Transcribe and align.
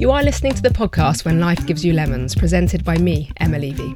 You 0.00 0.12
are 0.12 0.22
listening 0.22 0.54
to 0.54 0.62
the 0.62 0.70
podcast 0.70 1.26
When 1.26 1.40
Life 1.40 1.66
Gives 1.66 1.84
You 1.84 1.92
Lemons, 1.92 2.34
presented 2.34 2.82
by 2.84 2.96
me, 2.96 3.30
Emma 3.36 3.58
Levy. 3.58 3.94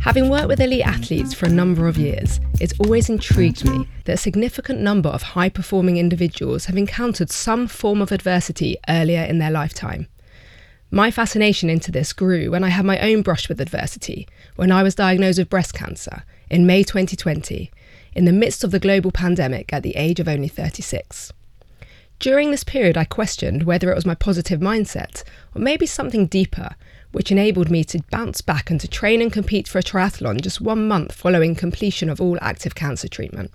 Having 0.00 0.28
worked 0.28 0.48
with 0.48 0.60
elite 0.60 0.84
athletes 0.84 1.32
for 1.32 1.46
a 1.46 1.50
number 1.50 1.86
of 1.86 1.96
years, 1.96 2.40
it's 2.60 2.74
always 2.80 3.08
intrigued 3.08 3.64
me 3.64 3.86
that 4.06 4.14
a 4.14 4.16
significant 4.16 4.80
number 4.80 5.08
of 5.08 5.22
high 5.22 5.50
performing 5.50 5.98
individuals 5.98 6.64
have 6.64 6.76
encountered 6.76 7.30
some 7.30 7.68
form 7.68 8.02
of 8.02 8.10
adversity 8.10 8.76
earlier 8.88 9.22
in 9.22 9.38
their 9.38 9.52
lifetime. 9.52 10.08
My 10.90 11.12
fascination 11.12 11.70
into 11.70 11.92
this 11.92 12.12
grew 12.12 12.50
when 12.50 12.64
I 12.64 12.70
had 12.70 12.84
my 12.84 12.98
own 12.98 13.22
brush 13.22 13.48
with 13.48 13.60
adversity 13.60 14.26
when 14.56 14.72
I 14.72 14.82
was 14.82 14.96
diagnosed 14.96 15.38
with 15.38 15.48
breast 15.48 15.74
cancer 15.74 16.24
in 16.50 16.66
May 16.66 16.82
2020, 16.82 17.70
in 18.14 18.24
the 18.24 18.32
midst 18.32 18.64
of 18.64 18.72
the 18.72 18.80
global 18.80 19.12
pandemic 19.12 19.72
at 19.72 19.84
the 19.84 19.94
age 19.94 20.18
of 20.18 20.26
only 20.26 20.48
36. 20.48 21.32
During 22.18 22.50
this 22.50 22.64
period, 22.64 22.96
I 22.96 23.04
questioned 23.04 23.62
whether 23.62 23.92
it 23.92 23.94
was 23.94 24.06
my 24.06 24.16
positive 24.16 24.58
mindset 24.58 25.22
or 25.54 25.60
maybe 25.60 25.86
something 25.86 26.26
deeper, 26.26 26.74
which 27.12 27.30
enabled 27.30 27.70
me 27.70 27.84
to 27.84 28.02
bounce 28.10 28.40
back 28.40 28.70
and 28.70 28.80
to 28.80 28.88
train 28.88 29.22
and 29.22 29.32
compete 29.32 29.68
for 29.68 29.78
a 29.78 29.84
triathlon 29.84 30.40
just 30.40 30.60
one 30.60 30.88
month 30.88 31.12
following 31.12 31.54
completion 31.54 32.10
of 32.10 32.20
all 32.20 32.36
active 32.42 32.74
cancer 32.74 33.06
treatment. 33.06 33.52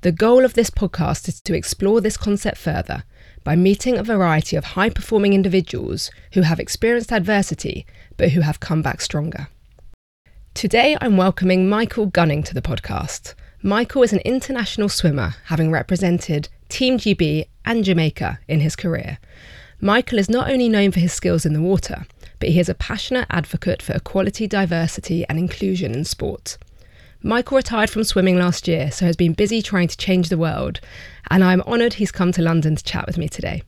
The 0.00 0.10
goal 0.10 0.44
of 0.44 0.54
this 0.54 0.70
podcast 0.70 1.28
is 1.28 1.40
to 1.42 1.54
explore 1.54 2.00
this 2.00 2.16
concept 2.16 2.58
further 2.58 3.04
by 3.44 3.54
meeting 3.54 3.96
a 3.96 4.02
variety 4.02 4.56
of 4.56 4.64
high 4.64 4.90
performing 4.90 5.32
individuals 5.32 6.10
who 6.32 6.42
have 6.42 6.58
experienced 6.58 7.12
adversity 7.12 7.86
but 8.16 8.30
who 8.30 8.40
have 8.40 8.58
come 8.58 8.82
back 8.82 9.00
stronger. 9.00 9.46
Today, 10.54 10.96
I'm 11.00 11.16
welcoming 11.16 11.68
Michael 11.68 12.06
Gunning 12.06 12.42
to 12.42 12.54
the 12.54 12.60
podcast. 12.60 13.34
Michael 13.62 14.02
is 14.02 14.12
an 14.12 14.18
international 14.24 14.88
swimmer, 14.88 15.36
having 15.44 15.70
represented 15.70 16.48
Team 16.68 16.98
GB 16.98 17.46
and 17.64 17.84
Jamaica 17.84 18.38
in 18.48 18.60
his 18.60 18.76
career. 18.76 19.18
Michael 19.80 20.18
is 20.18 20.28
not 20.28 20.50
only 20.50 20.68
known 20.68 20.92
for 20.92 21.00
his 21.00 21.12
skills 21.12 21.44
in 21.44 21.54
the 21.54 21.62
water, 21.62 22.06
but 22.38 22.50
he 22.50 22.60
is 22.60 22.68
a 22.68 22.74
passionate 22.74 23.26
advocate 23.30 23.82
for 23.82 23.94
equality, 23.94 24.46
diversity, 24.46 25.24
and 25.28 25.38
inclusion 25.38 25.94
in 25.94 26.04
sport. 26.04 26.58
Michael 27.22 27.56
retired 27.56 27.90
from 27.90 28.04
swimming 28.04 28.36
last 28.36 28.66
year, 28.66 28.90
so 28.90 29.06
has 29.06 29.16
been 29.16 29.32
busy 29.32 29.62
trying 29.62 29.88
to 29.88 29.96
change 29.96 30.28
the 30.28 30.38
world, 30.38 30.80
and 31.30 31.44
I'm 31.44 31.62
honoured 31.62 31.94
he's 31.94 32.10
come 32.10 32.32
to 32.32 32.42
London 32.42 32.74
to 32.74 32.82
chat 32.82 33.06
with 33.06 33.16
me 33.16 33.28
today. 33.28 33.62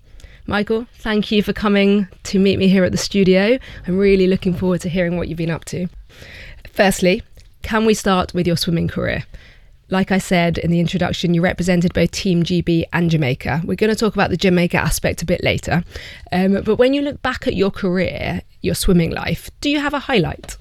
Michael, 0.47 0.87
thank 0.98 1.31
you 1.31 1.42
for 1.42 1.53
coming 1.53 2.06
to 2.25 2.39
meet 2.39 2.59
me 2.59 2.69
here 2.69 2.84
at 2.84 2.92
the 2.92 2.98
studio. 2.98 3.59
I'm 3.87 3.97
really 3.97 4.27
looking 4.27 4.55
forward 4.55 4.81
to 4.83 4.89
hearing 4.89 5.17
what 5.17 5.28
you've 5.28 5.39
been 5.39 5.50
up 5.50 5.65
to. 5.67 5.89
Firstly, 6.72 7.22
can 7.62 7.87
we 7.87 7.95
start 7.95 8.34
with 8.34 8.47
your 8.47 8.56
swimming 8.56 8.89
career? 8.89 9.25
Like 9.91 10.11
I 10.11 10.19
said 10.19 10.59
in 10.59 10.71
the 10.71 10.81
introduction, 10.81 11.35
you 11.35 11.43
represented 11.43 11.93
both 11.93 12.11
Team 12.11 12.43
GB 12.43 12.85
and 12.93 13.11
Jamaica. 13.11 13.63
We're 13.65 13.75
going 13.75 13.93
to 13.93 13.97
talk 13.97 14.15
about 14.15 14.31
the 14.31 14.37
Jamaica 14.37 14.79
aspect 14.79 15.23
a 15.23 15.27
bit 15.27 15.43
later. 15.43 15.85
Um, 16.33 16.63
but 16.63 16.77
when 16.77 16.95
you 16.95 17.03
look 17.03 17.23
back 17.23 17.47
at 17.47 17.55
your 17.55 17.71
career, 17.71 18.43
your 18.61 18.75
swimming 18.75 19.11
life, 19.11 19.51
do 19.61 19.69
you 19.69 19.81
have 19.81 19.95
a 19.95 20.01
highlight? 20.01 20.57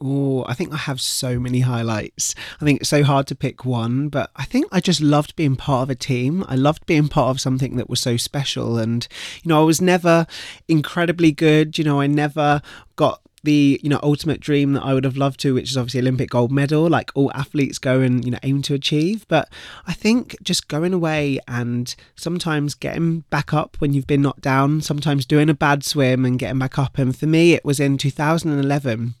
Oh, 0.00 0.44
I 0.46 0.54
think 0.54 0.72
I 0.72 0.76
have 0.76 1.00
so 1.00 1.38
many 1.38 1.60
highlights. 1.60 2.34
I 2.60 2.64
think 2.64 2.80
it's 2.80 2.90
so 2.90 3.04
hard 3.04 3.26
to 3.28 3.34
pick 3.34 3.64
one, 3.64 4.08
but 4.08 4.30
I 4.36 4.44
think 4.44 4.66
I 4.70 4.80
just 4.80 5.00
loved 5.00 5.36
being 5.36 5.56
part 5.56 5.84
of 5.84 5.90
a 5.90 5.94
team. 5.94 6.44
I 6.48 6.56
loved 6.56 6.84
being 6.86 7.08
part 7.08 7.30
of 7.30 7.40
something 7.40 7.76
that 7.76 7.88
was 7.88 8.00
so 8.00 8.16
special. 8.16 8.76
And, 8.76 9.06
you 9.42 9.48
know, 9.48 9.60
I 9.60 9.64
was 9.64 9.80
never 9.80 10.26
incredibly 10.68 11.32
good. 11.32 11.78
You 11.78 11.84
know, 11.84 12.00
I 12.00 12.06
never 12.06 12.60
got 12.96 13.20
the 13.44 13.80
you 13.82 13.88
know 13.88 14.00
ultimate 14.02 14.40
dream 14.40 14.72
that 14.72 14.82
I 14.82 14.94
would 14.94 15.04
have 15.04 15.16
loved 15.16 15.40
to, 15.40 15.54
which 15.54 15.70
is 15.70 15.76
obviously 15.76 16.00
Olympic 16.00 16.30
gold 16.30 16.50
medal, 16.50 16.88
like 16.88 17.10
all 17.14 17.30
athletes 17.34 17.78
go 17.78 18.00
and 18.00 18.24
you 18.24 18.30
know 18.30 18.38
aim 18.42 18.62
to 18.62 18.74
achieve. 18.74 19.26
But 19.28 19.48
I 19.86 19.92
think 19.92 20.36
just 20.42 20.68
going 20.68 20.92
away 20.92 21.38
and 21.46 21.94
sometimes 22.16 22.74
getting 22.74 23.20
back 23.30 23.54
up 23.54 23.76
when 23.78 23.92
you've 23.92 24.06
been 24.06 24.22
knocked 24.22 24.42
down, 24.42 24.80
sometimes 24.80 25.26
doing 25.26 25.48
a 25.48 25.54
bad 25.54 25.84
swim 25.84 26.24
and 26.24 26.38
getting 26.38 26.58
back 26.58 26.78
up. 26.78 26.98
And 26.98 27.16
for 27.16 27.26
me, 27.26 27.52
it 27.52 27.64
was 27.64 27.80
in 27.80 27.98
2011. 27.98 29.14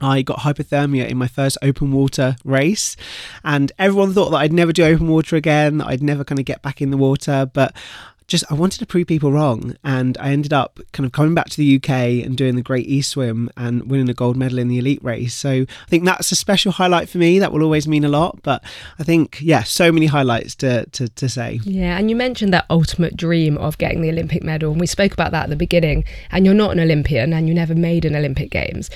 I 0.00 0.22
got 0.22 0.40
hypothermia 0.40 1.08
in 1.08 1.18
my 1.18 1.28
first 1.28 1.58
open 1.62 1.92
water 1.92 2.36
race, 2.44 2.96
and 3.44 3.70
everyone 3.78 4.14
thought 4.14 4.30
that 4.30 4.38
I'd 4.38 4.52
never 4.52 4.72
do 4.72 4.84
open 4.84 5.08
water 5.08 5.36
again, 5.36 5.78
that 5.78 5.88
I'd 5.88 6.02
never 6.02 6.24
kind 6.24 6.38
of 6.38 6.44
get 6.44 6.62
back 6.62 6.80
in 6.80 6.90
the 6.90 6.96
water. 6.96 7.50
But 7.52 7.74
just 8.30 8.44
I 8.50 8.54
wanted 8.54 8.78
to 8.78 8.86
prove 8.86 9.08
people 9.08 9.32
wrong, 9.32 9.76
and 9.84 10.16
I 10.18 10.30
ended 10.30 10.52
up 10.52 10.78
kind 10.92 11.04
of 11.04 11.12
coming 11.12 11.34
back 11.34 11.50
to 11.50 11.56
the 11.56 11.76
UK 11.76 12.24
and 12.24 12.36
doing 12.36 12.54
the 12.54 12.62
Great 12.62 12.86
East 12.86 13.10
Swim 13.10 13.50
and 13.56 13.90
winning 13.90 14.08
a 14.08 14.14
gold 14.14 14.36
medal 14.36 14.58
in 14.58 14.68
the 14.68 14.78
elite 14.78 15.02
race. 15.02 15.34
So 15.34 15.50
I 15.50 15.88
think 15.88 16.04
that's 16.04 16.30
a 16.30 16.36
special 16.36 16.72
highlight 16.72 17.08
for 17.08 17.18
me. 17.18 17.40
That 17.40 17.52
will 17.52 17.64
always 17.64 17.88
mean 17.88 18.04
a 18.04 18.08
lot. 18.08 18.40
But 18.42 18.62
I 18.98 19.02
think 19.02 19.40
yeah, 19.42 19.64
so 19.64 19.90
many 19.90 20.06
highlights 20.06 20.54
to 20.56 20.86
to, 20.86 21.08
to 21.08 21.28
say. 21.28 21.60
Yeah, 21.64 21.98
and 21.98 22.08
you 22.08 22.16
mentioned 22.16 22.54
that 22.54 22.66
ultimate 22.70 23.16
dream 23.16 23.58
of 23.58 23.76
getting 23.78 24.00
the 24.00 24.10
Olympic 24.10 24.44
medal, 24.44 24.70
and 24.70 24.80
we 24.80 24.86
spoke 24.86 25.12
about 25.12 25.32
that 25.32 25.44
at 25.44 25.50
the 25.50 25.56
beginning. 25.56 26.04
And 26.30 26.46
you're 26.46 26.54
not 26.54 26.70
an 26.70 26.80
Olympian, 26.80 27.32
and 27.32 27.48
you 27.48 27.54
never 27.54 27.74
made 27.74 28.04
an 28.04 28.14
Olympic 28.14 28.50
Games. 28.50 28.90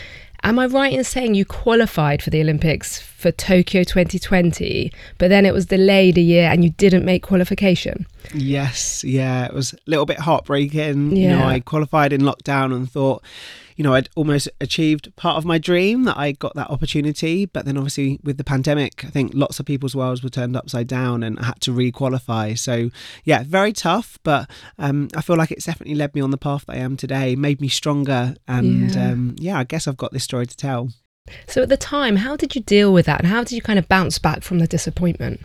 Am 0.45 0.59
I 0.59 0.67
right 0.67 0.93
in 0.93 1.03
saying 1.05 1.35
you 1.35 1.47
qualified 1.47 2.23
for 2.23 2.29
the 2.29 2.43
Olympics 2.43 3.01
for 3.01 3.33
Tokyo 3.33 3.83
2020, 3.83 4.93
but 5.17 5.29
then 5.29 5.47
it 5.47 5.55
was 5.55 5.65
delayed 5.67 6.19
a 6.19 6.21
year 6.21 6.51
and 6.51 6.63
you 6.63 6.69
didn't 6.69 7.07
make 7.07 7.23
qualification? 7.23 8.07
Yes, 8.35 9.03
yeah, 9.03 9.47
it 9.47 9.55
was 9.55 9.73
a 9.73 9.79
little 9.87 10.05
bit 10.05 10.19
heartbreaking. 10.19 11.17
Yeah. 11.17 11.23
You 11.23 11.29
know, 11.31 11.47
I 11.47 11.61
qualified 11.61 12.13
in 12.13 12.21
lockdown 12.21 12.75
and 12.75 12.91
thought, 12.91 13.23
you 13.77 13.85
know, 13.85 13.95
I'd 13.95 14.09
almost 14.15 14.49
achieved 14.61 15.15
part 15.17 15.37
of 15.37 15.45
my 15.45 15.59
dream 15.59 16.05
that 16.05 16.17
I 16.17 16.33
got 16.33 16.55
that 16.55 16.71
opportunity. 16.71 17.47
But 17.47 17.65
then 17.65 17.77
obviously 17.77 18.21
with 18.23 18.39
the 18.39 18.45
pandemic, 18.45 19.05
I 19.05 19.09
think 19.09 19.33
lots 19.35 19.59
of 19.61 19.67
people's 19.67 19.97
worlds 19.97 20.23
were 20.23 20.29
turned 20.29 20.57
upside 20.57 20.87
down 20.87 21.23
and 21.23 21.39
I 21.39 21.47
had 21.47 21.61
to 21.63 21.73
re-qualify. 21.73 22.55
So 22.55 22.91
yeah, 23.25 23.43
very 23.47 23.73
tough, 23.73 24.19
but 24.23 24.49
um, 24.79 25.09
I 25.17 25.23
feel 25.23 25.37
like 25.37 25.51
it's 25.51 25.67
definitely 25.67 25.95
led 25.95 26.15
me 26.15 26.21
on 26.21 26.31
the 26.31 26.39
path 26.39 26.67
that 26.67 26.77
I 26.77 26.79
am 26.79 26.97
today, 26.97 27.37
made 27.37 27.61
me 27.61 27.69
stronger. 27.69 28.35
And 28.47 28.95
yeah, 28.95 29.11
um, 29.11 29.37
yeah 29.39 29.59
I 29.59 29.65
guess 29.65 29.89
I've 29.89 29.97
got 29.97 30.13
this 30.13 30.25
story 30.25 30.47
to 30.47 30.57
tell. 30.57 30.91
So 31.47 31.63
at 31.63 31.69
the 31.69 31.77
time, 31.77 32.17
how 32.17 32.37
did 32.37 32.55
you 32.55 32.61
deal 32.61 32.93
with 32.93 33.07
that 33.07 33.21
and 33.21 33.29
how 33.29 33.43
did 33.43 33.53
you 33.53 33.63
kind 33.63 33.79
of 33.79 33.89
bounce 33.89 34.19
back 34.19 34.43
from 34.43 34.59
the 34.59 34.67
disappointment? 34.67 35.41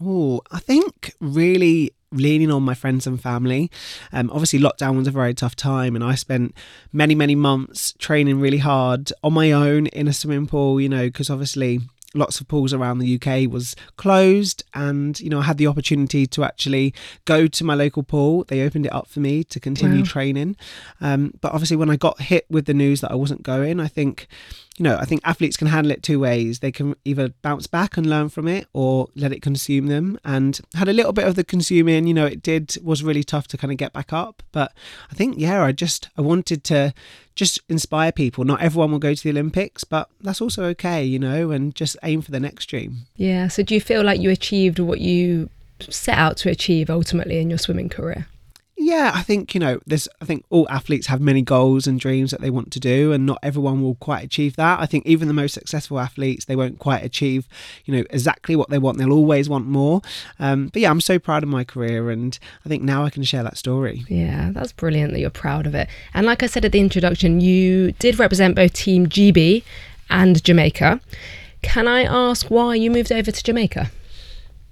Oh, 0.00 0.40
I 0.50 0.58
think 0.58 1.14
really 1.20 1.92
leaning 2.12 2.50
on 2.50 2.62
my 2.62 2.74
friends 2.74 3.06
and 3.06 3.20
family. 3.20 3.70
Um, 4.12 4.30
obviously, 4.30 4.58
lockdown 4.58 4.96
was 4.96 5.08
a 5.08 5.10
very 5.10 5.34
tough 5.34 5.56
time, 5.56 5.94
and 5.94 6.04
I 6.04 6.14
spent 6.14 6.54
many, 6.92 7.14
many 7.14 7.34
months 7.34 7.94
training 7.98 8.40
really 8.40 8.58
hard 8.58 9.12
on 9.22 9.32
my 9.32 9.52
own 9.52 9.86
in 9.88 10.08
a 10.08 10.12
swimming 10.12 10.46
pool, 10.46 10.80
you 10.80 10.88
know, 10.88 11.06
because 11.06 11.30
obviously 11.30 11.80
lots 12.14 12.40
of 12.40 12.48
pools 12.48 12.72
around 12.72 12.98
the 12.98 13.14
UK 13.20 13.50
was 13.50 13.74
closed 13.96 14.64
and 14.74 15.18
you 15.20 15.30
know 15.30 15.40
I 15.40 15.44
had 15.44 15.58
the 15.58 15.66
opportunity 15.66 16.26
to 16.26 16.44
actually 16.44 16.94
go 17.24 17.46
to 17.46 17.64
my 17.64 17.74
local 17.74 18.02
pool 18.02 18.44
they 18.44 18.62
opened 18.62 18.86
it 18.86 18.92
up 18.92 19.06
for 19.06 19.20
me 19.20 19.44
to 19.44 19.60
continue 19.60 20.00
wow. 20.00 20.06
training 20.06 20.56
um, 21.00 21.32
but 21.40 21.52
obviously 21.52 21.76
when 21.76 21.90
I 21.90 21.96
got 21.96 22.20
hit 22.20 22.46
with 22.50 22.66
the 22.66 22.74
news 22.74 23.00
that 23.00 23.10
I 23.10 23.14
wasn't 23.14 23.42
going 23.42 23.80
I 23.80 23.88
think 23.88 24.26
you 24.78 24.84
know, 24.84 24.96
I 24.96 25.04
think 25.04 25.20
athletes 25.24 25.56
can 25.56 25.66
handle 25.66 25.92
it 25.92 26.02
two 26.02 26.18
ways. 26.18 26.60
They 26.60 26.72
can 26.72 26.94
either 27.04 27.28
bounce 27.42 27.66
back 27.66 27.96
and 27.96 28.06
learn 28.06 28.30
from 28.30 28.48
it 28.48 28.66
or 28.72 29.08
let 29.14 29.32
it 29.32 29.42
consume 29.42 29.86
them. 29.86 30.18
And 30.24 30.60
had 30.74 30.88
a 30.88 30.94
little 30.94 31.12
bit 31.12 31.26
of 31.26 31.34
the 31.34 31.44
consuming, 31.44 32.06
you 32.06 32.14
know, 32.14 32.24
it 32.24 32.42
did 32.42 32.76
was 32.82 33.04
really 33.04 33.22
tough 33.22 33.46
to 33.48 33.58
kind 33.58 33.70
of 33.70 33.76
get 33.76 33.92
back 33.92 34.12
up. 34.12 34.42
But 34.50 34.72
I 35.10 35.14
think, 35.14 35.36
yeah, 35.38 35.62
I 35.62 35.72
just 35.72 36.08
I 36.16 36.22
wanted 36.22 36.64
to 36.64 36.94
just 37.34 37.60
inspire 37.68 38.12
people. 38.12 38.44
Not 38.44 38.62
everyone 38.62 38.92
will 38.92 38.98
go 38.98 39.14
to 39.14 39.22
the 39.22 39.30
Olympics, 39.30 39.84
but 39.84 40.08
that's 40.20 40.40
also 40.40 40.64
okay, 40.64 41.04
you 41.04 41.18
know, 41.18 41.50
and 41.50 41.74
just 41.74 41.96
aim 42.02 42.22
for 42.22 42.30
the 42.30 42.40
next 42.40 42.66
dream. 42.66 43.06
Yeah. 43.16 43.48
So 43.48 43.62
do 43.62 43.74
you 43.74 43.80
feel 43.80 44.02
like 44.02 44.20
you 44.20 44.30
achieved 44.30 44.78
what 44.78 45.00
you 45.00 45.50
set 45.80 46.16
out 46.16 46.38
to 46.38 46.50
achieve 46.50 46.88
ultimately 46.88 47.40
in 47.40 47.50
your 47.50 47.58
swimming 47.58 47.90
career? 47.90 48.26
Yeah, 48.76 49.12
I 49.14 49.22
think, 49.22 49.54
you 49.54 49.60
know, 49.60 49.80
there's 49.86 50.08
I 50.20 50.24
think 50.24 50.44
all 50.50 50.66
athletes 50.68 51.06
have 51.06 51.20
many 51.20 51.42
goals 51.42 51.86
and 51.86 52.00
dreams 52.00 52.30
that 52.30 52.40
they 52.40 52.50
want 52.50 52.72
to 52.72 52.80
do 52.80 53.12
and 53.12 53.24
not 53.26 53.38
everyone 53.42 53.82
will 53.82 53.94
quite 53.96 54.24
achieve 54.24 54.56
that. 54.56 54.80
I 54.80 54.86
think 54.86 55.06
even 55.06 55.28
the 55.28 55.34
most 55.34 55.52
successful 55.52 56.00
athletes, 56.00 56.46
they 56.46 56.56
won't 56.56 56.78
quite 56.78 57.04
achieve, 57.04 57.46
you 57.84 57.94
know, 57.94 58.04
exactly 58.10 58.56
what 58.56 58.70
they 58.70 58.78
want. 58.78 58.98
They'll 58.98 59.12
always 59.12 59.48
want 59.48 59.66
more. 59.66 60.00
Um, 60.38 60.68
but 60.68 60.82
yeah, 60.82 60.90
I'm 60.90 61.00
so 61.00 61.18
proud 61.18 61.42
of 61.42 61.48
my 61.48 61.64
career 61.64 62.10
and 62.10 62.38
I 62.64 62.68
think 62.68 62.82
now 62.82 63.04
I 63.04 63.10
can 63.10 63.22
share 63.22 63.42
that 63.42 63.56
story. 63.56 64.04
Yeah, 64.08 64.50
that's 64.52 64.72
brilliant 64.72 65.12
that 65.12 65.20
you're 65.20 65.30
proud 65.30 65.66
of 65.66 65.74
it. 65.74 65.88
And 66.14 66.26
like 66.26 66.42
I 66.42 66.46
said 66.46 66.64
at 66.64 66.72
the 66.72 66.80
introduction, 66.80 67.40
you 67.40 67.92
did 67.92 68.18
represent 68.18 68.56
both 68.56 68.72
Team 68.72 69.06
GB 69.06 69.62
and 70.10 70.42
Jamaica. 70.42 71.00
Can 71.62 71.86
I 71.86 72.02
ask 72.02 72.46
why 72.50 72.74
you 72.74 72.90
moved 72.90 73.12
over 73.12 73.30
to 73.30 73.42
Jamaica? 73.42 73.90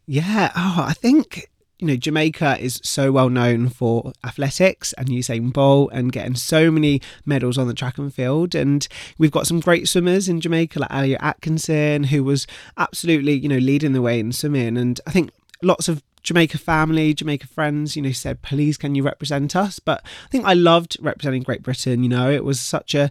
Yeah, 0.07 0.51
oh, 0.57 0.85
I 0.89 0.95
think 0.95 1.49
you 1.81 1.87
know, 1.87 1.97
Jamaica 1.97 2.59
is 2.61 2.81
so 2.85 3.11
well 3.11 3.31
known 3.31 3.69
for 3.69 4.13
athletics 4.23 4.93
and 4.95 5.09
Usain 5.09 5.53
Bolt 5.53 5.91
and 5.93 6.13
getting 6.13 6.35
so 6.35 6.71
many 6.71 7.01
medals 7.25 7.57
on 7.57 7.67
the 7.67 7.75
track 7.75 7.99
and 7.99 8.13
field. 8.13 8.55
And 8.55 8.87
we've 9.19 9.31
got 9.31 9.47
some 9.47 9.61
great 9.61 9.89
swimmers 9.89 10.29
in 10.29 10.41
Jamaica, 10.41 10.79
like 10.81 10.93
Alia 10.93 11.17
Atkinson, 11.21 12.05
who 12.05 12.23
was 12.23 12.47
absolutely, 12.77 13.33
you 13.33 13.49
know, 13.49 13.59
leading 13.59 13.93
the 13.93 14.03
way 14.03 14.21
in 14.21 14.33
swimming. 14.33 14.77
And 14.77 15.01
I 15.07 15.11
think 15.11 15.31
lots 15.63 15.89
of 15.89 16.03
Jamaica 16.23 16.59
family, 16.59 17.15
Jamaica 17.15 17.47
friends, 17.47 17.97
you 17.97 18.03
know, 18.03 18.13
said, 18.13 18.43
please, 18.43 18.77
can 18.77 18.95
you 18.95 19.03
represent 19.03 19.57
us? 19.57 19.79
But 19.79 20.05
I 20.27 20.29
think 20.29 20.45
I 20.45 20.53
loved 20.53 20.99
representing 21.01 21.43
Great 21.43 21.63
Britain. 21.63 22.03
You 22.03 22.11
know, 22.11 22.31
it 22.31 22.45
was 22.45 22.61
such 22.61 22.95
a 22.95 23.11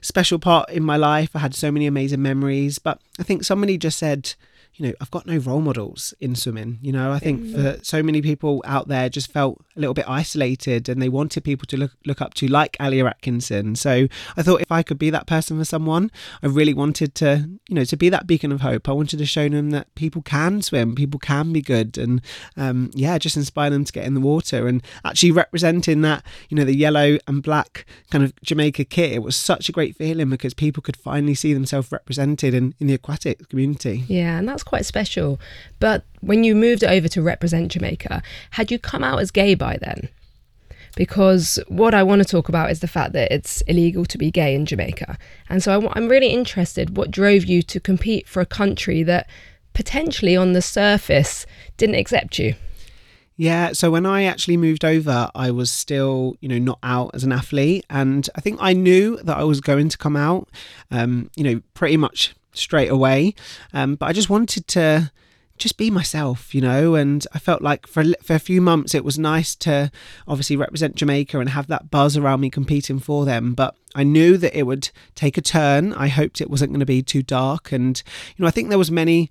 special 0.00 0.38
part 0.38 0.70
in 0.70 0.82
my 0.82 0.96
life. 0.96 1.36
I 1.36 1.40
had 1.40 1.54
so 1.54 1.70
many 1.70 1.86
amazing 1.86 2.22
memories. 2.22 2.78
But 2.78 2.98
I 3.18 3.24
think 3.24 3.44
somebody 3.44 3.76
just 3.76 3.98
said, 3.98 4.34
you 4.76 4.88
know, 4.88 4.94
I've 5.00 5.10
got 5.10 5.26
no 5.26 5.38
role 5.38 5.60
models 5.60 6.12
in 6.20 6.34
swimming. 6.34 6.78
You 6.82 6.92
know, 6.92 7.10
I 7.10 7.18
think 7.18 7.54
for 7.54 7.78
so 7.82 8.02
many 8.02 8.20
people 8.20 8.62
out 8.66 8.88
there 8.88 9.08
just 9.08 9.32
felt 9.32 9.64
a 9.74 9.80
little 9.80 9.94
bit 9.94 10.08
isolated 10.08 10.88
and 10.88 11.00
they 11.00 11.08
wanted 11.08 11.44
people 11.44 11.66
to 11.66 11.76
look, 11.76 11.92
look 12.04 12.20
up 12.20 12.34
to, 12.34 12.46
like 12.46 12.76
Alia 12.80 13.06
Atkinson. 13.06 13.76
So 13.76 14.06
I 14.36 14.42
thought 14.42 14.60
if 14.60 14.70
I 14.70 14.82
could 14.82 14.98
be 14.98 15.08
that 15.10 15.26
person 15.26 15.58
for 15.58 15.64
someone, 15.64 16.10
I 16.42 16.46
really 16.46 16.74
wanted 16.74 17.14
to, 17.16 17.48
you 17.68 17.74
know, 17.74 17.84
to 17.84 17.96
be 17.96 18.10
that 18.10 18.26
beacon 18.26 18.52
of 18.52 18.60
hope. 18.60 18.88
I 18.88 18.92
wanted 18.92 19.18
to 19.18 19.26
show 19.26 19.48
them 19.48 19.70
that 19.70 19.94
people 19.94 20.20
can 20.20 20.60
swim, 20.60 20.94
people 20.94 21.18
can 21.20 21.52
be 21.52 21.62
good, 21.62 21.96
and 21.96 22.20
um, 22.56 22.90
yeah, 22.94 23.16
just 23.16 23.36
inspire 23.36 23.70
them 23.70 23.84
to 23.84 23.92
get 23.92 24.04
in 24.04 24.14
the 24.14 24.20
water. 24.20 24.66
And 24.66 24.82
actually 25.04 25.32
representing 25.32 26.02
that, 26.02 26.24
you 26.50 26.56
know, 26.56 26.64
the 26.64 26.76
yellow 26.76 27.18
and 27.26 27.42
black 27.42 27.86
kind 28.10 28.24
of 28.24 28.34
Jamaica 28.42 28.84
kit, 28.84 29.12
it 29.12 29.22
was 29.22 29.36
such 29.36 29.68
a 29.70 29.72
great 29.72 29.96
feeling 29.96 30.28
because 30.28 30.52
people 30.52 30.82
could 30.82 30.96
finally 30.96 31.34
see 31.34 31.54
themselves 31.54 31.90
represented 31.90 32.52
in, 32.52 32.74
in 32.78 32.88
the 32.88 32.94
aquatic 32.94 33.48
community. 33.48 34.04
Yeah, 34.06 34.38
and 34.38 34.46
that's 34.48 34.65
quite 34.66 34.84
special. 34.84 35.40
But 35.80 36.04
when 36.20 36.44
you 36.44 36.54
moved 36.54 36.84
over 36.84 37.08
to 37.08 37.22
represent 37.22 37.72
Jamaica, 37.72 38.22
had 38.50 38.70
you 38.70 38.78
come 38.78 39.02
out 39.02 39.20
as 39.20 39.30
gay 39.30 39.54
by 39.54 39.78
then? 39.78 40.10
Because 40.96 41.58
what 41.68 41.94
I 41.94 42.02
want 42.02 42.22
to 42.22 42.28
talk 42.28 42.48
about 42.48 42.70
is 42.70 42.80
the 42.80 42.88
fact 42.88 43.12
that 43.14 43.32
it's 43.32 43.62
illegal 43.62 44.04
to 44.06 44.18
be 44.18 44.30
gay 44.30 44.54
in 44.54 44.66
Jamaica. 44.66 45.18
And 45.48 45.62
so 45.62 45.90
I'm 45.94 46.08
really 46.08 46.28
interested 46.28 46.96
what 46.96 47.10
drove 47.10 47.44
you 47.44 47.62
to 47.62 47.80
compete 47.80 48.28
for 48.28 48.40
a 48.40 48.46
country 48.46 49.02
that 49.02 49.28
potentially 49.74 50.36
on 50.36 50.52
the 50.52 50.62
surface 50.62 51.46
didn't 51.76 51.96
accept 51.96 52.38
you. 52.38 52.54
Yeah, 53.36 53.72
so 53.72 53.90
when 53.90 54.06
I 54.06 54.24
actually 54.24 54.56
moved 54.56 54.82
over, 54.82 55.30
I 55.34 55.50
was 55.50 55.70
still, 55.70 56.36
you 56.40 56.48
know, 56.48 56.58
not 56.58 56.78
out 56.82 57.10
as 57.12 57.22
an 57.22 57.32
athlete, 57.32 57.84
and 57.90 58.26
I 58.34 58.40
think 58.40 58.58
I 58.62 58.72
knew 58.72 59.18
that 59.18 59.36
I 59.36 59.44
was 59.44 59.60
going 59.60 59.90
to 59.90 59.98
come 59.98 60.16
out, 60.16 60.48
um, 60.90 61.30
you 61.36 61.44
know, 61.44 61.60
pretty 61.74 61.98
much 61.98 62.34
straight 62.56 62.90
away. 62.90 63.34
Um, 63.72 63.94
but 63.94 64.06
I 64.06 64.12
just 64.12 64.30
wanted 64.30 64.66
to 64.68 65.12
just 65.58 65.76
be 65.76 65.90
myself, 65.90 66.54
you 66.54 66.60
know. 66.60 66.94
And 66.94 67.26
I 67.32 67.38
felt 67.38 67.62
like 67.62 67.86
for 67.86 68.04
for 68.22 68.34
a 68.34 68.38
few 68.40 68.60
months 68.60 68.94
it 68.94 69.04
was 69.04 69.18
nice 69.18 69.54
to 69.56 69.90
obviously 70.28 70.56
represent 70.56 70.96
Jamaica 70.96 71.38
and 71.38 71.50
have 71.50 71.66
that 71.68 71.90
buzz 71.90 72.16
around 72.16 72.40
me 72.40 72.50
competing 72.50 72.98
for 72.98 73.24
them. 73.24 73.54
But 73.54 73.74
I 73.94 74.04
knew 74.04 74.36
that 74.36 74.56
it 74.56 74.64
would 74.64 74.90
take 75.14 75.38
a 75.38 75.42
turn. 75.42 75.92
I 75.94 76.08
hoped 76.08 76.40
it 76.40 76.50
wasn't 76.50 76.72
going 76.72 76.80
to 76.80 76.86
be 76.86 77.02
too 77.02 77.22
dark, 77.22 77.72
and 77.72 78.02
you 78.36 78.42
know, 78.42 78.48
I 78.48 78.50
think 78.50 78.68
there 78.68 78.78
was 78.78 78.90
many 78.90 79.30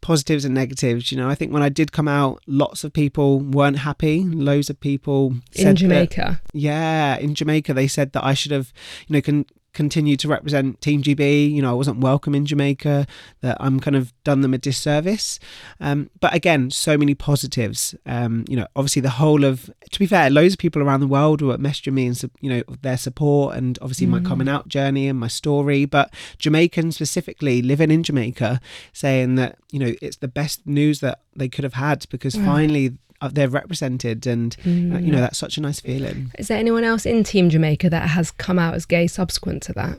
positives 0.00 0.44
and 0.44 0.54
negatives. 0.54 1.12
You 1.12 1.18
know, 1.18 1.30
I 1.30 1.34
think 1.34 1.52
when 1.52 1.62
I 1.62 1.68
did 1.68 1.92
come 1.92 2.08
out, 2.08 2.42
lots 2.46 2.84
of 2.84 2.92
people 2.92 3.40
weren't 3.40 3.78
happy. 3.78 4.24
Loads 4.24 4.68
of 4.68 4.78
people 4.80 5.36
in 5.54 5.76
Jamaica. 5.76 6.40
That, 6.42 6.58
yeah, 6.58 7.16
in 7.16 7.34
Jamaica, 7.34 7.72
they 7.72 7.86
said 7.86 8.12
that 8.12 8.24
I 8.24 8.34
should 8.34 8.52
have, 8.52 8.72
you 9.06 9.14
know, 9.14 9.22
can 9.22 9.46
continue 9.72 10.16
to 10.16 10.28
represent 10.28 10.80
Team 10.80 11.02
GB. 11.02 11.50
You 11.50 11.62
know, 11.62 11.70
I 11.70 11.74
wasn't 11.74 12.00
welcome 12.00 12.34
in 12.34 12.46
Jamaica, 12.46 13.06
that 13.40 13.56
I'm 13.60 13.80
kind 13.80 13.96
of 13.96 14.12
done 14.24 14.42
them 14.42 14.54
a 14.54 14.58
disservice. 14.58 15.38
Um, 15.80 16.10
but 16.20 16.34
again, 16.34 16.70
so 16.70 16.98
many 16.98 17.14
positives. 17.14 17.94
Um, 18.06 18.44
you 18.48 18.56
know, 18.56 18.66
obviously 18.76 19.00
the 19.00 19.10
whole 19.10 19.44
of, 19.44 19.70
to 19.90 19.98
be 19.98 20.06
fair, 20.06 20.30
loads 20.30 20.54
of 20.54 20.58
people 20.58 20.82
around 20.82 21.00
the 21.00 21.06
world 21.06 21.40
were 21.40 21.58
messaging 21.58 21.94
me 21.94 22.06
and, 22.06 22.30
you 22.40 22.50
know, 22.50 22.62
their 22.82 22.98
support 22.98 23.56
and 23.56 23.78
obviously 23.80 24.06
mm. 24.06 24.10
my 24.10 24.20
coming 24.20 24.48
out 24.48 24.68
journey 24.68 25.08
and 25.08 25.18
my 25.18 25.28
story. 25.28 25.84
But 25.84 26.12
Jamaicans 26.38 26.94
specifically 26.94 27.62
living 27.62 27.90
in 27.90 28.02
Jamaica 28.02 28.60
saying 28.92 29.36
that, 29.36 29.58
you 29.70 29.78
know, 29.78 29.94
it's 30.02 30.18
the 30.18 30.28
best 30.28 30.66
news 30.66 31.00
that 31.00 31.20
they 31.34 31.48
could 31.48 31.64
have 31.64 31.74
had 31.74 32.06
because 32.10 32.34
finally 32.34 32.98
they're 33.28 33.48
represented 33.48 34.26
and 34.26 34.56
mm. 34.58 34.94
uh, 34.94 34.98
you 34.98 35.12
know 35.12 35.18
mm. 35.18 35.22
that's 35.22 35.38
such 35.38 35.56
a 35.56 35.60
nice 35.60 35.80
feeling 35.80 36.30
is 36.38 36.48
there 36.48 36.58
anyone 36.58 36.84
else 36.84 37.06
in 37.06 37.22
team 37.24 37.48
jamaica 37.48 37.88
that 37.88 38.08
has 38.08 38.30
come 38.30 38.58
out 38.58 38.74
as 38.74 38.84
gay 38.84 39.06
subsequent 39.06 39.62
to 39.62 39.72
that 39.72 39.98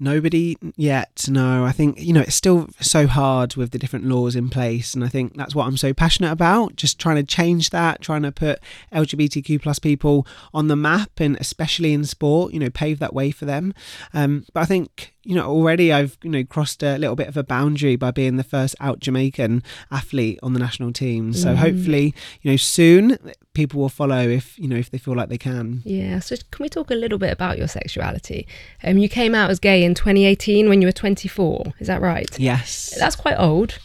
Nobody 0.00 0.56
yet. 0.76 1.26
No, 1.28 1.64
I 1.64 1.70
think 1.70 2.00
you 2.00 2.12
know 2.12 2.20
it's 2.20 2.34
still 2.34 2.68
so 2.80 3.06
hard 3.06 3.54
with 3.54 3.70
the 3.70 3.78
different 3.78 4.06
laws 4.06 4.34
in 4.34 4.50
place, 4.50 4.92
and 4.92 5.04
I 5.04 5.08
think 5.08 5.36
that's 5.36 5.54
what 5.54 5.66
I'm 5.66 5.76
so 5.76 5.94
passionate 5.94 6.32
about. 6.32 6.74
Just 6.74 6.98
trying 6.98 7.16
to 7.16 7.22
change 7.22 7.70
that, 7.70 8.00
trying 8.00 8.22
to 8.22 8.32
put 8.32 8.58
LGBTQ 8.92 9.62
plus 9.62 9.78
people 9.78 10.26
on 10.52 10.66
the 10.66 10.74
map, 10.74 11.12
and 11.18 11.36
especially 11.40 11.92
in 11.92 12.04
sport, 12.04 12.52
you 12.52 12.58
know, 12.58 12.70
pave 12.70 12.98
that 12.98 13.14
way 13.14 13.30
for 13.30 13.44
them. 13.44 13.72
Um, 14.12 14.44
but 14.52 14.60
I 14.60 14.66
think 14.66 15.13
you 15.24 15.34
know, 15.34 15.46
already 15.46 15.92
I've, 15.92 16.16
you 16.22 16.30
know, 16.30 16.44
crossed 16.44 16.82
a 16.82 16.98
little 16.98 17.16
bit 17.16 17.28
of 17.28 17.36
a 17.36 17.42
boundary 17.42 17.96
by 17.96 18.10
being 18.10 18.36
the 18.36 18.44
first 18.44 18.74
out 18.80 19.00
Jamaican 19.00 19.62
athlete 19.90 20.38
on 20.42 20.52
the 20.52 20.60
national 20.60 20.92
team. 20.92 21.32
So 21.32 21.54
mm. 21.54 21.56
hopefully, 21.56 22.14
you 22.42 22.50
know, 22.50 22.56
soon 22.56 23.18
people 23.54 23.80
will 23.80 23.88
follow 23.88 24.20
if, 24.20 24.58
you 24.58 24.68
know, 24.68 24.76
if 24.76 24.90
they 24.90 24.98
feel 24.98 25.14
like 25.14 25.30
they 25.30 25.38
can. 25.38 25.82
Yeah. 25.84 26.18
So 26.20 26.36
can 26.50 26.62
we 26.62 26.68
talk 26.68 26.90
a 26.90 26.94
little 26.94 27.18
bit 27.18 27.32
about 27.32 27.58
your 27.58 27.68
sexuality? 27.68 28.46
Um, 28.82 28.98
you 28.98 29.08
came 29.08 29.34
out 29.34 29.50
as 29.50 29.58
gay 29.58 29.82
in 29.82 29.94
2018 29.94 30.68
when 30.68 30.82
you 30.82 30.88
were 30.88 30.92
24. 30.92 31.74
Is 31.80 31.86
that 31.86 32.00
right? 32.00 32.28
Yes. 32.38 32.94
That's 32.98 33.16
quite 33.16 33.36
old, 33.38 33.78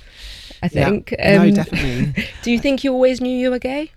I 0.61 0.67
think. 0.67 1.13
Yeah. 1.17 1.41
Um, 1.41 1.49
no, 1.49 1.55
definitely. 1.55 2.25
do 2.43 2.51
you 2.51 2.59
think 2.59 2.83
you 2.83 2.91
always 2.91 3.21
knew 3.21 3.35
you 3.35 3.49
were 3.49 3.59
gay? 3.59 3.91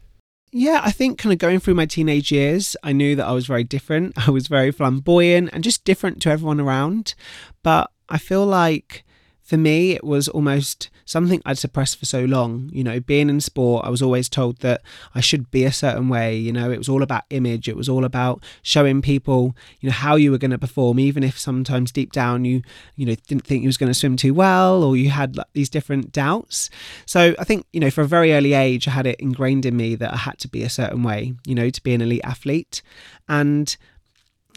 Yeah, 0.55 0.83
I 0.85 0.91
think 0.91 1.19
kind 1.19 1.33
of 1.33 1.39
going 1.39 1.61
through 1.61 1.75
my 1.75 1.87
teenage 1.87 2.31
years, 2.31 2.77
I 2.83 2.93
knew 2.93 3.17
that 3.17 3.27
I 3.27 3.33
was 3.33 3.47
very 3.47 3.65
different. 3.65 4.13
I 4.29 4.31
was 4.31 4.49
very 4.49 4.71
flamboyant 4.71 5.51
and 5.53 5.65
just 5.65 5.85
different 5.85 6.21
to 6.23 6.31
everyone 6.31 6.61
around. 6.61 7.15
But 7.63 7.91
I 8.09 8.19
feel 8.19 8.45
like 8.45 9.05
for 9.53 9.59
me, 9.59 9.91
it 9.91 10.03
was 10.03 10.29
almost 10.29 10.89
something 11.05 11.43
I'd 11.45 11.59
suppressed 11.59 11.99
for 11.99 12.07
so 12.07 12.25
long. 12.25 12.71
You 12.73 12.83
know, 12.83 13.01
being 13.01 13.29
in 13.29 13.39
sport, 13.43 13.85
I 13.85 13.91
was 13.91 14.01
always 14.01 14.31
told 14.31 14.61
that 14.61 14.81
I 15.15 15.21
should 15.21 15.51
be 15.51 15.65
a 15.65 15.73
certain 15.73 16.09
way. 16.09 16.35
You 16.35 16.55
know, 16.55 16.71
it 16.71 16.79
was 16.79 16.89
all 16.89 17.03
about 17.03 17.25
image. 17.29 17.69
It 17.69 17.77
was 17.77 17.87
all 17.87 18.07
about 18.07 18.43
showing 18.63 19.03
people, 19.03 19.55
you 19.83 19.91
know, 19.91 19.93
how 19.93 20.17
you 20.17 20.31
were 20.31 20.39
going 20.39 20.53
to 20.53 20.59
perform, 20.59 20.99
even 20.99 21.23
if 21.23 21.39
sometimes 21.39 21.93
deep 21.93 22.13
down 22.13 22.47
you, 22.47 22.63
you 22.97 23.05
know, 23.05 23.15
didn't 23.27 23.45
think 23.45 23.63
you 23.63 23.69
was 23.69 23.77
going 23.77 23.93
to 23.93 23.99
swim 23.99 24.17
too 24.17 24.33
well 24.33 24.83
or 24.83 24.97
you 24.97 25.11
had 25.11 25.37
like, 25.37 25.53
these 25.53 25.69
different 25.69 26.13
doubts. 26.13 26.71
So 27.05 27.35
I 27.39 27.45
think, 27.45 27.67
you 27.75 27.81
know, 27.81 27.91
for 27.91 28.01
a 28.01 28.09
very 28.09 28.33
early 28.33 28.55
age, 28.55 28.89
I 28.89 28.93
had 28.93 29.07
it 29.07 29.21
ingrained 29.21 29.67
in 29.67 29.77
me 29.77 29.97
that 29.97 30.15
I 30.15 30.17
had 30.17 30.39
to 30.39 30.49
be 30.49 30.63
a 30.63 30.71
certain 30.71 31.03
way, 31.03 31.35
you 31.47 31.55
know, 31.55 31.69
to 31.69 31.83
be 31.83 31.93
an 31.93 32.01
elite 32.01 32.23
athlete. 32.25 32.81
And 33.29 33.77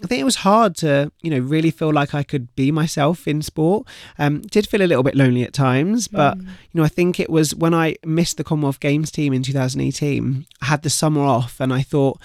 I 0.03 0.07
think 0.07 0.19
it 0.19 0.25
was 0.25 0.37
hard 0.37 0.75
to, 0.77 1.11
you 1.21 1.31
know, 1.31 1.39
really 1.39 1.71
feel 1.71 1.93
like 1.93 2.13
I 2.13 2.23
could 2.23 2.53
be 2.55 2.71
myself 2.71 3.27
in 3.27 3.41
sport. 3.41 3.87
Um, 4.19 4.41
did 4.41 4.67
feel 4.67 4.81
a 4.81 4.87
little 4.87 5.03
bit 5.03 5.15
lonely 5.15 5.43
at 5.43 5.53
times, 5.53 6.07
but 6.07 6.37
mm. 6.37 6.41
you 6.41 6.49
know, 6.73 6.83
I 6.83 6.89
think 6.89 7.19
it 7.19 7.29
was 7.29 7.55
when 7.55 7.73
I 7.73 7.95
missed 8.05 8.37
the 8.37 8.43
Commonwealth 8.43 8.79
Games 8.81 9.09
team 9.09 9.31
in 9.33 9.41
2018. 9.41 10.45
I 10.61 10.65
had 10.65 10.81
the 10.81 10.89
summer 10.89 11.21
off, 11.21 11.61
and 11.61 11.73
I 11.73 11.81
thought, 11.81 12.19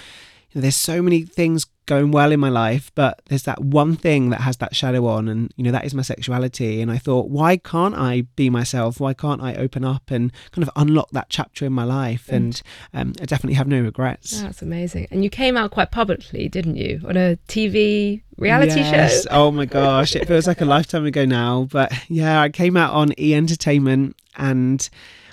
know, 0.55 0.63
there's 0.63 0.77
so 0.77 1.03
many 1.03 1.23
things 1.23 1.67
going 1.91 2.13
well 2.13 2.31
in 2.31 2.39
my 2.39 2.49
life, 2.49 2.93
but 2.95 3.21
there's 3.27 3.43
that 3.43 3.65
one 3.65 3.97
thing 3.97 4.31
that 4.31 4.43
has 4.43 4.59
that 4.59 4.77
shadow 4.77 5.07
on, 5.07 5.29
and 5.29 5.53
you 5.57 5.65
know 5.65 5.73
that 5.73 5.85
is 5.85 5.93
my 5.93 6.03
sexuality. 6.03 6.81
And 6.81 6.91
I 6.91 6.99
thought, 6.99 7.29
why 7.29 7.57
can't 7.57 7.97
I 7.97 8.23
be 8.37 8.49
myself? 8.49 9.01
Why 9.01 9.13
can't 9.13 9.43
I 9.43 9.55
open 9.55 9.85
up 9.85 10.11
and 10.11 10.33
kind 10.53 10.63
of 10.63 10.71
unlock 10.77 11.11
that 11.11 11.31
chapter 11.31 11.67
in 11.67 11.73
my 11.73 11.83
life? 11.83 12.29
Mm. 12.29 12.37
And 12.37 12.63
um, 12.95 13.13
I 13.21 13.25
definitely 13.25 13.57
have 13.57 13.67
no 13.67 13.81
regrets. 13.81 14.41
That's 14.41 14.63
amazing. 14.63 15.09
And 15.11 15.25
you 15.25 15.31
came 15.31 15.57
out 15.57 15.73
quite 15.73 15.91
publicly, 15.91 16.49
didn't 16.49 16.77
you, 16.77 17.01
on 17.09 17.17
a 17.17 17.37
TV 17.49 18.23
reality 18.37 18.81
yes. 18.81 19.25
show? 19.25 19.29
Oh 19.33 19.51
my 19.51 19.65
gosh, 19.65 20.15
it 20.15 20.29
feels 20.29 20.47
like 20.47 20.61
a 20.61 20.65
lifetime 20.65 21.07
ago 21.07 21.25
now. 21.25 21.67
But 21.73 21.93
yeah, 22.09 22.41
I 22.41 22.51
came 22.51 22.77
out 22.77 22.93
on 22.93 23.13
E 23.19 23.35
Entertainment 23.35 24.17
and 24.37 24.89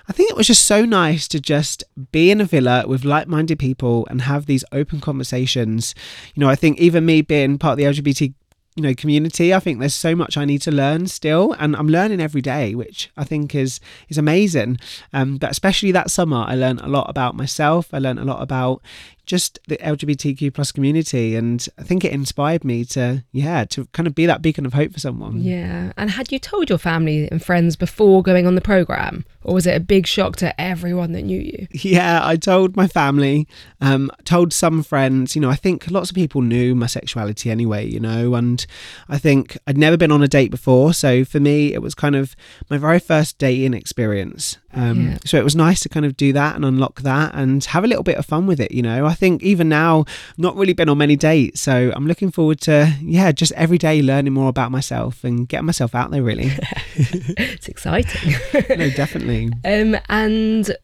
I 0.09 0.13
think 0.13 0.29
it 0.29 0.37
was 0.37 0.47
just 0.47 0.65
so 0.65 0.85
nice 0.85 1.27
to 1.27 1.39
just 1.39 1.83
be 2.11 2.31
in 2.31 2.39
a 2.39 2.45
villa 2.45 2.85
with 2.87 3.03
like 3.03 3.27
minded 3.27 3.59
people 3.59 4.07
and 4.09 4.21
have 4.21 4.45
these 4.45 4.63
open 4.71 5.01
conversations. 5.01 5.93
You 6.33 6.41
know, 6.41 6.49
I 6.49 6.55
think 6.55 6.79
even 6.79 7.05
me 7.05 7.21
being 7.21 7.57
part 7.57 7.73
of 7.73 7.77
the 7.77 8.01
LGBT 8.01 8.33
you 8.77 8.83
know 8.83 8.93
community 8.93 9.55
i 9.55 9.59
think 9.59 9.79
there's 9.79 9.95
so 9.95 10.15
much 10.15 10.37
i 10.37 10.45
need 10.45 10.61
to 10.61 10.71
learn 10.71 11.07
still. 11.07 11.53
And 11.53 11.75
i'm 11.75 11.87
learning 11.87 12.21
every 12.21 12.41
day 12.41 12.75
which 12.75 13.09
i 13.17 13.23
think 13.23 13.55
is 13.55 13.79
is 14.07 14.19
amazing. 14.19 14.77
Um, 15.11 15.37
but 15.37 15.49
especially 15.49 15.91
that 15.93 16.11
summer 16.11 16.45
i 16.47 16.53
learned 16.53 16.81
a 16.81 16.87
lot 16.87 17.09
about 17.09 17.35
myself. 17.35 17.91
I 17.91 17.97
learned 17.97 18.19
a 18.19 18.23
lot 18.23 18.41
about 18.41 18.83
just 19.27 19.59
the 19.67 19.77
LGBTQ 19.77 20.53
plus 20.53 20.71
community, 20.71 21.35
and 21.35 21.67
I 21.77 21.83
think 21.83 22.03
it 22.03 22.13
inspired 22.13 22.63
me 22.63 22.85
to, 22.85 23.23
yeah, 23.31 23.65
to 23.65 23.85
kind 23.87 24.07
of 24.07 24.15
be 24.15 24.25
that 24.25 24.41
beacon 24.41 24.65
of 24.65 24.73
hope 24.73 24.93
for 24.93 24.99
someone. 24.99 25.41
Yeah. 25.41 25.91
And 25.97 26.09
had 26.09 26.31
you 26.31 26.39
told 26.39 26.69
your 26.69 26.77
family 26.77 27.29
and 27.29 27.43
friends 27.43 27.75
before 27.75 28.23
going 28.23 28.47
on 28.47 28.55
the 28.55 28.61
program, 28.61 29.25
or 29.43 29.53
was 29.53 29.67
it 29.67 29.75
a 29.75 29.81
big 29.81 30.07
shock 30.07 30.37
to 30.37 30.59
everyone 30.59 31.11
that 31.11 31.23
knew 31.23 31.39
you? 31.39 31.67
Yeah, 31.71 32.25
I 32.25 32.37
told 32.37 32.75
my 32.75 32.87
family, 32.87 33.47
um, 33.81 34.09
told 34.25 34.51
some 34.51 34.81
friends. 34.81 35.35
You 35.35 35.41
know, 35.41 35.49
I 35.49 35.55
think 35.55 35.89
lots 35.91 36.09
of 36.09 36.15
people 36.15 36.41
knew 36.41 36.73
my 36.73 36.87
sexuality 36.87 37.51
anyway. 37.51 37.85
You 37.85 37.99
know, 37.99 38.35
and 38.35 38.65
I 39.09 39.17
think 39.17 39.57
I'd 39.67 39.77
never 39.77 39.97
been 39.97 40.11
on 40.11 40.23
a 40.23 40.27
date 40.27 40.51
before, 40.51 40.93
so 40.93 41.23
for 41.23 41.39
me, 41.39 41.73
it 41.73 41.81
was 41.81 41.93
kind 41.93 42.15
of 42.15 42.35
my 42.69 42.77
very 42.77 42.99
first 42.99 43.37
dating 43.37 43.73
experience. 43.73 44.57
Um, 44.73 45.11
yeah. 45.11 45.17
So 45.25 45.37
it 45.37 45.43
was 45.43 45.55
nice 45.55 45.79
to 45.81 45.89
kind 45.89 46.05
of 46.05 46.17
do 46.17 46.33
that 46.33 46.55
and 46.55 46.65
unlock 46.65 47.01
that 47.01 47.33
and 47.33 47.63
have 47.65 47.83
a 47.83 47.87
little 47.87 48.03
bit 48.03 48.17
of 48.17 48.25
fun 48.25 48.47
with 48.47 48.59
it. 48.59 48.71
You 48.71 48.81
know, 48.81 49.05
I 49.05 49.13
think 49.13 49.41
even 49.43 49.69
now, 49.69 50.05
not 50.37 50.55
really 50.55 50.73
been 50.73 50.89
on 50.89 50.97
many 50.97 51.15
dates. 51.15 51.61
So 51.61 51.91
I'm 51.95 52.05
looking 52.05 52.31
forward 52.31 52.59
to, 52.61 52.93
yeah, 53.01 53.31
just 53.31 53.53
every 53.53 53.77
day 53.77 54.01
learning 54.01 54.33
more 54.33 54.49
about 54.49 54.71
myself 54.71 55.23
and 55.23 55.47
getting 55.47 55.65
myself 55.65 55.95
out 55.95 56.11
there, 56.11 56.23
really. 56.23 56.51
it's 56.95 57.67
exciting. 57.67 58.33
no, 58.77 58.89
definitely. 58.89 59.51
Um, 59.65 59.97
and 60.07 60.75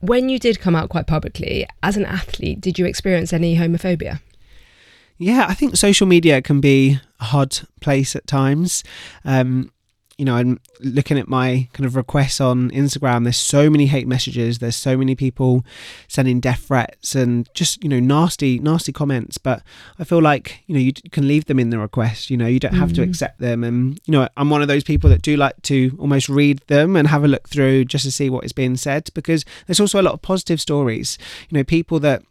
when 0.00 0.28
you 0.28 0.38
did 0.38 0.60
come 0.60 0.76
out 0.76 0.88
quite 0.88 1.06
publicly, 1.06 1.66
as 1.82 1.96
an 1.96 2.04
athlete, 2.04 2.60
did 2.60 2.78
you 2.78 2.84
experience 2.84 3.32
any 3.32 3.56
homophobia? 3.56 4.20
Yeah, 5.18 5.46
I 5.48 5.54
think 5.54 5.76
social 5.76 6.06
media 6.06 6.42
can 6.42 6.60
be 6.60 6.98
a 7.20 7.24
hard 7.24 7.58
place 7.80 8.14
at 8.14 8.26
times. 8.26 8.84
Um, 9.24 9.72
you 10.18 10.24
know, 10.24 10.34
I'm 10.34 10.60
looking 10.80 11.18
at 11.18 11.28
my 11.28 11.68
kind 11.74 11.84
of 11.84 11.94
requests 11.94 12.40
on 12.40 12.70
Instagram. 12.70 13.24
There's 13.24 13.36
so 13.36 13.68
many 13.68 13.86
hate 13.86 14.08
messages. 14.08 14.60
There's 14.60 14.76
so 14.76 14.96
many 14.96 15.14
people 15.14 15.64
sending 16.08 16.40
death 16.40 16.60
threats 16.60 17.14
and 17.14 17.48
just 17.52 17.82
you 17.82 17.90
know 17.90 18.00
nasty, 18.00 18.58
nasty 18.58 18.92
comments. 18.92 19.36
But 19.36 19.62
I 19.98 20.04
feel 20.04 20.22
like 20.22 20.62
you 20.66 20.74
know 20.74 20.80
you 20.80 20.94
can 21.10 21.28
leave 21.28 21.44
them 21.44 21.58
in 21.58 21.68
the 21.68 21.78
request. 21.78 22.30
You 22.30 22.38
know, 22.38 22.46
you 22.46 22.58
don't 22.58 22.74
have 22.74 22.92
mm. 22.92 22.96
to 22.96 23.02
accept 23.02 23.40
them. 23.40 23.62
And 23.62 24.00
you 24.06 24.12
know, 24.12 24.26
I'm 24.38 24.48
one 24.48 24.62
of 24.62 24.68
those 24.68 24.84
people 24.84 25.10
that 25.10 25.20
do 25.20 25.36
like 25.36 25.60
to 25.62 25.94
almost 26.00 26.30
read 26.30 26.60
them 26.68 26.96
and 26.96 27.08
have 27.08 27.22
a 27.22 27.28
look 27.28 27.48
through 27.48 27.84
just 27.84 28.04
to 28.04 28.12
see 28.12 28.30
what 28.30 28.44
is 28.44 28.52
being 28.52 28.76
said 28.76 29.10
because 29.12 29.44
there's 29.66 29.80
also 29.80 30.00
a 30.00 30.02
lot 30.02 30.14
of 30.14 30.22
positive 30.22 30.62
stories. 30.62 31.18
You 31.50 31.58
know, 31.58 31.64
people 31.64 32.00
that 32.00 32.22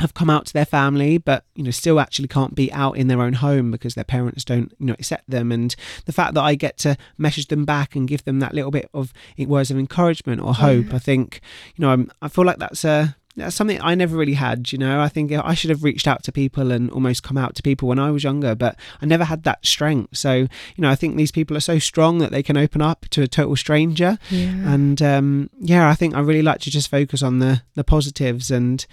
have 0.00 0.14
come 0.14 0.30
out 0.30 0.46
to 0.46 0.52
their 0.52 0.64
family 0.64 1.18
but 1.18 1.44
you 1.54 1.62
know 1.62 1.70
still 1.70 1.98
actually 1.98 2.28
can't 2.28 2.54
be 2.54 2.72
out 2.72 2.96
in 2.96 3.08
their 3.08 3.20
own 3.20 3.34
home 3.34 3.70
because 3.70 3.94
their 3.94 4.04
parents 4.04 4.44
don't 4.44 4.72
you 4.78 4.86
know 4.86 4.94
accept 4.94 5.28
them 5.28 5.50
and 5.50 5.74
the 6.06 6.12
fact 6.12 6.34
that 6.34 6.42
I 6.42 6.54
get 6.54 6.78
to 6.78 6.96
message 7.16 7.48
them 7.48 7.64
back 7.64 7.96
and 7.96 8.06
give 8.06 8.24
them 8.24 8.40
that 8.40 8.54
little 8.54 8.70
bit 8.70 8.88
of 8.94 9.12
words 9.38 9.70
of 9.70 9.78
encouragement 9.78 10.40
or 10.40 10.54
hope 10.54 10.86
yeah. 10.90 10.96
I 10.96 10.98
think 10.98 11.40
you 11.76 11.82
know 11.82 11.90
I'm, 11.90 12.10
I 12.22 12.28
feel 12.28 12.44
like 12.44 12.58
that's 12.58 12.84
a 12.84 13.16
that's 13.38 13.56
something 13.56 13.80
I 13.80 13.94
never 13.94 14.16
really 14.16 14.34
had. 14.34 14.72
You 14.72 14.78
know, 14.78 15.00
I 15.00 15.08
think 15.08 15.32
I 15.32 15.54
should 15.54 15.70
have 15.70 15.84
reached 15.84 16.06
out 16.06 16.22
to 16.24 16.32
people 16.32 16.70
and 16.70 16.90
almost 16.90 17.22
come 17.22 17.36
out 17.36 17.54
to 17.56 17.62
people 17.62 17.88
when 17.88 17.98
I 17.98 18.10
was 18.10 18.24
younger, 18.24 18.54
but 18.54 18.76
I 19.00 19.06
never 19.06 19.24
had 19.24 19.44
that 19.44 19.64
strength. 19.64 20.16
So, 20.16 20.34
you 20.34 20.48
know, 20.78 20.90
I 20.90 20.94
think 20.94 21.16
these 21.16 21.32
people 21.32 21.56
are 21.56 21.60
so 21.60 21.78
strong 21.78 22.18
that 22.18 22.30
they 22.30 22.42
can 22.42 22.56
open 22.56 22.82
up 22.82 23.06
to 23.10 23.22
a 23.22 23.28
total 23.28 23.56
stranger. 23.56 24.18
Yeah. 24.30 24.72
And 24.72 25.00
um, 25.02 25.50
yeah, 25.58 25.88
I 25.88 25.94
think 25.94 26.14
I 26.14 26.20
really 26.20 26.42
like 26.42 26.60
to 26.60 26.70
just 26.70 26.90
focus 26.90 27.22
on 27.22 27.38
the 27.38 27.62
the 27.74 27.84
positives 27.84 28.50
and 28.50 28.84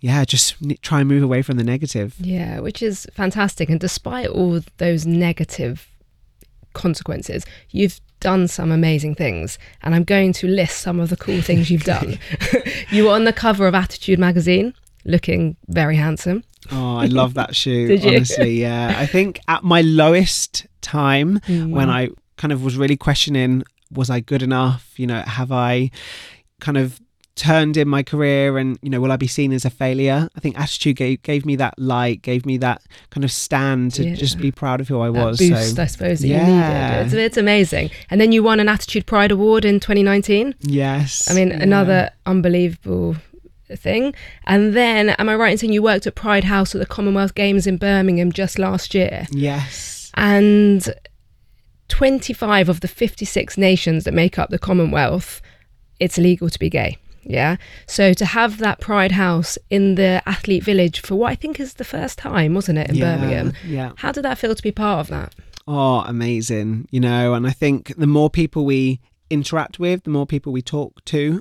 yeah, 0.00 0.24
just 0.24 0.56
try 0.82 1.00
and 1.00 1.08
move 1.08 1.22
away 1.22 1.42
from 1.42 1.56
the 1.56 1.64
negative. 1.64 2.16
Yeah, 2.18 2.58
which 2.58 2.82
is 2.82 3.06
fantastic. 3.12 3.68
And 3.68 3.78
despite 3.78 4.26
all 4.28 4.60
those 4.78 5.06
negative 5.06 5.88
consequences, 6.72 7.44
you've 7.70 8.00
done 8.20 8.48
some 8.48 8.70
amazing 8.70 9.14
things, 9.14 9.58
and 9.82 9.94
I'm 9.94 10.04
going 10.04 10.32
to 10.34 10.46
list 10.46 10.78
some 10.78 11.00
of 11.00 11.10
the 11.10 11.16
cool 11.16 11.42
things 11.42 11.70
you've 11.70 11.84
done. 11.84 12.18
you 12.90 13.04
were 13.04 13.12
on 13.12 13.24
the 13.24 13.32
cover 13.32 13.66
of 13.66 13.74
Attitude 13.74 14.18
magazine, 14.18 14.74
looking 15.04 15.56
very 15.68 15.96
handsome. 15.96 16.44
Oh, 16.70 16.96
I 16.96 17.06
love 17.06 17.34
that 17.34 17.56
shoe. 17.56 17.98
honestly, 18.04 18.60
yeah. 18.60 18.94
I 18.96 19.06
think 19.06 19.40
at 19.48 19.64
my 19.64 19.80
lowest 19.80 20.66
time, 20.80 21.40
mm. 21.46 21.70
when 21.70 21.90
I 21.90 22.10
kind 22.36 22.52
of 22.52 22.64
was 22.64 22.76
really 22.76 22.96
questioning, 22.96 23.64
was 23.90 24.10
I 24.10 24.20
good 24.20 24.42
enough? 24.42 24.94
You 24.96 25.08
know, 25.08 25.20
have 25.22 25.50
I 25.52 25.90
kind 26.60 26.78
of 26.78 27.00
turned 27.34 27.76
in 27.76 27.88
my 27.88 28.02
career 28.02 28.58
and 28.58 28.78
you 28.82 28.90
know 28.90 29.00
will 29.00 29.10
i 29.10 29.16
be 29.16 29.26
seen 29.26 29.52
as 29.52 29.64
a 29.64 29.70
failure? 29.70 30.28
I 30.36 30.40
think 30.40 30.58
attitude 30.58 30.96
gave, 30.96 31.22
gave 31.22 31.46
me 31.46 31.56
that 31.56 31.78
light 31.78 32.22
gave 32.22 32.44
me 32.44 32.58
that 32.58 32.82
kind 33.10 33.24
of 33.24 33.32
stand 33.32 33.94
to 33.94 34.04
yeah. 34.04 34.14
just 34.14 34.38
be 34.38 34.50
proud 34.50 34.80
of 34.80 34.88
who 34.88 35.00
i 35.00 35.10
that 35.10 35.24
was 35.24 35.38
boost, 35.38 35.76
so, 35.76 35.82
i 35.82 35.86
suppose 35.86 36.24
yeah. 36.24 36.46
you 36.46 36.52
needed. 36.52 37.06
It's, 37.06 37.14
it's, 37.14 37.36
amazing. 37.36 37.90
And 38.10 38.20
then 38.20 38.32
you 38.32 38.42
won 38.42 38.60
an 38.60 38.68
attitude 38.68 39.06
pride 39.06 39.30
award 39.30 39.64
in 39.64 39.80
2019 39.80 40.54
yes. 40.60 41.30
I 41.30 41.34
mean 41.34 41.48
yeah. 41.48 41.62
another 41.62 42.10
unbelievable 42.26 43.16
thing. 43.74 44.14
And 44.44 44.74
then 44.74 45.10
am 45.10 45.28
i 45.28 45.34
right 45.34 45.52
in 45.52 45.58
saying 45.58 45.72
you 45.72 45.82
worked 45.82 46.06
at 46.06 46.14
pride 46.14 46.44
house 46.44 46.74
at 46.74 46.78
the 46.78 46.86
commonwealth 46.86 47.34
games 47.34 47.66
in 47.66 47.78
birmingham 47.78 48.32
just 48.32 48.58
last 48.58 48.94
year? 48.94 49.26
Yes. 49.30 50.12
And 50.14 50.86
25 51.88 52.68
of 52.68 52.80
the 52.80 52.88
56 52.88 53.56
nations 53.58 54.04
that 54.04 54.12
make 54.14 54.38
up 54.38 54.50
the 54.50 54.58
commonwealth 54.58 55.40
it's 56.00 56.18
illegal 56.18 56.48
to 56.48 56.58
be 56.58 56.70
gay 56.70 56.96
yeah. 57.22 57.56
So 57.86 58.12
to 58.14 58.24
have 58.24 58.58
that 58.58 58.80
Pride 58.80 59.12
House 59.12 59.58
in 59.70 59.94
the 59.94 60.22
athlete 60.26 60.64
village 60.64 61.00
for 61.00 61.14
what 61.14 61.30
I 61.30 61.34
think 61.34 61.60
is 61.60 61.74
the 61.74 61.84
first 61.84 62.18
time, 62.18 62.54
wasn't 62.54 62.78
it, 62.78 62.90
in 62.90 62.96
yeah, 62.96 63.16
Birmingham? 63.16 63.52
Yeah. 63.66 63.92
How 63.96 64.12
did 64.12 64.24
that 64.24 64.38
feel 64.38 64.54
to 64.54 64.62
be 64.62 64.72
part 64.72 65.00
of 65.00 65.08
that? 65.08 65.34
Oh, 65.66 66.00
amazing. 66.00 66.88
You 66.90 67.00
know, 67.00 67.34
and 67.34 67.46
I 67.46 67.50
think 67.50 67.94
the 67.96 68.06
more 68.06 68.30
people 68.30 68.64
we 68.64 69.00
interact 69.30 69.78
with, 69.78 70.04
the 70.04 70.10
more 70.10 70.26
people 70.26 70.52
we 70.52 70.62
talk 70.62 71.04
to, 71.06 71.40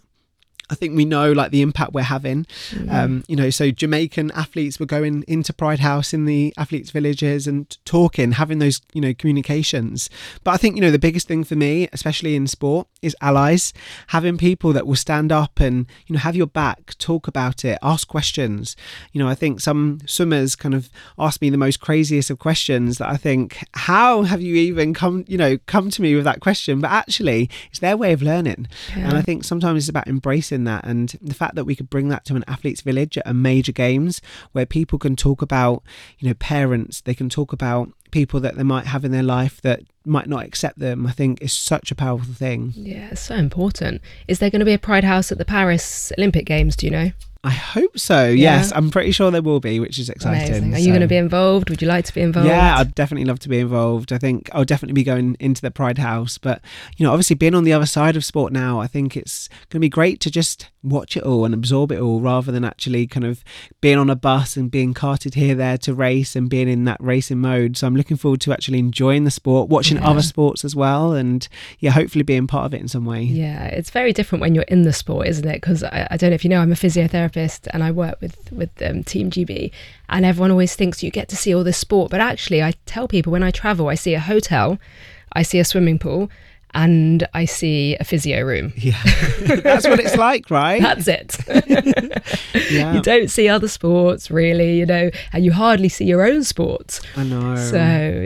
I 0.71 0.75
think 0.75 0.95
we 0.95 1.03
know 1.03 1.33
like 1.33 1.51
the 1.51 1.61
impact 1.61 1.91
we're 1.91 2.01
having. 2.03 2.45
Mm. 2.71 2.91
Um, 2.91 3.23
you 3.27 3.35
know, 3.35 3.49
so 3.49 3.71
Jamaican 3.71 4.31
athletes 4.31 4.79
were 4.79 4.85
going 4.85 5.25
into 5.27 5.51
Pride 5.53 5.79
House 5.79 6.13
in 6.13 6.25
the 6.25 6.53
athletes' 6.57 6.91
villages 6.91 7.45
and 7.45 7.77
talking, 7.83 8.31
having 8.31 8.59
those 8.59 8.81
you 8.93 9.01
know 9.01 9.13
communications. 9.13 10.09
But 10.45 10.51
I 10.51 10.57
think 10.57 10.77
you 10.77 10.81
know 10.81 10.89
the 10.89 10.97
biggest 10.97 11.27
thing 11.27 11.43
for 11.43 11.55
me, 11.55 11.89
especially 11.91 12.35
in 12.35 12.47
sport, 12.47 12.87
is 13.01 13.15
allies. 13.19 13.73
Having 14.07 14.37
people 14.37 14.71
that 14.71 14.87
will 14.87 14.95
stand 14.95 15.31
up 15.31 15.59
and 15.59 15.87
you 16.07 16.13
know 16.13 16.19
have 16.19 16.37
your 16.37 16.47
back, 16.47 16.97
talk 16.97 17.27
about 17.27 17.65
it, 17.65 17.77
ask 17.83 18.07
questions. 18.07 18.77
You 19.11 19.19
know, 19.21 19.27
I 19.27 19.35
think 19.35 19.59
some 19.59 19.99
swimmers 20.05 20.55
kind 20.55 20.73
of 20.73 20.89
ask 21.19 21.41
me 21.41 21.49
the 21.49 21.57
most 21.57 21.81
craziest 21.81 22.29
of 22.29 22.39
questions 22.39 22.97
that 22.97 23.09
I 23.09 23.17
think, 23.17 23.57
how 23.73 24.23
have 24.23 24.41
you 24.41 24.55
even 24.55 24.93
come 24.93 25.25
you 25.27 25.37
know 25.37 25.57
come 25.65 25.89
to 25.89 26.01
me 26.01 26.15
with 26.15 26.23
that 26.23 26.39
question? 26.39 26.79
But 26.79 26.91
actually, 26.91 27.49
it's 27.69 27.79
their 27.79 27.97
way 27.97 28.13
of 28.13 28.21
learning, 28.21 28.67
yeah. 28.95 29.09
and 29.09 29.17
I 29.17 29.21
think 29.21 29.43
sometimes 29.43 29.83
it's 29.83 29.89
about 29.89 30.07
embracing 30.07 30.60
in 30.61 30.65
that 30.65 30.85
and 30.85 31.17
the 31.21 31.33
fact 31.33 31.55
that 31.55 31.65
we 31.65 31.75
could 31.75 31.89
bring 31.89 32.09
that 32.09 32.23
to 32.25 32.35
an 32.35 32.43
athletes 32.47 32.81
village 32.81 33.17
at 33.17 33.27
a 33.27 33.33
major 33.33 33.71
games 33.71 34.21
where 34.51 34.65
people 34.65 34.99
can 34.99 35.15
talk 35.15 35.41
about 35.41 35.83
you 36.19 36.27
know 36.27 36.33
parents 36.35 37.01
they 37.01 37.15
can 37.15 37.29
talk 37.29 37.51
about 37.51 37.89
people 38.11 38.39
that 38.39 38.55
they 38.55 38.63
might 38.63 38.85
have 38.85 39.05
in 39.05 39.11
their 39.11 39.23
life 39.23 39.61
that 39.61 39.81
might 40.05 40.27
not 40.27 40.43
accept 40.45 40.77
them 40.79 41.07
i 41.07 41.11
think 41.11 41.41
is 41.41 41.53
such 41.53 41.91
a 41.91 41.95
powerful 41.95 42.33
thing. 42.33 42.73
Yeah 42.75 43.09
it's 43.11 43.21
so 43.21 43.35
important. 43.35 44.01
Is 44.27 44.39
there 44.39 44.49
going 44.49 44.59
to 44.59 44.65
be 44.65 44.73
a 44.73 44.79
pride 44.79 45.03
house 45.03 45.31
at 45.31 45.37
the 45.37 45.45
paris 45.45 46.11
olympic 46.17 46.45
games 46.45 46.75
do 46.75 46.85
you 46.85 46.91
know 46.91 47.11
I 47.43 47.49
hope 47.49 47.97
so. 47.97 48.27
Yeah. 48.27 48.57
Yes, 48.57 48.71
I'm 48.75 48.91
pretty 48.91 49.11
sure 49.11 49.31
there 49.31 49.41
will 49.41 49.59
be, 49.59 49.79
which 49.79 49.97
is 49.97 50.09
exciting. 50.09 50.49
Amazing. 50.49 50.73
Are 50.73 50.77
so. 50.77 50.83
you 50.83 50.89
going 50.89 51.01
to 51.01 51.07
be 51.07 51.17
involved? 51.17 51.71
Would 51.71 51.81
you 51.81 51.87
like 51.87 52.05
to 52.05 52.13
be 52.13 52.21
involved? 52.21 52.47
Yeah, 52.47 52.77
I'd 52.77 52.93
definitely 52.93 53.25
love 53.25 53.39
to 53.39 53.49
be 53.49 53.59
involved. 53.59 54.13
I 54.13 54.19
think 54.19 54.49
I'll 54.53 54.65
definitely 54.65 54.93
be 54.93 55.03
going 55.03 55.37
into 55.39 55.61
the 55.61 55.71
Pride 55.71 55.97
House. 55.97 56.37
But, 56.37 56.61
you 56.97 57.05
know, 57.05 57.11
obviously 57.11 57.35
being 57.35 57.55
on 57.55 57.63
the 57.63 57.73
other 57.73 57.87
side 57.87 58.15
of 58.15 58.23
sport 58.23 58.53
now, 58.53 58.79
I 58.79 58.85
think 58.85 59.17
it's 59.17 59.47
going 59.69 59.79
to 59.79 59.79
be 59.79 59.89
great 59.89 60.19
to 60.19 60.29
just 60.29 60.67
watch 60.83 61.15
it 61.15 61.23
all 61.23 61.45
and 61.45 61.53
absorb 61.53 61.91
it 61.91 61.99
all 61.99 62.19
rather 62.21 62.51
than 62.51 62.63
actually 62.63 63.05
kind 63.05 63.25
of 63.25 63.43
being 63.81 63.97
on 63.97 64.09
a 64.09 64.15
bus 64.15 64.57
and 64.57 64.71
being 64.71 64.93
carted 64.93 65.35
here, 65.35 65.53
there 65.55 65.77
to 65.77 65.93
race 65.93 66.35
and 66.35 66.49
being 66.49 66.67
in 66.67 66.85
that 66.85 66.97
racing 66.99 67.39
mode. 67.39 67.77
So 67.77 67.87
I'm 67.87 67.95
looking 67.95 68.17
forward 68.17 68.41
to 68.41 68.51
actually 68.51 68.79
enjoying 68.79 69.23
the 69.23 69.31
sport, 69.31 69.69
watching 69.69 69.97
yeah. 69.97 70.09
other 70.09 70.21
sports 70.21 70.65
as 70.65 70.75
well, 70.75 71.13
and 71.13 71.47
yeah, 71.79 71.91
hopefully 71.91 72.23
being 72.23 72.47
part 72.47 72.65
of 72.65 72.73
it 72.73 72.81
in 72.81 72.87
some 72.87 73.05
way. 73.05 73.21
Yeah, 73.21 73.65
it's 73.65 73.89
very 73.89 74.13
different 74.13 74.41
when 74.41 74.55
you're 74.55 74.63
in 74.65 74.83
the 74.83 74.93
sport, 74.93 75.27
isn't 75.27 75.47
it? 75.47 75.61
Because 75.61 75.83
I, 75.83 76.07
I, 76.09 76.17
don't 76.17 76.31
know 76.31 76.35
if 76.35 76.43
you 76.43 76.49
know, 76.49 76.61
I'm 76.61 76.71
a 76.71 76.75
physiotherapist 76.75 77.67
and 77.71 77.83
I 77.83 77.91
work 77.91 78.19
with 78.21 78.51
with 78.51 78.69
um, 78.81 79.03
Team 79.03 79.29
GB, 79.29 79.71
and 80.09 80.25
everyone 80.25 80.51
always 80.51 80.75
thinks 80.75 81.03
you 81.03 81.11
get 81.11 81.29
to 81.29 81.35
see 81.35 81.53
all 81.53 81.63
this 81.63 81.77
sport, 81.77 82.11
but 82.11 82.21
actually, 82.21 82.63
I 82.63 82.73
tell 82.85 83.07
people 83.07 83.31
when 83.31 83.43
I 83.43 83.51
travel, 83.51 83.87
I 83.87 83.95
see 83.95 84.13
a 84.13 84.19
hotel, 84.19 84.79
I 85.33 85.43
see 85.43 85.59
a 85.59 85.65
swimming 85.65 85.99
pool 85.99 86.29
and 86.73 87.27
I 87.33 87.45
see 87.45 87.95
a 87.99 88.03
physio 88.03 88.43
room. 88.43 88.73
Yeah, 88.75 89.01
that's 89.41 89.87
what 89.87 89.99
it's 89.99 90.15
like, 90.15 90.49
right? 90.49 90.81
That's 90.81 91.07
it. 91.07 91.37
yeah. 92.71 92.93
You 92.93 93.01
don't 93.01 93.29
see 93.29 93.47
other 93.47 93.67
sports 93.67 94.31
really, 94.31 94.77
you 94.79 94.85
know, 94.85 95.09
and 95.33 95.43
you 95.43 95.51
hardly 95.51 95.89
see 95.89 96.05
your 96.05 96.25
own 96.25 96.43
sports. 96.43 97.01
I 97.15 97.23
know. 97.23 97.55
So 97.55 97.79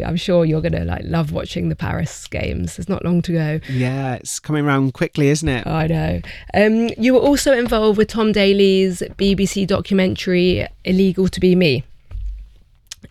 I'm 0.06 0.16
sure 0.16 0.46
you're 0.46 0.62
gonna 0.62 0.86
like 0.86 1.02
love 1.06 1.32
watching 1.32 1.70
the 1.70 1.76
Paris 1.76 2.28
games. 2.28 2.78
There's 2.78 2.90
not 2.90 3.04
long 3.04 3.22
to 3.24 3.32
go. 3.32 3.60
Yeah, 3.70 4.16
it's 4.16 4.40
coming 4.40 4.66
around 4.66 4.94
quickly, 4.94 5.30
isn't 5.30 5.50
it? 5.50 5.66
I 5.66 5.88
know. 5.88 6.22
Um, 6.54 6.90
you 6.98 7.14
were 7.14 7.20
also 7.22 7.54
involved 7.54 7.98
with 7.98 8.10
Tom 8.10 8.32
Daley's 8.32 9.02
BBC 9.18 9.68
documentary 9.68 10.68
"Illegal 10.84 11.28
to 11.28 11.40
Be 11.40 11.56
Me." 11.56 11.84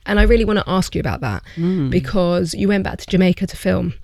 And 0.07 0.21
I 0.21 0.25
really 0.25 0.45
want 0.45 0.59
to 0.59 0.65
ask 0.69 0.95
you 0.95 1.01
about 1.01 1.21
that 1.21 1.43
mm. 1.57 1.89
because 1.91 2.53
you 2.55 2.69
went 2.69 2.85
back 2.85 2.99
to 2.99 3.07
Jamaica 3.07 3.47
to 3.47 3.57
film. 3.57 3.95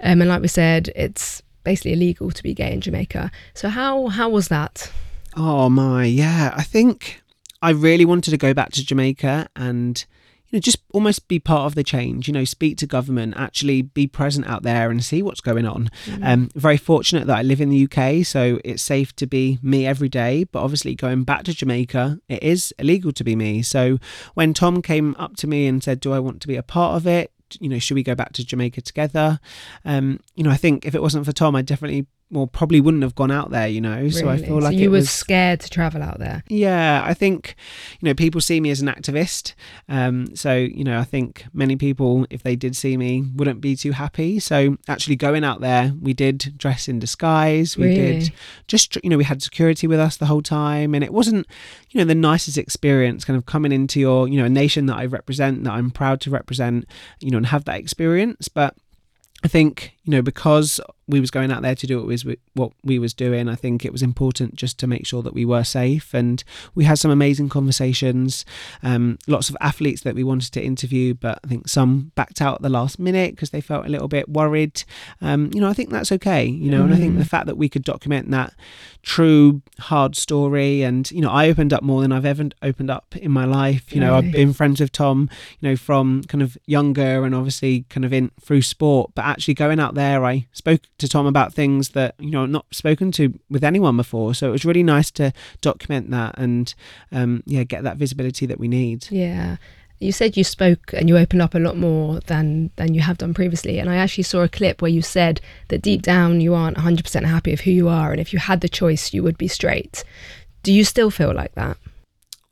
Um, 0.00 0.20
and 0.20 0.28
like 0.28 0.42
we 0.42 0.48
said, 0.48 0.90
it's 0.94 1.42
basically 1.64 1.92
illegal 1.92 2.30
to 2.30 2.42
be 2.42 2.54
gay 2.54 2.72
in 2.72 2.80
Jamaica. 2.80 3.30
So 3.54 3.68
how 3.68 4.06
how 4.06 4.28
was 4.28 4.48
that? 4.48 4.90
Oh 5.36 5.68
my, 5.68 6.04
yeah. 6.04 6.54
I 6.56 6.62
think 6.62 7.22
I 7.60 7.70
really 7.70 8.04
wanted 8.04 8.30
to 8.30 8.38
go 8.38 8.54
back 8.54 8.70
to 8.72 8.84
Jamaica 8.84 9.48
and 9.56 10.04
you 10.46 10.56
know 10.56 10.60
just 10.60 10.78
almost 10.92 11.26
be 11.26 11.40
part 11.40 11.66
of 11.66 11.74
the 11.74 11.82
change. 11.82 12.28
You 12.28 12.34
know, 12.34 12.44
speak 12.44 12.78
to 12.78 12.86
government, 12.86 13.34
actually 13.36 13.82
be 13.82 14.06
present 14.06 14.46
out 14.46 14.62
there 14.62 14.90
and 14.90 15.04
see 15.04 15.22
what's 15.22 15.40
going 15.40 15.66
on. 15.66 15.90
Mm-hmm. 16.06 16.24
Um, 16.24 16.50
very 16.54 16.76
fortunate 16.76 17.26
that 17.26 17.36
I 17.36 17.42
live 17.42 17.60
in 17.60 17.70
the 17.70 17.88
UK, 17.90 18.24
so 18.24 18.60
it's 18.64 18.82
safe 18.82 19.14
to 19.16 19.26
be 19.26 19.58
me 19.60 19.86
every 19.86 20.08
day. 20.08 20.44
But 20.44 20.62
obviously, 20.62 20.94
going 20.94 21.24
back 21.24 21.42
to 21.44 21.54
Jamaica, 21.54 22.20
it 22.28 22.42
is 22.42 22.72
illegal 22.78 23.12
to 23.12 23.24
be 23.24 23.34
me. 23.34 23.62
So 23.62 23.98
when 24.34 24.54
Tom 24.54 24.82
came 24.82 25.16
up 25.18 25.36
to 25.38 25.46
me 25.48 25.66
and 25.66 25.82
said, 25.82 25.98
"Do 26.00 26.12
I 26.12 26.20
want 26.20 26.40
to 26.42 26.48
be 26.48 26.56
a 26.56 26.62
part 26.62 26.96
of 26.96 27.06
it?" 27.06 27.32
You 27.60 27.68
know, 27.68 27.78
should 27.78 27.94
we 27.94 28.02
go 28.02 28.14
back 28.14 28.32
to 28.32 28.44
Jamaica 28.44 28.80
together? 28.82 29.40
Um, 29.84 30.20
you 30.34 30.44
know, 30.44 30.50
I 30.50 30.56
think 30.56 30.86
if 30.86 30.94
it 30.94 31.02
wasn't 31.02 31.26
for 31.26 31.32
Tom, 31.32 31.56
I'd 31.56 31.66
definitely 31.66 32.06
well 32.30 32.46
probably 32.46 32.80
wouldn't 32.80 33.02
have 33.02 33.14
gone 33.14 33.30
out 33.30 33.50
there 33.50 33.68
you 33.68 33.80
know? 33.80 33.96
Really? 33.96 34.10
so 34.10 34.28
i 34.28 34.36
feel 34.36 34.60
like 34.60 34.74
so 34.74 34.78
you 34.78 34.90
were 34.90 34.96
was, 34.96 35.10
scared 35.10 35.60
to 35.60 35.70
travel 35.70 36.02
out 36.02 36.18
there? 36.18 36.42
Yeah 36.48 37.02
i 37.04 37.14
think 37.14 37.54
you 38.00 38.06
know 38.06 38.14
people 38.14 38.40
see 38.40 38.60
me 38.60 38.70
as 38.70 38.80
an 38.80 38.88
activist. 38.88 39.54
Um, 39.88 40.34
so 40.34 40.54
you 40.54 40.84
know 40.84 40.98
i 40.98 41.04
think 41.04 41.46
many 41.52 41.76
people 41.76 42.26
if 42.30 42.42
they 42.42 42.56
did 42.56 42.76
see 42.76 42.96
me 42.96 43.24
wouldn't 43.34 43.60
be 43.60 43.76
too 43.76 43.92
happy. 43.92 44.40
So 44.40 44.76
actually 44.88 45.16
going 45.16 45.44
out 45.44 45.60
there 45.60 45.92
we 46.00 46.12
did 46.12 46.54
dress 46.56 46.88
in 46.88 46.98
disguise. 46.98 47.76
We 47.76 47.86
really? 47.86 48.20
did 48.20 48.32
just 48.66 48.96
you 49.02 49.10
know 49.10 49.16
we 49.16 49.24
had 49.24 49.42
security 49.42 49.86
with 49.86 50.00
us 50.00 50.16
the 50.16 50.26
whole 50.26 50.42
time. 50.42 50.94
And 50.94 51.04
it 51.04 51.12
wasn't 51.12 51.46
you 51.90 51.98
know 51.98 52.04
the 52.04 52.14
nicest 52.14 52.58
experience 52.58 53.24
kind 53.24 53.36
of 53.36 53.46
coming 53.46 53.72
into 53.72 54.00
your 54.00 54.28
you 54.28 54.38
know 54.38 54.46
a 54.46 54.50
nation 54.50 54.86
that 54.86 54.96
i 54.96 55.04
represent 55.04 55.64
that 55.64 55.72
i'm 55.72 55.90
proud 55.90 56.20
to 56.22 56.30
represent 56.30 56.86
you 57.20 57.30
know 57.30 57.36
and 57.36 57.46
have 57.46 57.64
that 57.64 57.78
experience. 57.78 58.48
But 58.48 58.76
I 59.44 59.48
think 59.48 59.95
you 60.06 60.12
know, 60.12 60.22
because 60.22 60.80
we 61.08 61.20
was 61.20 61.30
going 61.30 61.52
out 61.52 61.62
there 61.62 61.74
to 61.74 61.86
do 61.86 61.98
what 61.98 62.06
was 62.06 62.24
what 62.54 62.72
we 62.84 62.98
was 62.98 63.12
doing, 63.12 63.48
I 63.48 63.56
think 63.56 63.84
it 63.84 63.92
was 63.92 64.02
important 64.02 64.54
just 64.54 64.78
to 64.78 64.86
make 64.86 65.06
sure 65.06 65.22
that 65.22 65.34
we 65.34 65.44
were 65.44 65.64
safe. 65.64 66.14
And 66.14 66.42
we 66.74 66.84
had 66.84 66.98
some 66.98 67.10
amazing 67.10 67.48
conversations. 67.48 68.44
Um, 68.82 69.18
lots 69.26 69.48
of 69.48 69.56
athletes 69.60 70.02
that 70.02 70.14
we 70.14 70.22
wanted 70.22 70.52
to 70.52 70.62
interview, 70.62 71.14
but 71.14 71.40
I 71.44 71.48
think 71.48 71.68
some 71.68 72.12
backed 72.14 72.40
out 72.40 72.56
at 72.56 72.62
the 72.62 72.68
last 72.68 72.98
minute 72.98 73.34
because 73.34 73.50
they 73.50 73.60
felt 73.60 73.86
a 73.86 73.88
little 73.88 74.08
bit 74.08 74.28
worried. 74.28 74.84
Um, 75.20 75.50
you 75.52 75.60
know, 75.60 75.68
I 75.68 75.72
think 75.72 75.90
that's 75.90 76.12
okay. 76.12 76.44
You 76.44 76.70
know, 76.70 76.82
mm. 76.82 76.84
and 76.84 76.94
I 76.94 76.96
think 76.96 77.18
the 77.18 77.24
mm. 77.24 77.28
fact 77.28 77.46
that 77.46 77.56
we 77.56 77.68
could 77.68 77.82
document 77.82 78.30
that 78.30 78.54
true 79.02 79.62
hard 79.80 80.16
story, 80.16 80.82
and 80.82 81.10
you 81.10 81.20
know, 81.20 81.30
I 81.30 81.48
opened 81.48 81.72
up 81.72 81.82
more 81.82 82.00
than 82.00 82.12
I've 82.12 82.24
ever 82.24 82.48
opened 82.62 82.90
up 82.90 83.16
in 83.16 83.32
my 83.32 83.44
life. 83.44 83.92
You 83.92 84.00
know, 84.00 84.14
I've 84.14 84.30
been 84.30 84.52
friends 84.52 84.80
with 84.80 84.92
Tom, 84.92 85.28
you 85.60 85.68
know, 85.68 85.76
from 85.76 86.22
kind 86.24 86.42
of 86.42 86.56
younger 86.66 87.24
and 87.24 87.34
obviously 87.34 87.86
kind 87.88 88.04
of 88.04 88.12
in 88.12 88.30
through 88.40 88.62
sport, 88.62 89.12
but 89.14 89.24
actually 89.24 89.54
going 89.54 89.80
out 89.80 89.95
there, 89.96 90.24
I 90.24 90.46
spoke 90.52 90.82
to 90.98 91.08
Tom 91.08 91.26
about 91.26 91.52
things 91.52 91.90
that 91.90 92.14
you 92.18 92.30
know 92.30 92.46
not 92.46 92.66
spoken 92.70 93.10
to 93.12 93.38
with 93.50 93.64
anyone 93.64 93.96
before. 93.96 94.34
So 94.34 94.48
it 94.48 94.52
was 94.52 94.64
really 94.64 94.84
nice 94.84 95.10
to 95.12 95.32
document 95.60 96.10
that 96.10 96.38
and 96.38 96.72
um, 97.10 97.42
yeah, 97.46 97.64
get 97.64 97.82
that 97.82 97.96
visibility 97.96 98.46
that 98.46 98.60
we 98.60 98.68
need. 98.68 99.08
Yeah. 99.10 99.56
You 99.98 100.12
said 100.12 100.36
you 100.36 100.44
spoke 100.44 100.92
and 100.92 101.08
you 101.08 101.16
opened 101.16 101.40
up 101.40 101.54
a 101.54 101.58
lot 101.58 101.76
more 101.76 102.20
than 102.20 102.70
than 102.76 102.92
you 102.92 103.00
have 103.00 103.18
done 103.18 103.34
previously, 103.34 103.78
and 103.78 103.88
I 103.88 103.96
actually 103.96 104.24
saw 104.24 104.42
a 104.42 104.48
clip 104.48 104.82
where 104.82 104.90
you 104.90 105.02
said 105.02 105.40
that 105.68 105.82
deep 105.82 106.02
down 106.02 106.40
you 106.40 106.54
aren't 106.54 106.76
100% 106.76 107.24
happy 107.24 107.50
with 107.50 107.60
who 107.60 107.70
you 107.70 107.88
are, 107.88 108.12
and 108.12 108.20
if 108.20 108.32
you 108.32 108.38
had 108.38 108.60
the 108.60 108.68
choice, 108.68 109.14
you 109.14 109.22
would 109.22 109.38
be 109.38 109.48
straight. 109.48 110.04
Do 110.62 110.72
you 110.72 110.84
still 110.84 111.10
feel 111.10 111.32
like 111.32 111.54
that? 111.54 111.78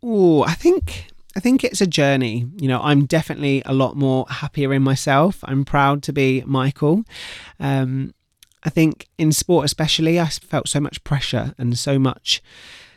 Oh, 0.03 0.45
I 0.45 0.55
think 0.55 1.09
I 1.37 1.41
think 1.41 1.65
it's 1.65 1.81
a 1.81 1.87
journey. 1.87 2.47
You 2.57 2.69
know, 2.69 2.81
I'm 2.81 3.07
definitely 3.07 3.63
a 3.67 3.75
lot 3.75 3.97
more 3.97 4.27
happier 4.29 4.73
in 4.73 4.83
myself. 4.83 5.41
I'm 5.45 5.65
proud 5.65 6.03
to 6.05 6.13
be 6.13 6.43
Michael. 6.47 7.05
Um, 7.59 8.15
I 8.63 8.71
think 8.71 9.09
in 9.19 9.33
sport, 9.33 9.65
especially, 9.65 10.19
I 10.21 10.27
felt 10.27 10.69
so 10.69 10.81
much 10.81 11.03
pressure 11.05 11.55
and 11.59 11.79
so 11.79 11.99
much 11.99 12.43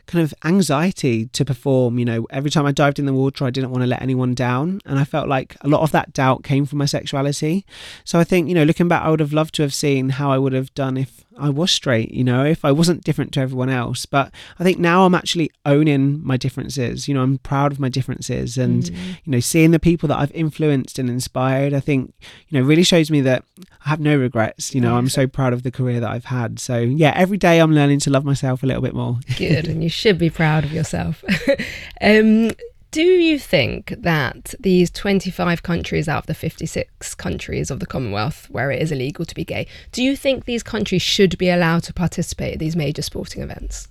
kind 0.06 0.24
of 0.24 0.34
anxiety 0.46 1.26
to 1.28 1.44
perform. 1.44 2.00
You 2.00 2.06
know, 2.06 2.28
every 2.30 2.50
time 2.50 2.66
I 2.66 2.72
dived 2.72 3.00
in 3.00 3.06
the 3.06 3.14
water, 3.14 3.44
I 3.46 3.50
didn't 3.50 3.72
want 3.72 3.84
to 3.84 3.88
let 3.88 4.02
anyone 4.02 4.34
down. 4.34 4.82
And 4.86 4.98
I 4.98 5.04
felt 5.04 5.28
like 5.28 5.58
a 5.62 5.68
lot 5.68 5.82
of 5.82 5.92
that 5.92 6.14
doubt 6.14 6.44
came 6.44 6.66
from 6.66 6.80
my 6.80 6.86
sexuality. 6.86 7.66
So 8.06 8.20
I 8.20 8.24
think, 8.24 8.48
you 8.48 8.56
know, 8.56 8.64
looking 8.64 8.88
back, 8.88 9.04
I 9.04 9.10
would 9.10 9.20
have 9.20 9.34
loved 9.34 9.54
to 9.56 9.64
have 9.64 9.74
seen 9.74 10.10
how 10.10 10.32
I 10.32 10.38
would 10.38 10.54
have 10.54 10.74
done 10.74 10.96
if 10.96 11.26
I 11.40 11.50
was 11.50 11.72
straight, 11.72 12.12
you 12.12 12.24
know, 12.24 12.44
if 12.44 12.66
I 12.66 12.72
wasn't 12.72 13.04
different 13.04 13.32
to 13.34 13.40
everyone 13.40 13.70
else. 13.70 14.06
But 14.06 14.32
I 14.60 14.64
think 14.64 14.80
now 14.80 15.06
I'm 15.06 15.16
actually 15.16 15.52
owning 15.66 16.26
my 16.26 16.38
differences. 16.38 17.08
You 17.08 17.14
know, 17.14 17.24
I'm 17.24 17.38
proud 17.40 17.72
of 17.72 17.80
my 17.80 17.90
differences 17.90 18.58
and, 18.58 18.84
mm. 18.84 19.18
you 19.24 19.32
know, 19.32 19.40
seeing 19.40 19.72
the 19.72 19.80
people 19.80 20.08
that 20.10 20.20
I've 20.20 20.32
influenced 20.32 21.00
and 21.00 21.10
inspired, 21.10 21.74
I 21.74 21.80
think, 21.80 22.14
you 22.50 22.60
know, 22.60 22.66
really 22.66 22.84
shows 22.84 23.12
me 23.12 23.22
that 23.22 23.44
I 23.86 23.90
have 23.90 24.00
no 24.00 24.18
regrets. 24.18 24.74
You 24.74 24.82
know, 24.82 24.98
I'm 24.98 25.10
so 25.10 25.28
proud 25.28 25.54
of 25.54 25.64
the 25.64 25.72
career 25.72 26.00
that 26.00 26.10
I've 26.10 26.26
had. 26.26 26.60
So, 26.60 26.80
yeah, 26.80 27.14
every 27.16 27.38
day 27.38 27.60
I'm 27.60 27.74
learning 27.74 28.00
to 28.02 28.10
love 28.10 28.26
myself 28.26 28.64
a 28.64 28.66
little 28.66 28.82
bit 28.82 28.94
more. 28.96 29.20
Good. 29.38 29.68
and 29.68 29.84
you 29.84 29.90
should 29.90 30.18
be 30.18 30.30
proud 30.30 30.64
of 30.64 30.74
yourself. 30.74 31.24
um, 32.02 32.52
do 32.98 33.04
you 33.04 33.38
think 33.38 33.94
that 34.00 34.56
these 34.60 34.90
25 34.90 35.62
countries 35.62 36.10
out 36.10 36.24
of 36.24 36.26
the 36.26 36.34
56 36.34 37.14
countries 37.14 37.70
of 37.70 37.80
the 37.80 37.86
Commonwealth 37.86 38.50
where 38.50 38.72
it 38.72 38.82
is 38.82 38.92
illegal 38.92 39.24
to 39.24 39.36
be 39.36 39.46
gay, 39.46 39.68
do 39.92 40.02
you 40.02 40.16
think 40.16 40.46
these 40.46 40.64
countries 40.64 41.04
should 41.04 41.38
be 41.38 41.48
allowed 41.48 41.84
to 41.84 41.94
participate 41.94 42.54
in 42.54 42.58
these 42.58 42.76
major 42.76 43.04
sporting 43.04 43.44
events? 43.44 43.88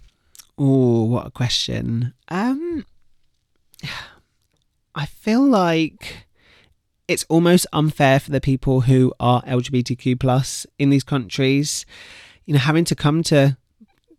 Oh, 0.59 1.05
what 1.05 1.25
a 1.25 1.31
question. 1.31 2.15
Um 2.31 2.85
I 4.97 5.07
feel 5.07 5.47
like 5.47 6.27
it's 7.07 7.25
almost 7.29 7.65
unfair 7.73 8.19
for 8.19 8.33
the 8.33 8.41
people 8.41 8.81
who 8.81 9.15
are 9.21 9.41
LGBTQ 9.43 10.19
plus 10.19 10.67
in 10.81 10.91
these 10.91 11.05
countries, 11.05 11.87
you 12.45 12.55
know, 12.55 12.59
having 12.61 12.85
to 12.87 12.97
come 12.97 13.23
to 13.25 13.57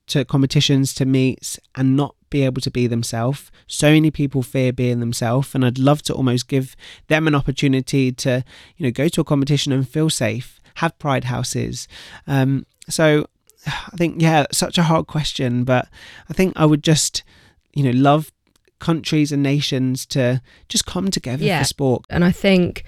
to 0.08 0.24
competitions, 0.24 0.94
to 0.94 1.06
meets, 1.06 1.60
and 1.76 1.98
not 1.98 2.16
be 2.30 2.44
able 2.44 2.62
to 2.62 2.72
be 2.72 2.88
themselves. 2.88 3.52
So 3.68 3.92
many 3.92 4.12
people 4.12 4.44
fear 4.44 4.74
being 4.74 5.00
themselves, 5.00 5.54
and 5.56 5.66
I'd 5.66 5.80
love 5.80 6.02
to 6.04 6.14
almost 6.14 6.48
give 6.48 6.76
them 7.08 7.28
an 7.28 7.36
opportunity 7.36 8.12
to, 8.12 8.44
you 8.78 8.86
know, 8.86 8.92
go 8.92 9.08
to 9.08 9.22
a 9.22 9.24
competition 9.24 9.72
and 9.72 9.88
feel 9.88 10.10
safe, 10.10 10.60
have 10.76 10.98
pride 11.00 11.26
houses. 11.26 11.88
Um, 12.28 12.66
so 12.90 13.28
I 13.66 13.96
think, 13.98 14.22
yeah, 14.22 14.46
such 14.52 14.78
a 14.78 14.84
hard 14.84 15.08
question, 15.08 15.64
but 15.64 15.88
I 16.30 16.34
think 16.34 16.54
I 16.56 16.66
would 16.66 16.84
just, 16.84 17.24
you 17.74 17.84
know, 17.84 17.92
love 17.92 18.32
countries 18.80 19.32
and 19.32 19.42
nations 19.42 20.06
to 20.06 20.42
just 20.70 20.86
come 20.86 21.10
together 21.10 21.44
yeah. 21.44 21.60
for 21.60 21.66
sport. 21.66 22.06
And 22.10 22.24
I 22.24 22.32
think, 22.32 22.84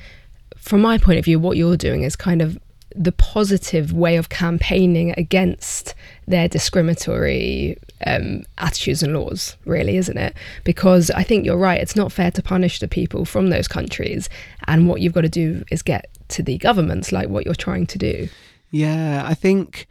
from 0.58 0.82
my 0.82 0.97
point 0.97 1.19
of 1.19 1.25
view, 1.25 1.39
what 1.39 1.58
you're 1.58 1.78
doing 1.78 2.04
is 2.04 2.15
kind 2.15 2.41
of 2.41 2.58
the 2.95 3.12
positive 3.12 3.93
way 3.93 4.15
of 4.17 4.30
campaigning 4.30 5.13
against 5.17 5.93
their 6.28 6.47
discriminatory 6.47 7.78
um, 8.06 8.43
attitudes 8.58 9.04
and 9.04 9.13
laws, 9.13 9.58
really, 9.65 9.97
isn't 9.97 10.17
it? 10.17 10.36
Because 10.63 11.12
I 11.12 11.23
think 11.23 11.45
you're 11.45 11.58
right, 11.58 11.82
it's 11.82 11.95
not 11.95 12.12
fair 12.12 12.32
to 12.32 12.41
punish 12.41 12.80
the 12.80 12.88
people 12.88 13.25
from 13.25 13.49
those 13.49 13.67
countries. 13.67 14.30
And 14.67 14.88
what 14.88 15.02
you've 15.02 15.13
got 15.13 15.21
to 15.21 15.30
do 15.30 15.63
is 15.71 15.82
get 15.82 16.10
to 16.30 16.43
the 16.43 16.58
governments, 16.58 17.12
like 17.12 17.30
what 17.30 17.45
you're 17.45 17.56
trying 17.56 17.88
to 17.88 17.97
do. 17.97 18.30
Yeah, 18.71 19.23
I 19.25 19.34
think, 19.34 19.88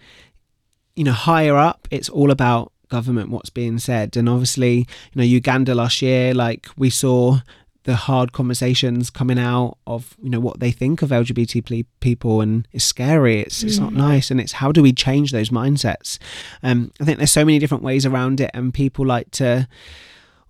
you 0.96 1.04
know, 1.04 1.12
higher 1.12 1.56
up, 1.56 1.88
it's 1.90 2.08
all 2.08 2.30
about 2.30 2.72
government 2.88 3.28
what's 3.28 3.50
being 3.50 3.78
said 3.78 4.16
and 4.16 4.30
obviously 4.30 4.78
you 4.78 4.86
know 5.16 5.22
uganda 5.22 5.74
last 5.74 6.00
year 6.00 6.32
like 6.32 6.68
we 6.78 6.88
saw 6.88 7.38
the 7.88 7.96
hard 7.96 8.34
conversations 8.34 9.08
coming 9.08 9.38
out 9.38 9.78
of 9.86 10.14
you 10.22 10.28
know 10.28 10.40
what 10.40 10.60
they 10.60 10.70
think 10.70 11.00
of 11.00 11.08
LGBT 11.08 11.86
people, 12.00 12.42
and 12.42 12.68
it's 12.70 12.84
scary. 12.84 13.40
It's 13.40 13.62
it's 13.62 13.78
not 13.78 13.92
mm. 13.92 13.96
nice, 13.96 14.30
and 14.30 14.38
it's 14.38 14.52
how 14.52 14.72
do 14.72 14.82
we 14.82 14.92
change 14.92 15.32
those 15.32 15.48
mindsets? 15.48 16.18
Um, 16.62 16.92
I 17.00 17.04
think 17.04 17.16
there's 17.16 17.32
so 17.32 17.46
many 17.46 17.58
different 17.58 17.82
ways 17.82 18.04
around 18.04 18.42
it, 18.42 18.50
and 18.52 18.74
people 18.74 19.06
like 19.06 19.30
to 19.32 19.66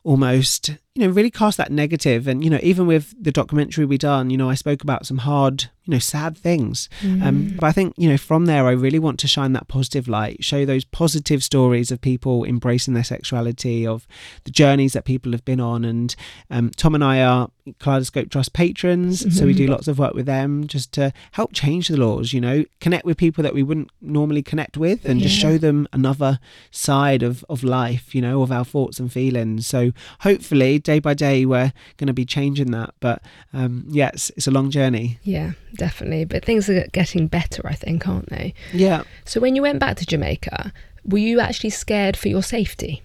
almost 0.03 0.70
you 0.99 1.07
know 1.07 1.13
really 1.13 1.31
cast 1.31 1.57
that 1.59 1.71
negative 1.71 2.27
and 2.27 2.43
you 2.43 2.51
know 2.51 2.59
even 2.61 2.85
with 2.87 3.15
the 3.23 3.31
documentary 3.31 3.85
we 3.85 3.97
done 3.97 4.31
you 4.31 4.37
know 4.37 4.51
i 4.51 4.55
spoke 4.55 4.83
about 4.83 5.07
some 5.07 5.19
hard 5.19 5.63
you 5.85 5.93
know 5.93 5.99
sad 5.99 6.37
things 6.37 6.89
um, 7.03 7.21
mm. 7.21 7.27
um, 7.27 7.57
but 7.59 7.67
i 7.67 7.73
think 7.73 7.95
you 7.97 8.09
know 8.09 8.17
from 8.17 8.47
there 8.47 8.67
i 8.67 8.73
really 8.73 8.99
want 8.99 9.19
to 9.21 9.29
shine 9.29 9.53
that 9.53 9.69
positive 9.69 10.09
light 10.09 10.43
show 10.43 10.65
those 10.65 10.85
positive 10.85 11.45
stories 11.45 11.93
of 11.93 12.01
people 12.01 12.45
embracing 12.45 12.95
their 12.95 13.05
sexuality 13.05 13.87
of 13.87 14.09
the 14.43 14.51
journeys 14.51 14.93
that 14.93 15.05
people 15.05 15.31
have 15.31 15.45
been 15.45 15.61
on 15.61 15.85
and 15.85 16.17
um, 16.51 16.71
tom 16.71 16.97
and 16.97 17.05
i 17.05 17.23
are 17.23 17.49
kaleidoscope 17.79 18.29
trust 18.29 18.53
patrons 18.53 19.21
mm-hmm. 19.21 19.31
so 19.31 19.47
we 19.47 19.55
do 19.55 19.65
mm-hmm. 19.65 19.73
lots 19.73 19.87
of 19.87 19.99
work 19.99 20.15
with 20.15 20.27
them 20.27 20.67
just 20.67 20.91
to 20.93 21.13
help 21.33 21.53
change 21.53 21.89
the 21.89 21.97
laws 21.97 22.33
you 22.33 22.41
know 22.41 22.65
connect 22.81 23.05
with 23.05 23.17
people 23.17 23.43
that 23.43 23.55
we 23.55 23.63
wouldn't 23.63 23.91
normally 24.01 24.43
connect 24.43 24.77
with 24.77 25.05
and 25.05 25.21
yeah. 25.21 25.29
just 25.29 25.39
show 25.39 25.59
them 25.59 25.87
another 25.93 26.41
side 26.73 27.23
of, 27.23 27.45
of 27.49 27.63
life 27.63 28.15
you 28.15 28.21
know 28.21 28.43
of 28.43 28.51
our 28.51 28.65
thoughts 28.65 28.99
and 28.99 29.13
feelings 29.13 29.67
so 29.67 29.93
hopefully 30.21 30.79
day 30.88 30.98
by 30.98 31.14
day 31.14 31.44
we're 31.44 31.72
going 31.98 32.07
to 32.07 32.18
be 32.22 32.24
changing 32.24 32.70
that 32.70 32.90
but 33.01 33.22
um, 33.53 33.85
yeah 33.88 34.11
it's, 34.14 34.31
it's 34.31 34.46
a 34.46 34.51
long 34.51 34.70
journey 34.70 35.18
yeah 35.22 35.53
definitely. 35.79 36.24
But 36.24 36.44
things 36.44 36.68
are 36.68 36.87
getting 36.92 37.27
better, 37.27 37.66
I 37.66 37.74
think, 37.74 38.07
aren't 38.07 38.29
they? 38.29 38.55
Yeah. 38.72 39.05
So 39.24 39.40
when 39.40 39.57
you 39.57 39.62
went 39.62 39.79
back 39.79 39.96
to 39.98 40.07
Jamaica, 40.07 40.72
were 41.05 41.18
you 41.18 41.40
actually 41.40 41.70
scared 41.70 42.16
for 42.16 42.29
your 42.29 42.42
safety? 42.42 43.03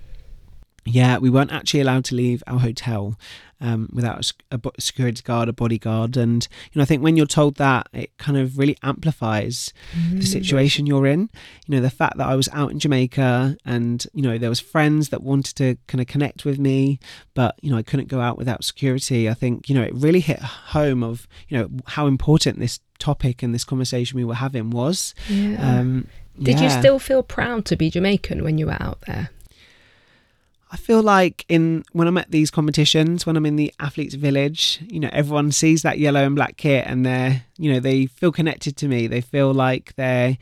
Yeah, 0.86 1.18
we 1.18 1.30
weren't 1.30 1.52
actually 1.52 1.82
allowed 1.82 2.06
to 2.06 2.16
leave 2.16 2.44
our 2.48 2.60
hotel 2.60 3.18
um, 3.64 3.90
without 3.94 4.34
a, 4.52 4.60
a, 4.62 4.82
security 4.82 5.22
guard, 5.24 5.48
a 5.48 5.54
bodyguard, 5.54 6.18
and 6.18 6.46
you 6.72 6.80
know 6.80 6.82
I 6.82 6.86
think 6.86 7.02
when 7.02 7.16
you're 7.16 7.26
told 7.26 7.56
that, 7.56 7.88
it 7.94 8.16
kind 8.18 8.38
of 8.38 8.58
really 8.58 8.78
amplifies 8.84 9.72
mm-hmm. 9.96 10.20
the 10.20 10.26
situation 10.26 10.86
you're 10.86 11.08
in. 11.08 11.30
You 11.66 11.76
know 11.76 11.82
the 11.82 11.90
fact 11.90 12.18
that 12.18 12.28
I 12.28 12.36
was 12.36 12.50
out 12.52 12.72
in 12.72 12.80
Jamaica, 12.80 13.58
and 13.66 14.06
you 14.14 14.22
know 14.22 14.38
there 14.38 14.50
was 14.50 14.60
friends 14.60 15.10
that 15.10 15.24
wanted 15.24 15.56
to 15.56 15.78
kind 15.88 16.02
of 16.02 16.08
connect 16.08 16.44
with 16.44 16.60
me, 16.60 17.00
but 17.34 17.56
you 17.62 17.72
know 17.72 17.78
I 17.78 17.84
couldn't 17.84 18.10
go 18.10 18.20
out 18.20 18.38
without 18.38 18.66
security. 18.66 19.30
I 19.30 19.34
think 19.34 19.70
you 19.70 19.76
know 19.76 19.84
it 19.84 19.94
really 19.96 20.20
hit 20.20 20.40
home 20.40 21.02
of 21.02 21.26
you 21.48 21.58
know 21.58 21.70
how 21.88 22.08
important 22.08 22.60
this 22.60 22.82
topic 23.00 23.42
and 23.42 23.54
this 23.54 23.64
conversation 23.64 24.18
we 24.18 24.26
were 24.26 24.36
having 24.36 24.72
was. 24.72 25.16
Yeah. 25.30 25.80
Um, 25.80 26.08
Did 26.42 26.60
yeah. 26.60 26.64
you 26.64 26.70
still 26.70 27.00
feel 27.00 27.24
proud 27.24 27.66
to 27.66 27.78
be 27.78 27.90
Jamaican 27.90 28.44
when 28.44 28.58
you 28.58 28.66
were 28.66 28.78
out 28.82 29.00
there? 29.08 29.30
I 30.74 30.76
feel 30.76 31.04
like 31.04 31.46
in 31.50 31.84
when 31.92 32.08
I'm 32.08 32.18
at 32.18 32.32
these 32.32 32.50
competitions, 32.50 33.28
when 33.28 33.38
I'm 33.38 33.46
in 33.46 33.58
the 33.58 33.72
athletes 33.80 34.16
village, 34.16 34.80
you 34.90 35.00
know, 35.00 35.10
everyone 35.14 35.52
sees 35.52 35.84
that 35.84 36.00
yellow 36.00 36.26
and 36.26 36.36
black 36.36 36.58
kit 36.58 36.86
and 36.88 37.06
they're, 37.06 37.44
you 37.60 37.72
know, 37.72 37.80
they 37.80 38.08
feel 38.08 38.32
connected 38.32 38.76
to 38.78 38.88
me. 38.88 39.06
They 39.06 39.22
feel 39.22 39.54
like 39.54 39.94
they're 39.98 40.36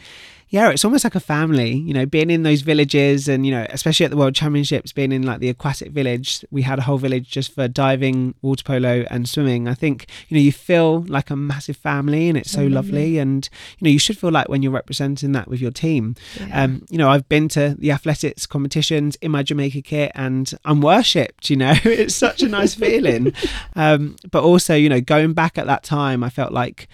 yeah, 0.52 0.70
it's 0.70 0.84
almost 0.84 1.06
like 1.06 1.16
a 1.16 1.22
family, 1.22 1.78
you 1.78 1.94
know, 1.94 2.06
being 2.06 2.30
in 2.30 2.44
those 2.44 2.60
villages 2.60 3.30
and, 3.30 3.46
you 3.46 3.54
know, 3.54 3.66
especially 3.70 4.04
at 4.04 4.12
the 4.12 4.18
World 4.18 4.36
Championships, 4.36 4.92
being 4.92 5.14
in 5.14 5.24
like 5.24 5.40
the 5.40 5.48
aquatic 5.48 5.94
village, 5.94 6.44
we 6.52 6.62
had 6.62 6.78
a 6.78 6.82
whole 6.82 6.98
village 6.98 7.30
just 7.30 7.56
for 7.56 7.70
diving, 7.70 8.36
water 8.42 8.62
polo 8.62 9.06
and 9.10 9.30
swimming. 9.30 9.70
I 9.70 9.74
think, 9.74 10.08
you 10.28 10.36
know, 10.36 10.42
you 10.42 10.52
feel 10.52 11.04
like 11.04 11.30
a 11.30 11.38
massive 11.38 11.78
family 11.78 12.28
and 12.28 12.38
it's 12.38 12.52
so 12.52 12.66
mm-hmm. 12.66 12.74
lovely. 12.74 13.18
And, 13.18 13.48
you 13.80 13.86
know, 13.86 13.92
you 13.92 13.98
should 13.98 14.18
feel 14.18 14.30
like 14.30 14.50
when 14.50 14.62
you're 14.62 14.74
representing 14.74 15.32
that 15.32 15.48
with 15.48 15.62
your 15.62 15.72
team. 15.72 16.16
Yeah. 16.38 16.64
Um, 16.64 16.86
you 16.90 16.98
know, 16.98 17.10
I've 17.10 17.30
been 17.30 17.48
to 17.50 17.78
the 17.80 17.92
athletics 17.92 18.46
competitions 18.46 19.16
in 19.22 19.32
my 19.32 19.44
Jamaica 19.44 19.82
kit 19.84 20.12
and 20.16 20.54
I'm 20.66 20.82
worshipped, 20.82 21.50
you 21.50 21.56
know, 21.56 21.76
it's 21.86 22.14
such 22.14 22.42
a 22.42 22.50
nice 22.50 22.76
feeling. 22.76 23.34
Um, 23.76 24.16
but 24.30 24.44
also, 24.44 24.76
you 24.76 24.90
know, 24.90 25.02
going 25.02 25.34
back 25.34 25.58
at 25.58 25.66
that 25.68 25.84
time, 25.84 26.24
I 26.24 26.30
felt 26.30 26.52
like, 26.52 26.88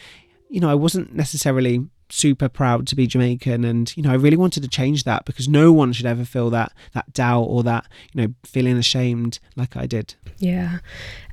you 0.50 0.60
know, 0.60 0.70
I 0.70 0.76
wasn't 0.76 1.14
necessarily 1.16 1.88
super 2.10 2.48
proud 2.48 2.88
to 2.88 2.96
be 2.96 3.06
Jamaican 3.06 3.66
and 3.66 3.96
you 3.98 4.04
know 4.04 4.12
I 4.12 4.16
really 4.16 4.38
wanted 4.38 4.64
to 4.64 4.70
change 4.70 5.04
that 5.04 5.26
because 5.26 5.48
no 5.50 5.74
one 5.74 5.92
should 5.92 6.06
ever 6.06 6.24
feel 6.24 6.50
that 6.52 6.72
that 6.94 7.12
doubt 7.14 7.44
or 7.44 7.64
that 7.64 7.86
you 8.14 8.22
know 8.22 8.34
feeling 8.44 8.78
ashamed 8.78 9.40
like 9.56 9.76
I 9.76 9.86
did. 9.86 10.16
Yeah. 10.40 10.80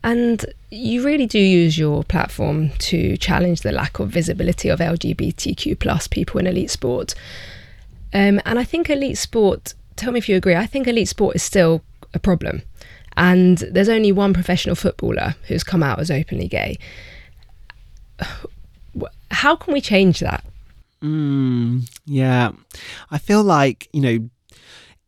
And 0.02 0.44
you 0.70 1.04
really 1.04 1.26
do 1.26 1.38
use 1.38 1.78
your 1.78 2.04
platform 2.04 2.70
to 2.78 3.16
challenge 3.16 3.60
the 3.60 3.72
lack 3.72 3.98
of 3.98 4.10
visibility 4.10 4.68
of 4.68 4.80
LGBTQ 4.80 5.78
plus 5.78 6.08
people 6.08 6.40
in 6.40 6.46
elite 6.46 6.70
sport. 6.70 7.14
Um, 8.12 8.40
and 8.44 8.58
I 8.58 8.64
think 8.64 8.90
elite 8.90 9.18
sport, 9.18 9.74
tell 9.96 10.12
me 10.12 10.18
if 10.18 10.28
you 10.28 10.36
agree, 10.36 10.54
I 10.54 10.66
think 10.66 10.86
elite 10.86 11.08
sport 11.08 11.36
is 11.36 11.42
still 11.42 11.82
a 12.12 12.18
problem. 12.18 12.62
And 13.16 13.58
there's 13.58 13.88
only 13.88 14.12
one 14.12 14.34
professional 14.34 14.74
footballer 14.74 15.36
who's 15.46 15.64
come 15.64 15.82
out 15.82 16.00
as 16.00 16.10
openly 16.10 16.48
gay. 16.48 16.78
How 19.30 19.56
can 19.56 19.74
we 19.74 19.80
change 19.80 20.20
that? 20.20 20.44
Mm, 21.04 21.86
yeah. 22.06 22.52
I 23.10 23.18
feel 23.18 23.42
like, 23.42 23.88
you 23.92 24.00
know, 24.00 24.30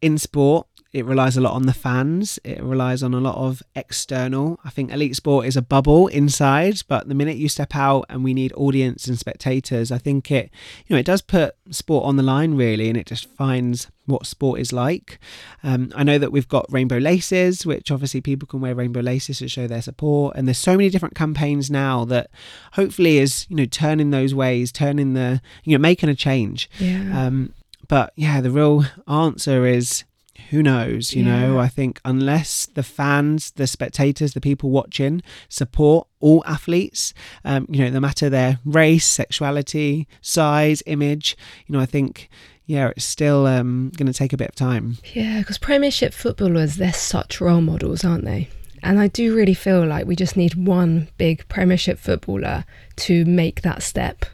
in 0.03 0.19
sport, 0.19 0.67
it 0.97 1.05
relies 1.05 1.37
a 1.37 1.43
lot 1.43 1.53
on 1.53 1.67
the 1.67 1.75
fans. 1.75 2.39
It 2.43 2.63
relies 2.63 3.03
on 3.03 3.13
a 3.13 3.21
lot 3.21 3.37
of 3.37 3.63
external. 3.75 4.59
I 4.65 4.71
think 4.71 4.91
elite 4.91 5.15
sport 5.15 5.45
is 5.45 5.55
a 5.55 5.61
bubble 5.61 6.07
inside, 6.07 6.81
but 6.89 7.07
the 7.07 7.15
minute 7.15 7.37
you 7.37 7.51
step 7.51 7.77
out 7.77 8.07
and 8.09 8.25
we 8.25 8.33
need 8.33 8.51
audience 8.55 9.07
and 9.07 9.19
spectators, 9.19 9.93
I 9.93 9.99
think 9.99 10.31
it, 10.31 10.51
you 10.87 10.97
know, 10.97 10.99
it 10.99 11.05
does 11.05 11.21
put 11.21 11.55
sport 11.69 12.07
on 12.07 12.17
the 12.17 12.23
line 12.23 12.55
really, 12.55 12.89
and 12.89 12.97
it 12.97 13.05
just 13.05 13.29
finds 13.29 13.89
what 14.07 14.25
sport 14.25 14.59
is 14.59 14.73
like. 14.73 15.19
Um, 15.63 15.93
I 15.95 16.03
know 16.03 16.17
that 16.17 16.33
we've 16.33 16.49
got 16.49 16.65
rainbow 16.73 16.97
laces, 16.97 17.67
which 17.67 17.91
obviously 17.91 18.23
people 18.23 18.49
can 18.49 18.63
wear 18.63 18.75
rainbow 18.75 19.01
laces 19.01 19.41
to 19.41 19.49
show 19.49 19.67
their 19.67 19.83
support, 19.83 20.35
and 20.35 20.49
there's 20.49 20.57
so 20.57 20.79
many 20.79 20.89
different 20.89 21.15
campaigns 21.15 21.71
now 21.71 22.07
that 22.07 22.31
hopefully 22.73 23.19
is 23.19 23.45
you 23.51 23.57
know 23.57 23.67
turning 23.67 24.13
those 24.13 24.35
ways, 24.35 24.73
turning 24.73 25.13
the 25.13 25.43
you 25.63 25.77
know 25.77 25.83
making 25.83 26.09
a 26.09 26.15
change. 26.15 26.71
Yeah. 26.79 27.27
Um, 27.27 27.53
but 27.87 28.15
yeah, 28.17 28.41
the 28.41 28.51
real 28.51 28.87
answer 29.07 29.67
is 29.67 30.05
who 30.51 30.63
knows 30.63 31.13
you 31.15 31.25
Yeah. 31.25 31.41
know 31.49 31.59
i 31.59 31.69
think 31.69 32.01
unless 32.05 32.67
the 32.75 32.83
fans 32.83 33.51
the 33.53 33.67
spectators 33.67 34.35
the 34.35 34.41
people 34.41 34.71
watching 34.71 35.23
support 35.49 36.07
all 36.21 36.43
athletes 36.47 37.13
um, 37.45 37.67
you 37.71 37.85
know 37.85 37.91
no 37.91 38.01
matter 38.01 38.29
their 38.29 38.59
race 38.65 39.07
sexuality 39.07 40.07
size 40.21 40.83
image 40.87 41.37
you 41.67 41.73
know 41.75 41.81
i 41.81 41.87
think 41.87 42.29
yeah 42.67 42.89
it's 42.97 43.05
still 43.05 43.47
um, 43.47 43.91
going 43.97 44.07
to 44.07 44.13
take 44.13 44.33
a 44.33 44.37
bit 44.37 44.49
of 44.49 44.55
time 44.55 44.99
Yeah, 45.15 45.39
because 45.39 45.57
Premiership 45.59 46.13
footballers, 46.13 46.77
they're 46.77 46.93
such 46.93 47.41
role 47.41 47.61
models, 47.61 48.05
aren't 48.05 48.25
they? 48.25 48.49
And 48.83 48.99
I 48.99 49.07
do 49.07 49.35
really 49.37 49.55
feel 49.55 49.87
like 49.87 50.05
we 50.07 50.17
just 50.17 50.37
need 50.37 50.55
one 50.55 51.09
big 51.17 51.47
Premiership 51.49 51.97
footballer 52.01 52.65
to 52.97 53.25
make 53.25 53.63
that 53.63 53.83
step. 53.85 54.25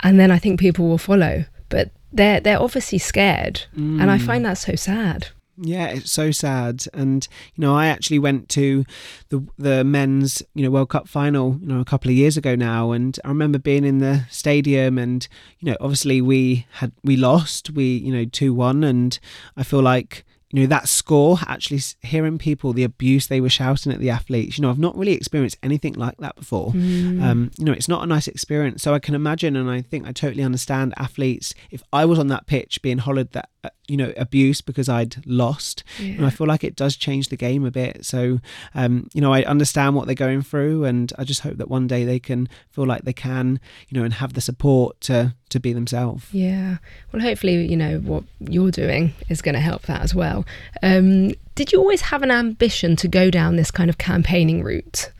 And 0.00 0.20
then 0.20 0.30
I 0.30 0.38
think 0.38 0.60
people 0.60 0.86
will 0.88 0.98
follow. 0.98 1.44
But 1.70 1.90
they're 2.12 2.40
they're 2.40 2.60
obviously 2.60 2.98
scared. 2.98 3.62
And 3.74 4.10
I 4.10 4.18
find 4.18 4.44
mm. 4.44 4.48
that 4.48 4.58
so 4.58 4.74
sad. 4.74 5.28
Yeah, 5.58 5.88
it's 5.88 6.10
so 6.10 6.30
sad. 6.30 6.84
And 6.94 7.26
you 7.54 7.60
know, 7.60 7.74
I 7.74 7.86
actually 7.86 8.18
went 8.18 8.48
to 8.50 8.84
the 9.28 9.46
the 9.58 9.84
men's 9.84 10.42
you 10.54 10.64
know 10.64 10.70
World 10.70 10.88
Cup 10.88 11.08
final 11.08 11.58
you 11.60 11.66
know 11.66 11.80
a 11.80 11.84
couple 11.84 12.10
of 12.10 12.16
years 12.16 12.36
ago 12.36 12.54
now, 12.54 12.92
and 12.92 13.18
I 13.24 13.28
remember 13.28 13.58
being 13.58 13.84
in 13.84 13.98
the 13.98 14.24
stadium, 14.30 14.98
and 14.98 15.26
you 15.60 15.70
know, 15.70 15.76
obviously 15.80 16.20
we 16.20 16.66
had 16.72 16.92
we 17.04 17.16
lost, 17.16 17.70
we 17.70 17.96
you 17.96 18.12
know 18.12 18.24
two 18.24 18.54
one, 18.54 18.82
and 18.82 19.18
I 19.56 19.62
feel 19.62 19.82
like 19.82 20.24
you 20.52 20.60
know 20.60 20.66
that 20.66 20.88
score 20.88 21.38
actually 21.46 21.80
hearing 22.02 22.38
people 22.38 22.72
the 22.72 22.84
abuse 22.84 23.26
they 23.26 23.40
were 23.40 23.48
shouting 23.48 23.90
at 23.90 23.98
the 23.98 24.10
athletes 24.10 24.58
you 24.58 24.62
know 24.62 24.70
i've 24.70 24.78
not 24.78 24.96
really 24.96 25.12
experienced 25.12 25.56
anything 25.62 25.94
like 25.94 26.16
that 26.18 26.36
before. 26.36 26.70
Um, 26.72 27.50
you 27.58 27.64
know 27.64 27.72
it's 27.72 27.88
not 27.88 28.02
a 28.02 28.06
nice 28.06 28.28
experience. 28.28 28.82
So 28.82 28.94
i 28.94 28.98
can 28.98 29.14
imagine 29.14 29.56
and 29.56 29.70
i 29.70 29.80
think 29.80 30.06
i 30.06 30.12
totally 30.12 30.42
understand 30.42 30.94
athletes 30.96 31.54
if 31.70 31.82
i 31.92 32.04
was 32.04 32.18
on 32.18 32.28
that 32.28 32.46
pitch 32.46 32.82
being 32.82 32.98
hollered 32.98 33.32
that 33.32 33.48
uh, 33.64 33.70
you 33.86 33.96
know 33.96 34.12
abuse 34.16 34.60
because 34.60 34.88
i'd 34.88 35.24
lost 35.26 35.84
and 35.98 36.26
i 36.26 36.30
feel 36.30 36.46
like 36.46 36.64
it 36.64 36.74
does 36.74 36.96
change 36.96 37.28
the 37.28 37.36
game 37.36 37.64
a 37.64 37.70
bit 37.70 38.04
so 38.04 38.40
um, 38.74 39.08
you 39.14 39.20
know 39.20 39.32
i 39.32 39.42
understand 39.44 39.94
what 39.94 40.06
they're 40.06 40.14
going 40.14 40.42
through 40.42 40.84
and 40.84 41.12
i 41.18 41.24
just 41.24 41.40
hope 41.42 41.56
that 41.58 41.68
one 41.68 41.86
day 41.86 42.04
they 42.04 42.18
can 42.18 42.48
feel 42.70 42.86
like 42.86 43.02
they 43.02 43.12
can 43.12 43.60
you 43.88 43.98
know 43.98 44.04
and 44.04 44.14
have 44.14 44.32
the 44.32 44.40
support 44.40 45.00
to 45.00 45.34
to 45.48 45.60
be 45.60 45.72
themselves 45.72 46.26
Yeah. 46.32 46.78
Well, 47.12 47.20
hopefully, 47.20 47.66
you 47.66 47.76
know, 47.76 47.98
what 47.98 48.24
you're 48.40 48.70
doing 48.70 49.12
is 49.28 49.42
going 49.42 49.54
to 49.54 49.60
help 49.60 49.82
that 49.82 50.00
as 50.00 50.14
well. 50.14 50.46
Um, 50.82 51.34
did 51.54 51.72
you 51.72 51.78
always 51.78 52.00
have 52.00 52.22
an 52.22 52.30
ambition 52.30 52.96
to 52.96 53.06
go 53.08 53.30
down 53.30 53.56
this 53.56 53.70
kind 53.70 53.90
of 53.90 53.98
campaigning 53.98 54.62
route? 54.62 55.12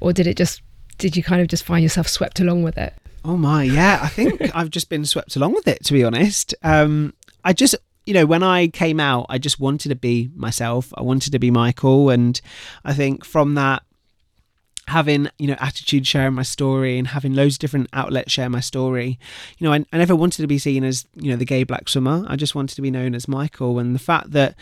Or 0.00 0.12
did 0.12 0.26
it 0.26 0.36
just, 0.36 0.60
did 0.98 1.16
you 1.16 1.22
kind 1.22 1.40
of 1.40 1.46
just 1.46 1.62
find 1.62 1.84
yourself 1.84 2.08
swept 2.08 2.40
along 2.40 2.64
with 2.64 2.76
it? 2.76 2.94
Oh 3.24 3.36
my, 3.36 3.64
yeah. 3.64 4.00
I 4.02 4.08
think 4.08 4.40
I've 4.54 4.70
just 4.70 4.88
been 4.88 5.04
swept 5.04 5.36
along 5.36 5.54
with 5.54 5.68
it, 5.68 5.84
to 5.84 5.92
be 5.92 6.04
honest. 6.04 6.54
Um, 6.62 7.14
I 7.44 7.52
just, 7.52 7.74
you 8.06 8.14
know, 8.14 8.26
when 8.26 8.42
I 8.42 8.68
came 8.68 9.00
out, 9.00 9.26
I 9.28 9.38
just 9.38 9.60
wanted 9.60 9.90
to 9.90 9.94
be 9.94 10.30
myself. 10.34 10.92
I 10.96 11.02
wanted 11.02 11.32
to 11.32 11.38
be 11.38 11.50
Michael. 11.50 12.10
And 12.10 12.40
I 12.84 12.94
think 12.94 13.24
from 13.24 13.54
that, 13.54 13.82
having, 14.90 15.28
you 15.38 15.46
know, 15.46 15.56
attitude 15.58 16.06
sharing 16.06 16.34
my 16.34 16.42
story 16.42 16.98
and 16.98 17.08
having 17.08 17.34
loads 17.34 17.54
of 17.56 17.58
different 17.60 17.88
outlets 17.92 18.32
share 18.32 18.48
my 18.50 18.60
story, 18.60 19.18
you 19.58 19.66
know, 19.66 19.72
I, 19.72 19.84
I 19.92 19.98
never 19.98 20.14
wanted 20.14 20.42
to 20.42 20.46
be 20.46 20.58
seen 20.58 20.84
as, 20.84 21.06
you 21.14 21.30
know, 21.30 21.36
the 21.36 21.44
gay 21.44 21.64
black 21.64 21.88
swimmer. 21.88 22.24
I 22.28 22.36
just 22.36 22.54
wanted 22.54 22.74
to 22.74 22.82
be 22.82 22.90
known 22.90 23.14
as 23.14 23.26
Michael. 23.26 23.78
And 23.78 23.94
the 23.94 23.98
fact 23.98 24.32
that 24.32 24.54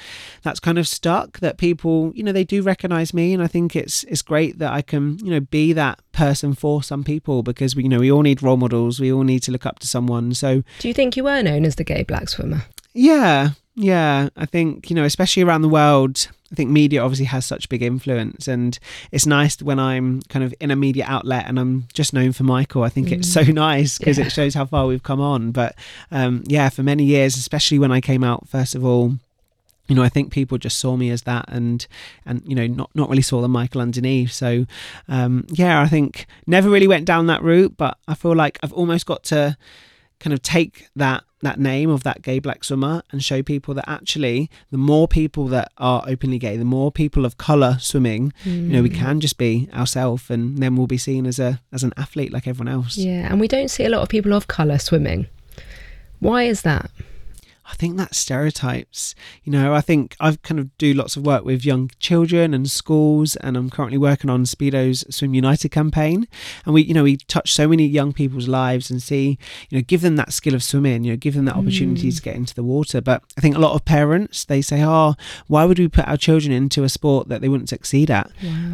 that's 0.42 0.60
kind 0.60 0.78
of 0.78 0.86
stuck, 0.88 1.40
that 1.40 1.58
people, 1.58 2.12
you 2.14 2.22
know, 2.22 2.32
they 2.32 2.44
do 2.44 2.62
recognize 2.62 3.12
me. 3.12 3.34
And 3.34 3.42
I 3.42 3.46
think 3.46 3.74
it's, 3.76 4.04
it's 4.04 4.22
great 4.22 4.58
that 4.58 4.72
I 4.72 4.82
can, 4.82 5.18
you 5.18 5.30
know, 5.30 5.40
be 5.40 5.72
that 5.72 6.00
person 6.12 6.54
for 6.54 6.82
some 6.82 7.04
people 7.04 7.42
because 7.42 7.74
we, 7.76 7.82
you 7.84 7.88
know, 7.88 8.00
we 8.00 8.10
all 8.12 8.22
need 8.22 8.42
role 8.42 8.56
models. 8.56 9.00
We 9.00 9.12
all 9.12 9.24
need 9.24 9.42
to 9.44 9.52
look 9.52 9.66
up 9.66 9.78
to 9.80 9.86
someone. 9.86 10.34
So, 10.34 10.62
Do 10.78 10.88
you 10.88 10.94
think 10.94 11.16
you 11.16 11.24
were 11.24 11.42
known 11.42 11.64
as 11.64 11.76
the 11.76 11.84
gay 11.84 12.02
black 12.04 12.28
swimmer? 12.28 12.62
yeah, 12.94 13.50
yeah. 13.76 14.28
I 14.36 14.44
think, 14.46 14.90
you 14.90 14.96
know, 14.96 15.04
especially 15.04 15.42
around 15.44 15.62
the 15.62 15.68
world, 15.68 16.28
I 16.50 16.54
think 16.54 16.70
media 16.70 17.02
obviously 17.02 17.26
has 17.26 17.44
such 17.44 17.68
big 17.68 17.82
influence. 17.82 18.48
And 18.48 18.78
it's 19.12 19.26
nice 19.26 19.60
when 19.60 19.78
I'm 19.78 20.22
kind 20.30 20.44
of 20.44 20.54
in 20.60 20.70
a 20.70 20.76
media 20.76 21.04
outlet 21.06 21.44
and 21.46 21.60
I'm 21.60 21.86
just 21.92 22.12
known 22.14 22.32
for 22.32 22.44
Michael. 22.44 22.82
I 22.84 22.88
think 22.88 23.12
it's 23.12 23.30
so 23.30 23.42
nice 23.42 23.98
because 23.98 24.18
Yeah. 24.18 24.24
it 24.26 24.32
shows 24.32 24.54
how 24.54 24.64
far 24.64 24.86
we've 24.86 25.02
come 25.02 25.20
on. 25.20 25.50
But 25.52 25.74
um, 26.10 26.44
yeah, 26.46 26.70
for 26.70 26.82
many 26.82 27.04
years, 27.04 27.36
especially 27.36 27.78
when 27.78 27.92
I 27.92 28.00
came 28.00 28.24
out, 28.24 28.48
first 28.48 28.74
of 28.74 28.84
all, 28.84 29.16
you 29.88 29.94
know, 29.94 30.02
I 30.02 30.08
think 30.10 30.32
people 30.32 30.58
just 30.58 30.78
saw 30.78 30.96
me 30.96 31.08
as 31.08 31.22
that, 31.22 31.46
and 31.48 31.86
and 32.26 32.42
you 32.46 32.54
know, 32.54 32.66
not 32.66 32.90
not 32.94 33.08
really 33.08 33.22
saw 33.22 33.40
the 33.40 33.48
Michael 33.48 33.80
underneath. 33.80 34.30
So, 34.32 34.66
um, 35.08 35.46
yeah, 35.48 35.80
I 35.80 35.88
think 35.88 36.26
never 36.46 36.68
really 36.68 36.86
went 36.86 37.06
down 37.06 37.26
that 37.28 37.42
route, 37.42 37.74
but 37.78 37.96
I 38.06 38.14
feel 38.14 38.36
like 38.36 38.58
I've 38.62 38.72
almost 38.74 39.06
got 39.06 39.22
to 39.24 39.56
kind 40.20 40.34
of 40.34 40.42
take 40.42 40.88
that 40.96 41.24
that 41.40 41.60
name 41.60 41.88
of 41.88 42.02
that 42.02 42.20
gay 42.22 42.40
black 42.40 42.64
swimmer 42.64 43.00
and 43.12 43.22
show 43.22 43.44
people 43.44 43.72
that 43.72 43.88
actually 43.88 44.50
the 44.72 44.78
more 44.78 45.06
people 45.06 45.46
that 45.46 45.70
are 45.78 46.02
openly 46.08 46.36
gay 46.36 46.56
the 46.56 46.64
more 46.64 46.90
people 46.90 47.24
of 47.24 47.38
color 47.38 47.76
swimming 47.78 48.32
you 48.44 48.72
know 48.72 48.82
we 48.82 48.88
hmm. 48.88 48.96
can 48.96 49.20
just 49.20 49.38
be 49.38 49.68
ourselves 49.72 50.28
and 50.30 50.58
then 50.58 50.74
we'll 50.74 50.88
be 50.88 50.98
seen 50.98 51.26
as 51.26 51.38
a 51.38 51.60
as 51.72 51.84
an 51.84 51.92
athlete 51.96 52.32
like 52.32 52.48
everyone 52.48 52.72
else 52.72 52.98
Yeah. 52.98 53.28
And 53.30 53.40
we 53.40 53.48
don't 53.48 53.68
see 53.68 53.84
a 53.84 53.88
lot 53.88 54.02
of 54.02 54.08
people 54.08 54.32
of 54.34 54.48
colour 54.48 54.78
swimming. 54.78 55.26
Why 56.20 56.44
is 56.44 56.62
that? 56.62 56.90
I 57.70 57.74
think 57.74 57.96
that's 57.96 58.16
stereotypes. 58.16 59.14
You 59.44 59.52
know, 59.52 59.74
I 59.74 59.82
think 59.82 60.16
I've 60.18 60.40
kind 60.42 60.58
of 60.58 60.76
do 60.78 60.94
lots 60.94 61.16
of 61.16 61.26
work 61.26 61.44
with 61.44 61.66
young 61.66 61.90
children 61.98 62.54
and 62.54 62.70
schools, 62.70 63.36
and 63.36 63.56
I'm 63.56 63.68
currently 63.68 63.98
working 63.98 64.30
on 64.30 64.46
Speedo's 64.46 65.04
Swim 65.14 65.34
United 65.34 65.68
campaign. 65.68 66.26
And 66.64 66.74
we, 66.74 66.82
you 66.82 66.94
know, 66.94 67.02
we 67.02 67.18
touch 67.18 67.52
so 67.52 67.68
many 67.68 67.84
young 67.86 68.14
people's 68.14 68.48
lives 68.48 68.90
and 68.90 69.02
see, 69.02 69.38
you 69.68 69.78
know, 69.78 69.84
give 69.86 70.00
them 70.00 70.16
that 70.16 70.32
skill 70.32 70.54
of 70.54 70.62
swimming, 70.62 71.04
you 71.04 71.12
know, 71.12 71.16
give 71.16 71.34
them 71.34 71.44
that 71.44 71.56
opportunity 71.56 72.10
to 72.10 72.20
mm. 72.20 72.24
get 72.24 72.36
into 72.36 72.54
the 72.54 72.62
water. 72.62 73.02
But 73.02 73.22
I 73.36 73.42
think 73.42 73.54
a 73.54 73.60
lot 73.60 73.74
of 73.74 73.84
parents 73.84 74.46
they 74.46 74.62
say, 74.62 74.82
oh, 74.82 75.14
why 75.46 75.66
would 75.66 75.78
we 75.78 75.88
put 75.88 76.08
our 76.08 76.16
children 76.16 76.52
into 76.52 76.84
a 76.84 76.88
sport 76.88 77.28
that 77.28 77.42
they 77.42 77.48
wouldn't 77.48 77.68
succeed 77.68 78.10
at? 78.10 78.30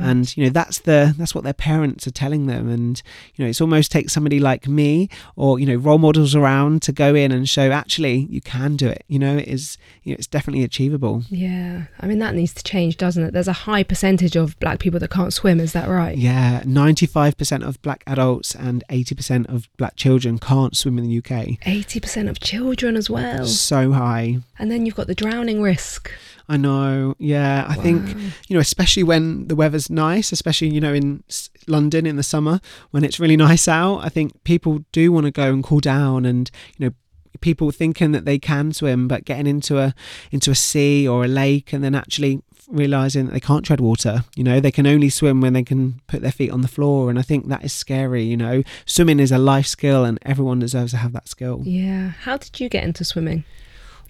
And 0.09 0.37
you 0.37 0.45
know, 0.45 0.51
that's 0.51 0.79
the 0.79 1.15
that's 1.19 1.35
what 1.35 1.43
their 1.43 1.53
parents 1.53 2.07
are 2.07 2.13
telling 2.13 2.47
them. 2.47 2.69
And 2.69 3.03
you 3.35 3.45
know, 3.45 3.49
it's 3.49 3.61
almost 3.61 3.91
takes 3.91 4.13
somebody 4.13 4.39
like 4.39 4.69
me 4.69 5.09
or 5.35 5.59
you 5.59 5.67
know 5.67 5.77
role 5.77 5.99
models 5.99 6.37
around 6.37 6.83
to 6.83 6.93
go 6.93 7.15
in 7.17 7.33
and 7.33 7.49
show 7.49 7.73
actually 7.73 8.29
you 8.31 8.41
can 8.41 8.77
do 8.77 8.84
it. 8.89 9.05
You 9.09 9.19
know, 9.19 9.37
it 9.37 9.49
is 9.49 9.79
you 10.03 10.13
know 10.13 10.17
it's 10.19 10.27
definitely 10.27 10.65
achievable. 10.65 11.25
Yeah. 11.29 11.85
I 12.01 12.07
mean, 12.07 12.19
that 12.19 12.35
needs 12.35 12.55
to 12.55 12.63
change, 12.63 12.97
doesn't 12.97 13.23
it? 13.23 13.33
There's 13.33 13.49
a 13.49 13.53
high 13.53 13.83
percentage 13.83 14.37
of 14.37 14.59
black 14.61 14.79
people 14.79 15.01
that 15.01 15.11
can't 15.11 15.33
swim. 15.33 15.61
Is 15.61 15.73
that 15.73 15.89
right? 15.89 16.17
Yeah, 16.17 16.63
ninety 16.65 17.07
five 17.07 17.37
percent 17.37 17.63
of 17.63 17.81
black 17.83 18.05
adults 18.07 18.55
and 18.55 18.85
eighty 18.91 19.15
percent 19.15 19.49
of 19.49 19.69
black 19.77 19.97
children 19.97 20.39
can't 20.39 20.77
swim 20.77 20.99
in 20.99 21.09
the 21.09 21.19
UK. 21.19 21.59
80% 21.65 22.29
of 22.29 22.41
children 22.41 22.97
as 22.97 23.09
well. 23.09 23.47
So 23.47 23.93
high. 23.93 24.39
And 24.59 24.71
then 24.71 24.87
you've 24.87 24.95
got 24.95 25.07
the 25.07 25.15
drowning 25.15 25.63
risk. 25.63 26.11
I 26.49 26.57
know. 26.59 27.15
Yeah, 27.19 27.65
I 27.67 27.75
think 27.75 28.15
you 28.49 28.55
know, 28.55 28.61
especially 28.61 29.03
when 29.03 29.49
the 29.49 29.57
weather's 29.57 29.89
nice, 29.89 30.31
especially 30.31 30.69
you 30.69 30.81
know 30.81 30.93
in 30.93 31.25
London 31.67 32.07
in 32.07 32.17
the 32.17 32.23
summer 32.23 32.61
when 32.91 33.03
it's 33.03 33.19
really 33.19 33.37
nice 33.37 33.67
out. 33.67 33.99
I 33.99 34.11
think 34.11 34.45
people 34.45 34.85
do 34.93 35.11
want 35.11 35.25
to 35.25 35.31
go 35.31 35.53
and 35.53 35.65
cool 35.65 35.81
down, 35.81 36.27
and 36.27 36.51
you 36.77 36.87
know, 36.87 36.95
people 37.41 37.71
thinking 37.71 38.13
that 38.13 38.25
they 38.25 38.39
can 38.39 38.73
swim, 38.73 39.09
but 39.09 39.25
getting 39.25 39.47
into 39.47 39.79
a 39.79 39.95
into 40.31 40.51
a 40.51 40.55
sea 40.55 41.07
or 41.07 41.25
a 41.25 41.29
lake 41.29 41.73
and 41.73 41.83
then 41.83 41.95
actually 41.95 42.43
realizing 42.69 43.27
that 43.27 43.33
they 43.33 43.41
can't 43.41 43.65
tread 43.65 43.81
water. 43.81 44.25
You 44.37 44.45
know, 44.45 44.61
they 44.61 44.71
can 44.71 44.87
only 44.87 45.11
swim 45.11 45.41
when 45.41 45.53
they 45.53 45.63
can 45.63 46.01
put 46.07 46.23
their 46.23 46.33
feet 46.33 46.51
on 46.51 46.63
the 46.63 46.69
floor. 46.69 47.11
And 47.11 47.19
I 47.19 47.23
think 47.23 47.49
that 47.49 47.65
is 47.65 47.73
scary. 47.73 48.25
You 48.25 48.37
know, 48.37 48.63
swimming 48.87 49.21
is 49.21 49.33
a 49.33 49.39
life 49.39 49.67
skill 49.67 50.05
and 50.05 50.19
everyone 50.23 50.61
deserves 50.61 50.93
to 50.93 50.99
have 50.99 51.13
that 51.13 51.29
skill. 51.29 51.63
Yeah. 51.65 52.11
How 52.11 52.37
did 52.37 52.61
you 52.61 52.69
get 52.69 52.85
into 52.85 53.05
swimming? 53.05 53.45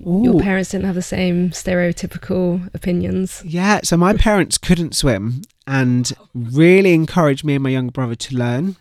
Ooh. 0.07 0.23
Your 0.25 0.41
parents 0.41 0.71
didn't 0.71 0.87
have 0.87 0.95
the 0.95 1.03
same 1.03 1.51
stereotypical 1.51 2.73
opinions. 2.75 3.43
Yeah, 3.45 3.81
so 3.85 3.97
my 3.97 4.15
parents 4.15 4.59
couldn't 4.59 4.95
swim 4.95 5.43
and 5.67 6.13
really 6.35 6.95
encouraged 6.95 7.45
me 7.45 7.55
and 7.55 7.63
my 7.63 7.71
younger 7.71 7.93
brother 7.93 8.17
to 8.17 8.37
learn. 8.37 8.77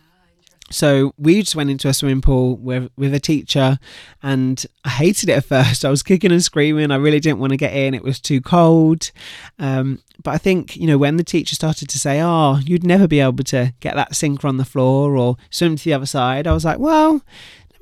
So 0.70 1.12
we 1.18 1.40
just 1.40 1.54
went 1.54 1.70
into 1.70 1.88
a 1.88 1.94
swimming 1.94 2.22
pool 2.22 2.56
with 2.56 2.90
with 2.96 3.12
a 3.14 3.20
teacher, 3.20 3.78
and 4.22 4.64
I 4.84 4.88
hated 4.88 5.28
it 5.28 5.32
at 5.32 5.44
first. 5.44 5.84
I 5.84 5.90
was 5.90 6.02
kicking 6.02 6.32
and 6.32 6.42
screaming. 6.42 6.90
I 6.90 6.96
really 6.96 7.20
didn't 7.20 7.38
want 7.38 7.50
to 7.50 7.58
get 7.58 7.74
in. 7.74 7.94
It 7.94 8.02
was 8.02 8.18
too 8.18 8.40
cold. 8.40 9.10
Um, 9.58 10.00
but 10.22 10.30
I 10.30 10.38
think 10.38 10.76
you 10.76 10.86
know 10.86 10.96
when 10.96 11.16
the 11.16 11.24
teacher 11.24 11.54
started 11.54 11.88
to 11.90 11.98
say, 11.98 12.20
"Oh, 12.20 12.58
you'd 12.64 12.84
never 12.84 13.06
be 13.06 13.20
able 13.20 13.44
to 13.44 13.74
get 13.80 13.94
that 13.94 14.16
sinker 14.16 14.46
on 14.48 14.56
the 14.56 14.64
floor 14.64 15.16
or 15.16 15.36
swim 15.50 15.76
to 15.76 15.84
the 15.84 15.92
other 15.92 16.06
side," 16.06 16.46
I 16.46 16.54
was 16.54 16.64
like, 16.64 16.78
"Well, 16.78 17.22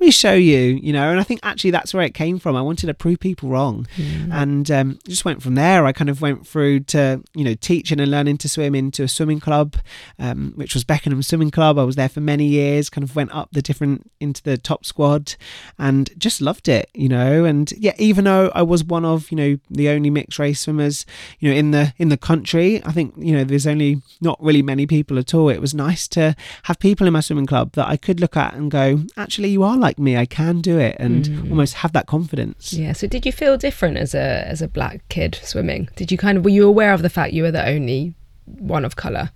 me 0.03 0.11
show 0.11 0.33
you, 0.33 0.59
you 0.59 0.93
know. 0.93 1.09
And 1.09 1.19
I 1.19 1.23
think 1.23 1.39
actually 1.43 1.71
that's 1.71 1.93
where 1.93 2.03
it 2.03 2.13
came 2.13 2.39
from. 2.39 2.55
I 2.55 2.61
wanted 2.61 2.87
to 2.87 2.93
prove 2.93 3.19
people 3.19 3.49
wrong, 3.49 3.87
mm. 3.95 4.31
and 4.31 4.69
um, 4.69 4.99
just 5.07 5.25
went 5.25 5.41
from 5.41 5.55
there. 5.55 5.85
I 5.85 5.91
kind 5.91 6.09
of 6.09 6.21
went 6.21 6.47
through 6.47 6.81
to 6.81 7.21
you 7.33 7.43
know 7.43 7.55
teaching 7.55 7.99
and 7.99 8.09
learning 8.09 8.37
to 8.39 8.49
swim 8.49 8.75
into 8.75 9.03
a 9.03 9.07
swimming 9.07 9.39
club, 9.39 9.75
um, 10.19 10.53
which 10.55 10.73
was 10.73 10.83
Beckenham 10.83 11.23
Swimming 11.23 11.51
Club. 11.51 11.79
I 11.79 11.83
was 11.83 11.95
there 11.95 12.09
for 12.09 12.21
many 12.21 12.45
years. 12.45 12.89
Kind 12.89 13.03
of 13.03 13.15
went 13.15 13.33
up 13.33 13.49
the 13.51 13.61
different 13.61 14.11
into 14.19 14.43
the 14.43 14.57
top 14.57 14.85
squad, 14.85 15.35
and 15.79 16.09
just 16.17 16.41
loved 16.41 16.67
it, 16.67 16.89
you 16.93 17.09
know. 17.09 17.45
And 17.45 17.71
yeah, 17.73 17.93
even 17.97 18.25
though 18.25 18.51
I 18.53 18.61
was 18.61 18.83
one 18.83 19.05
of 19.05 19.31
you 19.31 19.37
know 19.37 19.57
the 19.69 19.89
only 19.89 20.09
mixed 20.09 20.39
race 20.39 20.61
swimmers, 20.61 21.05
you 21.39 21.49
know 21.49 21.55
in 21.55 21.71
the 21.71 21.93
in 21.97 22.09
the 22.09 22.17
country, 22.17 22.83
I 22.85 22.91
think 22.91 23.13
you 23.17 23.33
know 23.33 23.43
there's 23.43 23.67
only 23.67 24.01
not 24.21 24.41
really 24.41 24.61
many 24.61 24.85
people 24.85 25.17
at 25.19 25.33
all. 25.33 25.49
It 25.49 25.61
was 25.61 25.73
nice 25.73 26.07
to 26.09 26.35
have 26.63 26.79
people 26.79 27.07
in 27.07 27.13
my 27.13 27.19
swimming 27.19 27.45
club 27.45 27.73
that 27.73 27.87
I 27.87 27.97
could 27.97 28.19
look 28.19 28.37
at 28.37 28.53
and 28.53 28.69
go, 28.71 29.03
actually, 29.17 29.49
you 29.49 29.63
are 29.63 29.77
like 29.77 29.92
like 29.93 29.99
me, 29.99 30.17
I 30.17 30.25
can 30.25 30.61
do 30.61 30.79
it, 30.79 30.95
and 30.99 31.25
mm. 31.25 31.49
almost 31.49 31.75
have 31.75 31.93
that 31.93 32.07
confidence. 32.07 32.73
Yeah. 32.73 32.93
So, 32.93 33.07
did 33.07 33.25
you 33.25 33.31
feel 33.31 33.57
different 33.57 33.97
as 33.97 34.15
a 34.15 34.47
as 34.47 34.61
a 34.61 34.67
black 34.67 35.07
kid 35.09 35.39
swimming? 35.43 35.89
Did 35.95 36.11
you 36.11 36.17
kind 36.17 36.37
of 36.37 36.43
were 36.43 36.49
you 36.49 36.67
aware 36.67 36.93
of 36.93 37.01
the 37.01 37.09
fact 37.09 37.33
you 37.33 37.43
were 37.43 37.51
the 37.51 37.67
only 37.67 38.15
one 38.45 38.85
of 38.85 38.95
color 38.95 39.31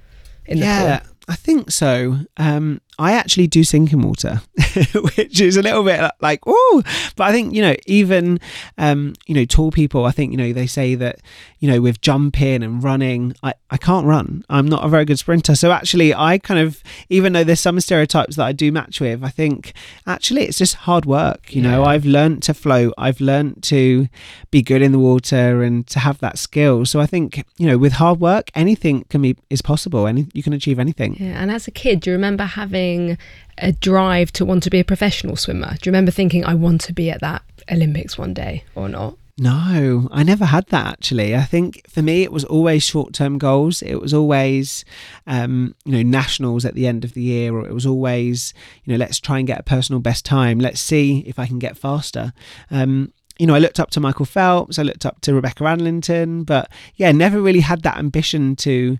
in 0.45 0.59
the 0.59 0.65
yeah, 0.65 0.99
pool? 0.99 1.09
I 1.29 1.35
think 1.35 1.71
so. 1.71 2.17
Um, 2.37 2.81
I 2.99 3.13
actually 3.13 3.47
do 3.47 3.63
sink 3.63 3.93
in 3.93 4.01
water, 4.01 4.41
which 5.15 5.39
is 5.39 5.55
a 5.55 5.61
little 5.61 5.83
bit 5.83 6.09
like, 6.19 6.39
oh, 6.47 6.83
but 7.15 7.25
I 7.25 7.31
think, 7.31 7.53
you 7.53 7.61
know, 7.61 7.75
even, 7.85 8.39
um, 8.77 9.13
you 9.27 9.35
know, 9.35 9.45
tall 9.45 9.71
people, 9.71 10.05
I 10.05 10.11
think, 10.11 10.31
you 10.31 10.37
know, 10.37 10.51
they 10.51 10.67
say 10.67 10.95
that, 10.95 11.19
you 11.59 11.69
know, 11.69 11.81
with 11.81 12.01
jumping 12.01 12.63
and 12.63 12.83
running, 12.83 13.35
I, 13.43 13.53
I 13.69 13.77
can't 13.77 14.05
run. 14.05 14.43
I'm 14.49 14.67
not 14.67 14.83
a 14.83 14.89
very 14.89 15.05
good 15.05 15.19
sprinter. 15.19 15.55
So 15.55 15.71
actually, 15.71 16.13
I 16.13 16.37
kind 16.37 16.59
of, 16.59 16.81
even 17.09 17.33
though 17.33 17.43
there's 17.43 17.59
some 17.59 17.79
stereotypes 17.79 18.35
that 18.35 18.45
I 18.45 18.51
do 18.51 18.71
match 18.71 18.99
with, 18.99 19.23
I 19.23 19.29
think 19.29 19.73
actually 20.05 20.43
it's 20.43 20.57
just 20.57 20.75
hard 20.75 21.05
work. 21.05 21.55
You 21.55 21.61
yeah. 21.61 21.71
know, 21.71 21.83
I've 21.83 22.05
learned 22.05 22.43
to 22.43 22.53
float, 22.53 22.93
I've 22.97 23.21
learned 23.21 23.63
to 23.63 24.07
be 24.51 24.61
good 24.61 24.81
in 24.81 24.91
the 24.91 24.99
water 24.99 25.63
and 25.63 25.85
to 25.87 25.99
have 25.99 26.19
that 26.19 26.37
skill. 26.37 26.85
So 26.85 26.99
I 26.99 27.05
think, 27.05 27.43
you 27.57 27.67
know, 27.67 27.77
with 27.77 27.93
hard 27.93 28.19
work, 28.19 28.49
anything 28.55 29.03
can 29.09 29.21
be, 29.21 29.35
is 29.49 29.61
possible 29.61 30.05
and 30.05 30.31
you 30.33 30.43
can 30.43 30.53
achieve 30.53 30.79
anything. 30.79 31.15
Yeah. 31.19 31.41
And 31.41 31.51
as 31.51 31.67
a 31.67 31.71
kid, 31.71 31.99
do 31.99 32.09
you 32.11 32.15
remember 32.15 32.43
having, 32.43 32.86
a 33.57 33.71
drive 33.71 34.31
to 34.33 34.45
want 34.45 34.63
to 34.63 34.69
be 34.69 34.79
a 34.79 34.83
professional 34.83 35.35
swimmer? 35.35 35.69
Do 35.69 35.87
you 35.87 35.91
remember 35.91 36.11
thinking, 36.11 36.45
I 36.45 36.53
want 36.53 36.81
to 36.81 36.93
be 36.93 37.09
at 37.09 37.21
that 37.21 37.43
Olympics 37.71 38.17
one 38.17 38.33
day 38.33 38.63
or 38.75 38.89
not? 38.89 39.17
No, 39.39 40.07
I 40.11 40.23
never 40.23 40.45
had 40.45 40.65
that 40.67 40.87
actually. 40.87 41.35
I 41.35 41.43
think 41.43 41.87
for 41.87 42.01
me, 42.01 42.23
it 42.23 42.31
was 42.31 42.43
always 42.45 42.83
short 42.83 43.13
term 43.13 43.37
goals. 43.37 43.83
It 43.83 44.01
was 44.01 44.11
always, 44.13 44.83
um, 45.27 45.75
you 45.85 45.91
know, 45.91 46.01
nationals 46.01 46.65
at 46.65 46.73
the 46.73 46.87
end 46.87 47.05
of 47.05 47.13
the 47.13 47.21
year, 47.21 47.53
or 47.53 47.67
it 47.67 47.73
was 47.73 47.85
always, 47.85 48.53
you 48.83 48.93
know, 48.93 48.97
let's 48.97 49.19
try 49.19 49.37
and 49.37 49.45
get 49.45 49.59
a 49.59 49.63
personal 49.63 49.99
best 49.99 50.25
time. 50.25 50.59
Let's 50.59 50.81
see 50.81 51.19
if 51.27 51.37
I 51.37 51.45
can 51.45 51.59
get 51.59 51.77
faster. 51.77 52.33
Um, 52.71 53.13
you 53.37 53.45
know, 53.45 53.53
I 53.53 53.59
looked 53.59 53.79
up 53.79 53.91
to 53.91 53.99
Michael 53.99 54.25
Phelps, 54.25 54.79
I 54.79 54.81
looked 54.81 55.05
up 55.05 55.21
to 55.21 55.35
Rebecca 55.35 55.63
Adlington, 55.63 56.43
but 56.43 56.71
yeah, 56.95 57.11
never 57.11 57.39
really 57.39 57.59
had 57.59 57.83
that 57.83 57.97
ambition 57.97 58.55
to 58.57 58.97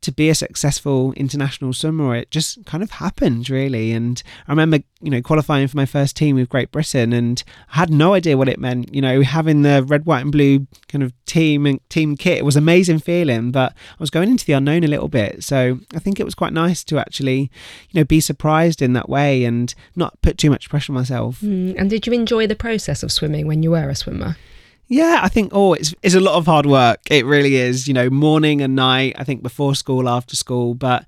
to 0.00 0.12
be 0.12 0.28
a 0.28 0.34
successful 0.34 1.12
international 1.14 1.72
swimmer. 1.72 2.14
It 2.14 2.30
just 2.30 2.64
kind 2.66 2.82
of 2.82 2.92
happened, 2.92 3.50
really. 3.50 3.92
And 3.92 4.22
I 4.46 4.52
remember, 4.52 4.78
you 5.00 5.10
know, 5.10 5.20
qualifying 5.20 5.66
for 5.68 5.76
my 5.76 5.86
first 5.86 6.16
team 6.16 6.36
with 6.36 6.48
Great 6.48 6.70
Britain, 6.70 7.12
and 7.12 7.42
I 7.72 7.78
had 7.78 7.90
no 7.90 8.14
idea 8.14 8.36
what 8.36 8.48
it 8.48 8.58
meant. 8.58 8.94
You 8.94 9.02
know, 9.02 9.22
having 9.22 9.62
the 9.62 9.82
red, 9.82 10.06
white, 10.06 10.22
and 10.22 10.32
blue 10.32 10.66
kind 10.88 11.02
of 11.02 11.12
team 11.26 11.66
and 11.66 11.80
team 11.88 12.16
kit 12.16 12.44
was 12.44 12.56
amazing 12.56 13.00
feeling, 13.00 13.50
but 13.50 13.72
I 13.72 13.96
was 13.98 14.10
going 14.10 14.30
into 14.30 14.44
the 14.44 14.52
unknown 14.52 14.84
a 14.84 14.88
little 14.88 15.08
bit. 15.08 15.42
So 15.44 15.80
I 15.94 15.98
think 15.98 16.20
it 16.20 16.24
was 16.24 16.34
quite 16.34 16.52
nice 16.52 16.84
to 16.84 16.98
actually, 16.98 17.50
you 17.90 18.00
know, 18.00 18.04
be 18.04 18.20
surprised 18.20 18.80
in 18.82 18.92
that 18.92 19.08
way 19.08 19.44
and 19.44 19.74
not 19.96 20.20
put 20.22 20.38
too 20.38 20.50
much 20.50 20.68
pressure 20.68 20.92
on 20.92 20.98
myself. 20.98 21.40
Mm, 21.40 21.74
and 21.78 21.90
did 21.90 22.06
you 22.06 22.12
enjoy 22.12 22.46
the 22.46 22.56
process 22.56 23.02
of 23.02 23.12
swimming 23.12 23.46
when 23.46 23.62
you 23.62 23.72
were 23.72 23.88
a 23.88 23.94
swimmer? 23.94 24.36
Yeah, 24.88 25.20
I 25.22 25.28
think 25.28 25.52
oh, 25.54 25.74
it's 25.74 25.94
it's 26.02 26.14
a 26.14 26.20
lot 26.20 26.34
of 26.34 26.46
hard 26.46 26.66
work. 26.66 27.00
It 27.10 27.26
really 27.26 27.56
is. 27.56 27.86
You 27.86 27.94
know, 27.94 28.10
morning 28.10 28.62
and 28.62 28.74
night. 28.74 29.14
I 29.18 29.24
think 29.24 29.42
before 29.42 29.74
school, 29.74 30.08
after 30.08 30.34
school, 30.34 30.74
but 30.74 31.04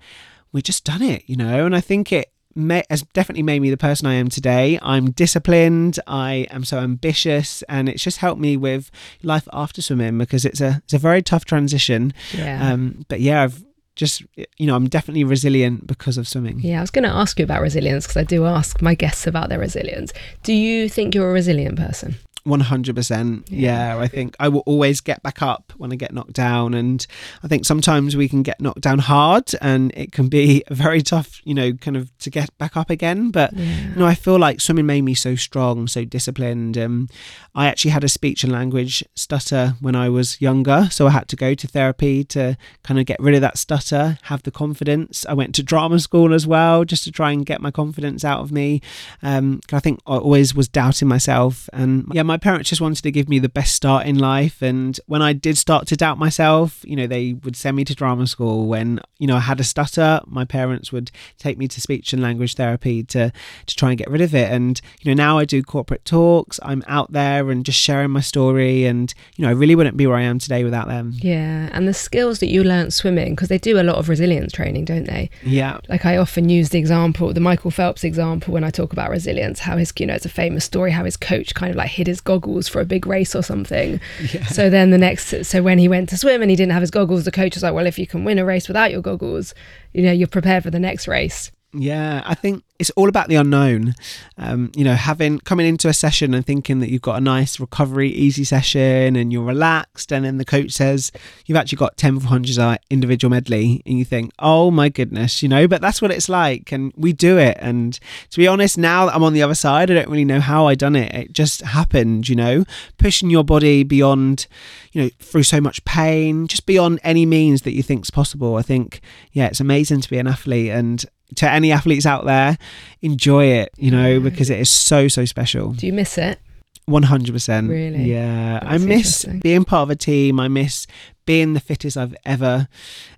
we 0.53 0.62
just 0.62 0.85
done 0.85 1.03
it. 1.03 1.25
You 1.27 1.37
know, 1.37 1.66
and 1.66 1.75
I 1.75 1.81
think 1.81 2.12
it 2.12 2.31
may, 2.55 2.83
has 2.90 3.03
definitely 3.14 3.43
made 3.43 3.61
me 3.61 3.71
the 3.71 3.79
person 3.79 4.07
I 4.07 4.14
am 4.14 4.29
today. 4.29 4.79
I'm 4.83 5.12
disciplined. 5.12 5.99
I 6.07 6.47
am 6.51 6.64
so 6.64 6.79
ambitious, 6.79 7.62
and 7.69 7.88
it's 7.88 8.03
just 8.03 8.19
helped 8.19 8.40
me 8.40 8.57
with 8.57 8.90
life 9.23 9.49
after 9.53 9.81
swimming 9.81 10.19
because 10.19 10.45
it's 10.45 10.61
a 10.61 10.83
it's 10.85 10.95
a 10.95 10.99
very 10.99 11.23
tough 11.23 11.47
transition. 11.47 12.12
Yeah. 12.37 12.73
Um, 12.73 13.07
but 13.09 13.21
yeah, 13.21 13.43
I've 13.43 13.64
just 13.97 14.23
you 14.57 14.66
know 14.66 14.75
i'm 14.77 14.88
definitely 14.88 15.25
resilient 15.25 15.87
because 15.87 16.16
of 16.16 16.27
swimming 16.27 16.59
yeah 16.61 16.79
i 16.79 16.81
was 16.81 16.93
going 16.93 17.05
to 17.05 17.11
ask 17.11 17.38
you 17.38 17.45
about 17.45 17.61
resilience 17.61 18.07
because 18.07 18.16
i 18.16 18.25
do 18.25 18.47
ask 18.47 18.81
my 18.81 18.95
guests 18.95 19.27
about 19.27 19.49
their 19.51 19.59
resilience 19.59 20.12
do 20.43 20.55
you 20.55 20.88
think 20.88 21.14
you're 21.14 21.29
a 21.29 21.33
resilient 21.33 21.77
person 21.77 22.14
100% 22.46 23.46
yeah. 23.48 23.94
yeah. 23.94 23.98
i 23.98 24.07
think 24.07 24.35
i 24.40 24.48
will 24.48 24.62
always 24.66 25.00
get 25.00 25.22
back 25.22 25.42
up 25.42 25.72
when 25.76 25.92
i 25.92 25.96
get 25.96 26.12
knocked 26.12 26.33
down 26.33 26.74
and 26.74 27.07
i 27.42 27.48
think 27.48 27.64
sometimes 27.64 28.16
we 28.16 28.29
can 28.29 28.42
get 28.42 28.61
knocked 28.61 28.81
down 28.81 28.98
hard 28.98 29.50
and 29.61 29.92
it 29.94 30.12
can 30.12 30.29
be 30.29 30.62
very 30.70 31.03
tough 31.03 31.40
you 31.44 31.55
know 31.55 31.72
kind 31.74 31.96
of 31.96 32.16
to 32.18 32.31
get 32.31 32.57
back 32.59 32.76
up 32.76 32.88
again 32.88 33.31
but 33.31 33.53
yeah. 33.53 33.88
you 33.88 33.96
know 33.96 34.07
i 34.07 34.14
feel 34.14 34.38
like 34.38 34.61
swimming 34.61 34.87
made 34.87 35.03
me 35.03 35.14
so 35.14 35.35
strong 35.35 35.87
so 35.87 36.05
disciplined 36.05 36.79
um, 36.79 37.09
i 37.55 37.66
actually 37.66 37.90
had 37.90 38.05
a 38.05 38.09
speech 38.09 38.42
and 38.42 38.53
language 38.53 39.05
stutter 39.14 39.74
when 39.81 39.94
i 39.94 40.09
was 40.09 40.40
younger 40.40 40.88
so 40.90 41.07
i 41.07 41.11
had 41.11 41.29
to 41.29 41.37
go 41.37 41.55
to 41.55 41.66
therapy 41.66 42.24
to 42.24 42.57
kind 42.83 42.98
of 42.98 43.07
get 43.07 43.20
rid 43.20 43.35
of 43.35 43.40
that 43.40 43.59
stutter 43.59 44.18
have 44.22 44.42
the 44.44 44.50
confidence 44.50 45.26
i 45.26 45.35
went 45.35 45.55
to 45.55 45.62
drama 45.62 45.98
school 45.98 46.33
as 46.33 46.46
well 46.46 46.85
just 46.85 47.05
to 47.05 47.12
try 47.12 47.33
and 47.33 47.44
get 47.44 47.61
my 47.61 47.70
confidence 47.70 48.24
out 48.24 48.40
of 48.40 48.50
me 48.50 48.81
um, 49.22 49.61
i 49.72 49.81
think 49.81 50.00
i 50.07 50.16
always 50.16 50.55
was 50.55 50.68
doubting 50.68 51.09
myself 51.09 51.68
and 51.72 52.07
yeah 52.12 52.22
my 52.31 52.37
parents 52.37 52.69
just 52.69 52.81
wanted 52.81 53.03
to 53.03 53.11
give 53.11 53.29
me 53.29 53.40
the 53.40 53.49
best 53.49 53.75
start 53.75 54.07
in 54.07 54.16
life. 54.16 54.62
And 54.62 54.99
when 55.07 55.21
I 55.21 55.33
did 55.33 55.59
start 55.59 55.88
to 55.88 55.97
doubt 55.97 56.16
myself, 56.16 56.81
you 56.85 56.95
know, 56.95 57.09
they 57.09 57.33
would 57.33 57.57
send 57.57 57.77
me 57.77 57.85
to 57.85 57.93
drama 57.93 58.29
school. 58.29 58.69
When, 58.69 59.01
you 59.19 59.27
know, 59.27 59.35
I 59.35 59.40
had 59.40 59.59
a 59.59 59.64
stutter, 59.64 60.21
my 60.27 60.45
parents 60.45 60.93
would 60.93 61.11
take 61.38 61.59
me 61.59 61.66
to 61.66 61.81
speech 61.81 62.12
and 62.12 62.23
language 62.23 62.55
therapy 62.55 63.03
to, 63.03 63.33
to 63.66 63.77
try 63.77 63.88
and 63.88 63.99
get 63.99 64.09
rid 64.09 64.21
of 64.21 64.33
it. 64.33 64.49
And, 64.49 64.81
you 65.01 65.11
know, 65.11 65.21
now 65.21 65.38
I 65.38 65.45
do 65.45 65.61
corporate 65.64 66.05
talks, 66.05 66.61
I'm 66.62 66.85
out 66.87 67.11
there 67.11 67.51
and 67.51 67.64
just 67.64 67.81
sharing 67.81 68.12
my 68.12 68.21
story. 68.21 68.85
And, 68.85 69.12
you 69.35 69.43
know, 69.43 69.49
I 69.49 69.55
really 69.55 69.75
wouldn't 69.75 69.97
be 69.97 70.07
where 70.07 70.16
I 70.16 70.23
am 70.23 70.38
today 70.38 70.62
without 70.62 70.87
them. 70.87 71.14
Yeah. 71.16 71.69
And 71.73 71.88
the 71.88 71.95
skills 71.95 72.38
that 72.38 72.47
you 72.47 72.62
learnt 72.62 72.93
swimming, 72.93 73.35
because 73.35 73.49
they 73.49 73.59
do 73.59 73.81
a 73.81 73.83
lot 73.83 73.97
of 73.97 74.09
resilience 74.09 74.53
training, 74.53 74.85
don't 74.85 75.09
they? 75.09 75.31
Yeah. 75.43 75.81
Like 75.88 76.07
I 76.07 76.16
often 76.16 76.49
use 76.49 76.69
the 76.69 76.79
example, 76.79 77.33
the 77.33 77.40
Michael 77.40 77.73
Phelps 77.73 78.05
example, 78.05 78.55
when 78.55 78.62
I 78.62 78.71
talk 78.71 78.93
about 78.93 79.11
resilience, 79.11 79.59
how 79.59 79.77
his, 79.77 79.93
you 79.99 80.07
know, 80.07 80.14
it's 80.14 80.27
a 80.27 80.31
famous 80.31 80.64
story, 80.64 80.93
how 80.93 81.05
his 81.05 81.16
coach 81.16 81.55
kind 81.57 81.71
of 81.71 81.77
like 81.77 81.90
hid 81.90 82.07
his 82.07 82.20
goggles 82.21 82.69
for 82.69 82.81
a 82.81 82.85
big 82.85 83.07
race 83.07 83.35
or 83.35 83.43
something. 83.43 84.01
Yeah. 84.33 84.45
So 84.47 84.71
then 84.71 84.91
the 84.91 84.99
next, 84.99 85.45
so 85.45 85.63
when 85.63 85.79
he 85.79 85.89
went 85.89 86.09
to 86.11 86.17
swim 86.17 86.43
and 86.43 86.51
he 86.51 86.57
didn't 86.57 86.73
have 86.73 86.83
his 86.83 86.91
goggles, 86.91 87.25
the 87.25 87.33
coach 87.33 87.55
was 87.55 87.63
like, 87.63 87.75
well, 87.75 87.87
if 87.87 87.99
you 87.99 88.07
can 88.07 88.25
win 88.25 88.39
a 88.39 88.45
race 88.45 88.69
without 88.69 88.91
your 88.91 89.03
goggles, 89.03 89.55
you 89.93 90.03
know, 90.03 90.13
you're 90.13 90.29
prepared 90.29 90.63
for 90.63 90.71
the 90.71 90.79
next 90.79 91.09
race. 91.09 91.51
Yeah, 91.73 92.23
I 92.27 92.35
think 92.35 92.65
it's 92.81 92.91
all 92.91 93.09
about 93.09 93.29
the 93.29 93.37
unknown. 93.37 93.95
Um, 94.37 94.73
you 94.75 94.83
know, 94.83 94.95
having 94.95 95.39
coming 95.39 95.69
into 95.69 95.87
a 95.87 95.93
session 95.93 96.35
and 96.35 96.45
thinking 96.45 96.81
that 96.81 96.91
you've 96.91 97.03
got 97.03 97.17
a 97.17 97.21
nice 97.21 97.61
recovery, 97.61 98.11
easy 98.11 98.43
session 98.43 99.15
and 99.15 99.33
you're 99.33 99.45
relaxed, 99.45 100.13
and 100.13 100.25
then 100.25 100.39
the 100.39 100.45
coach 100.45 100.73
says 100.73 101.13
you've 101.47 101.57
actually 101.57 101.77
got 101.77 101.97
10 101.97 102.19
400 102.21 102.81
individual 102.91 103.31
medley, 103.31 103.83
and 103.87 103.97
you 103.99 104.05
think, 104.05 104.33
oh 104.41 104.73
my 104.73 104.89
goodness, 104.89 105.45
you 105.45 105.49
know, 105.49 105.69
but 105.69 105.81
that's 105.81 106.03
what 106.03 106.11
it's 106.11 106.29
like, 106.29 106.73
and 106.73 106.93
we 106.97 107.13
do 107.13 107.39
it. 107.39 107.57
And 107.61 108.01
to 108.31 108.39
be 108.39 108.49
honest, 108.49 108.77
now 108.77 109.07
that 109.07 109.15
I'm 109.15 109.23
on 109.23 109.33
the 109.33 109.43
other 109.43 109.55
side, 109.55 109.93
I 109.93 109.95
don't 109.95 110.09
really 110.09 110.25
know 110.25 110.41
how 110.41 110.67
I 110.67 110.75
done 110.75 110.97
it. 110.97 111.15
It 111.15 111.33
just 111.33 111.61
happened, 111.61 112.29
you 112.29 112.35
know, 112.35 112.65
pushing 112.99 113.31
your 113.31 113.45
body 113.45 113.85
beyond, 113.85 114.49
you 114.91 115.03
know, 115.03 115.11
through 115.21 115.45
so 115.45 115.61
much 115.61 115.85
pain, 115.85 116.49
just 116.49 116.67
beyond 116.67 116.99
any 117.05 117.27
means 117.27 117.63
that 117.63 117.75
you 117.75 117.85
think's 117.85 118.11
possible. 118.11 118.57
I 118.57 118.63
think, 118.63 119.03
yeah, 119.31 119.47
it's 119.47 119.61
amazing 119.61 120.01
to 120.01 120.11
be 120.11 120.19
an 120.19 120.27
athlete 120.27 120.71
and 120.71 121.05
to 121.37 121.51
any 121.51 121.73
athletes 121.73 122.07
out 122.07 122.25
there, 122.25 122.59
enjoy 123.03 123.47
it, 123.47 123.71
you 123.77 123.90
know, 123.90 124.21
because 124.21 124.51
it 124.51 124.61
is 124.61 124.71
so, 124.71 125.09
so 125.09 125.25
special. 125.25 125.73
Do 125.73 125.87
you 125.87 125.93
miss 125.93 126.19
it? 126.19 126.38
One 126.87 127.05
hundred 127.05 127.33
percent. 127.33 127.71
Really? 127.71 128.11
Yeah. 128.11 128.59
I 128.62 128.79
miss 128.79 129.25
being 129.25 129.64
part 129.64 129.85
of 129.85 129.90
a 129.90 129.97
team. 129.97 130.40
I 130.40 130.49
miss 130.49 130.87
being 131.25 131.53
the 131.53 131.61
fittest 131.61 131.97
I've 131.97 132.16
ever 132.25 132.66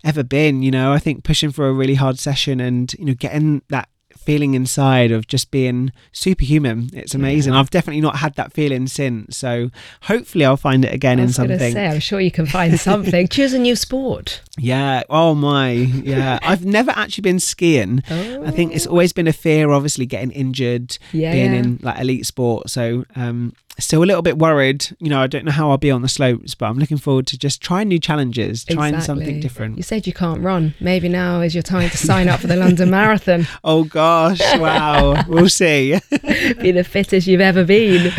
ever 0.05 0.23
been. 0.23 0.63
You 0.63 0.71
know, 0.71 0.93
I 0.93 0.99
think 0.99 1.25
pushing 1.25 1.51
for 1.51 1.67
a 1.67 1.73
really 1.73 1.95
hard 1.95 2.19
session 2.19 2.61
and 2.61 2.93
you 2.95 3.07
know 3.07 3.15
getting 3.15 3.63
that 3.71 3.89
feeling 4.23 4.55
inside 4.55 5.11
of 5.11 5.27
just 5.27 5.51
being 5.51 5.93
superhuman. 6.13 6.91
It's 6.93 7.15
amazing. 7.15 7.53
Yeah. 7.53 7.61
I've 7.61 7.71
definitely 7.71 8.01
not 8.01 8.17
had 8.17 8.35
that 8.35 8.53
feeling 8.53 8.87
since. 8.87 9.37
So 9.37 9.71
hopefully 10.03 10.45
I'll 10.45 10.57
find 10.57 10.85
it 10.85 10.93
again 10.93 11.19
I 11.19 11.23
in 11.23 11.27
was 11.29 11.37
going 11.37 11.49
something. 11.51 11.73
say, 11.73 11.87
I'm 11.87 12.01
sure 12.01 12.21
you 12.21 12.31
can 12.31 12.47
find 12.47 12.79
something. 12.89 13.29
Choose 13.29 13.53
a 13.53 13.59
new 13.59 13.77
sport. 13.77 14.43
Yeah. 14.59 15.03
Oh 15.11 15.35
my. 15.35 15.71
Yeah. 15.73 16.39
I've 16.43 16.65
never 16.65 16.91
actually 16.93 17.23
been 17.23 17.41
skiing. 17.41 18.03
Oh. 18.11 18.45
I 18.45 18.51
think 18.51 18.75
it's 18.75 18.87
always 18.87 19.13
been 19.13 19.27
a 19.27 19.33
fear, 19.33 19.71
obviously, 19.71 20.07
getting 20.07 20.31
injured, 20.31 20.99
yeah, 21.13 21.33
being 21.33 21.53
yeah. 21.53 21.59
in 21.59 21.79
like 21.83 22.01
elite 22.01 22.27
sport. 22.27 22.71
So, 22.71 23.05
um, 23.17 23.53
still 23.79 24.03
a 24.03 24.07
little 24.07 24.23
bit 24.23 24.39
worried. 24.39 24.87
You 25.01 25.09
know, 25.09 25.21
I 25.21 25.27
don't 25.27 25.45
know 25.45 25.53
how 25.53 25.71
I'll 25.71 25.79
be 25.79 25.91
on 25.91 26.03
the 26.03 26.09
slopes, 26.09 26.55
but 26.55 26.67
I'm 26.67 26.79
looking 26.79 26.99
forward 26.99 27.27
to 27.29 27.39
just 27.39 27.61
trying 27.61 27.89
new 27.89 27.99
challenges, 27.99 28.65
trying 28.65 29.01
something 29.01 29.41
different. 29.41 29.77
You 29.77 29.83
said 29.83 30.07
you 30.07 30.13
can't 30.13 30.41
run. 30.41 30.75
Maybe 30.81 31.09
now 31.09 31.41
is 31.41 31.55
your 31.55 31.63
time 31.63 31.91
to 31.91 31.97
sign 31.97 32.29
up 32.29 32.41
for 32.41 32.47
the 32.47 32.57
London 32.57 32.91
Marathon. 32.91 33.47
Oh 33.65 33.85
gosh. 33.85 34.41
Wow. 34.59 35.25
we'll 35.27 35.49
see. 35.49 35.99
Be 36.11 36.73
the 36.73 36.85
fittest 36.85 37.27
you've 37.27 37.41
ever 37.41 37.65
been. 37.65 38.13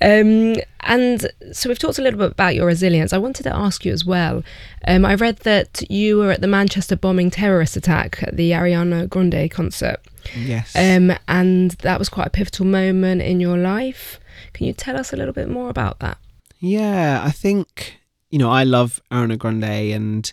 Um, 0.00 0.56
and 0.86 1.26
so 1.52 1.68
we've 1.68 1.78
talked 1.78 1.98
a 1.98 2.02
little 2.02 2.18
bit 2.18 2.32
about 2.32 2.54
your 2.54 2.66
resilience. 2.66 3.12
I 3.12 3.18
wanted 3.18 3.44
to 3.44 3.54
ask 3.54 3.84
you 3.84 3.92
as 3.92 4.04
well. 4.04 4.42
Um, 4.86 5.04
I 5.04 5.14
read 5.14 5.38
that 5.38 5.88
you 5.90 6.18
were 6.18 6.30
at 6.30 6.40
the 6.40 6.46
Manchester 6.46 6.96
bombing 6.96 7.30
terrorist 7.30 7.76
attack 7.76 8.22
at 8.22 8.36
the 8.36 8.50
Ariana 8.50 9.08
Grande 9.08 9.50
concert, 9.50 9.98
yes. 10.36 10.74
um, 10.76 11.16
and 11.26 11.72
that 11.82 11.98
was 11.98 12.08
quite 12.08 12.26
a 12.26 12.30
pivotal 12.30 12.66
moment 12.66 13.22
in 13.22 13.40
your 13.40 13.56
life. 13.56 14.20
Can 14.54 14.66
you 14.66 14.72
tell 14.72 14.96
us 14.96 15.12
a 15.12 15.16
little 15.16 15.34
bit 15.34 15.48
more 15.50 15.68
about 15.68 15.98
that? 15.98 16.18
Yeah, 16.60 17.20
I 17.22 17.30
think 17.30 18.00
you 18.30 18.38
know 18.38 18.50
I 18.50 18.64
love 18.64 19.02
Ariana 19.10 19.38
Grande, 19.38 19.92
and 19.92 20.32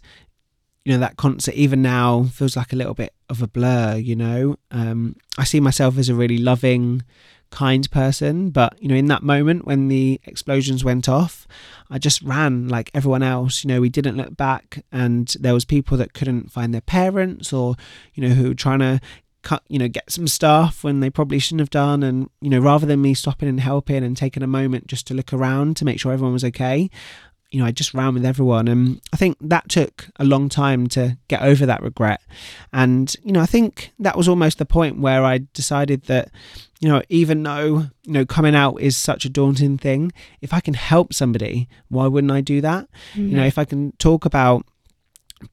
you 0.86 0.94
know 0.94 1.00
that 1.00 1.18
concert 1.18 1.56
even 1.56 1.82
now 1.82 2.24
feels 2.24 2.56
like 2.56 2.72
a 2.72 2.78
little 2.78 2.94
bit 2.94 3.14
of 3.30 3.42
a 3.42 3.48
blur. 3.48 3.98
You 3.98 4.16
know, 4.16 4.56
um, 4.72 5.18
I 5.38 5.44
see 5.44 5.60
myself 5.60 5.98
as 5.98 6.08
a 6.08 6.16
really 6.16 6.38
loving, 6.38 7.04
kind 7.50 7.90
person, 7.92 8.50
but 8.50 8.82
you 8.82 8.88
know 8.88 8.96
in 8.96 9.08
that 9.08 9.24
moment 9.24 9.66
when 9.66 9.90
the 9.90 10.22
explosions 10.24 10.84
went 10.84 11.10
off, 11.10 11.48
I 11.90 12.00
just 12.00 12.22
ran 12.22 12.68
like 12.70 12.90
everyone 12.94 13.24
else. 13.24 13.64
You 13.64 13.68
know, 13.68 13.82
we 13.82 13.90
didn't 13.90 14.18
look 14.18 14.38
back, 14.38 14.84
and 14.92 15.28
there 15.40 15.54
was 15.54 15.66
people 15.66 15.98
that 15.98 16.14
couldn't 16.14 16.52
find 16.52 16.74
their 16.74 16.82
parents, 16.82 17.52
or 17.52 17.76
you 18.14 18.28
know 18.28 18.34
who 18.34 18.50
were 18.50 18.56
trying 18.56 18.80
to 18.80 19.02
cut 19.44 19.64
you 19.68 19.80
know 19.80 19.88
get 19.88 20.12
some 20.12 20.28
stuff 20.28 20.84
when 20.84 21.00
they 21.00 21.10
probably 21.10 21.40
shouldn't 21.40 21.62
have 21.62 21.70
done 21.70 22.04
and 22.04 22.30
you 22.42 22.50
know 22.50 22.60
rather 22.60 22.86
than 22.86 23.02
me 23.02 23.14
stopping 23.14 23.50
and 23.50 23.60
helping 23.60 24.04
and 24.04 24.16
taking 24.16 24.44
a 24.44 24.48
moment 24.48 24.88
just 24.88 25.08
to 25.08 25.14
look 25.14 25.34
around 25.34 25.76
to 25.76 25.86
make 25.86 26.00
sure 26.00 26.12
everyone 26.12 26.34
was 26.34 26.44
okay 26.44 26.90
you 27.52 27.60
know 27.60 27.66
i 27.66 27.72
just 27.72 27.94
ran 27.94 28.14
with 28.14 28.26
everyone. 28.26 28.68
And 28.68 29.02
i 29.14 29.18
think 29.18 29.38
that 29.42 29.70
took 29.70 30.08
a 30.18 30.24
long 30.24 30.50
time 30.50 30.88
to 30.88 31.18
get 31.28 31.42
over 31.42 31.66
that 31.66 31.84
regret. 31.84 32.22
And 32.74 33.14
you 33.24 33.34
know 33.34 33.42
i 33.42 33.46
think 33.46 33.92
that 34.00 34.18
was 34.18 34.28
almost 34.28 34.58
the 34.58 34.66
point 34.66 35.00
where 35.00 35.24
i 35.24 35.42
decided 35.54 36.04
that 36.04 36.32
you 36.80 36.90
know 36.90 37.02
even 37.10 37.44
though 37.44 37.88
you 38.04 38.14
know 38.14 38.26
coming 38.26 38.56
out 38.56 38.82
is 38.82 38.98
such 38.98 39.26
a 39.26 39.30
daunting 39.30 39.78
thing 39.78 40.12
if 40.42 40.54
i 40.54 40.60
can 40.60 40.74
help 40.74 41.14
somebody 41.14 41.68
why 41.90 42.08
wouldn't 42.08 42.32
i 42.32 42.42
do 42.42 42.62
that? 42.62 42.88
You 43.14 43.24
know 43.24 43.38
mm-hmm. 43.38 43.48
if 43.48 43.58
i 43.58 43.66
can 43.66 43.92
talk 43.98 44.26
about 44.26 44.66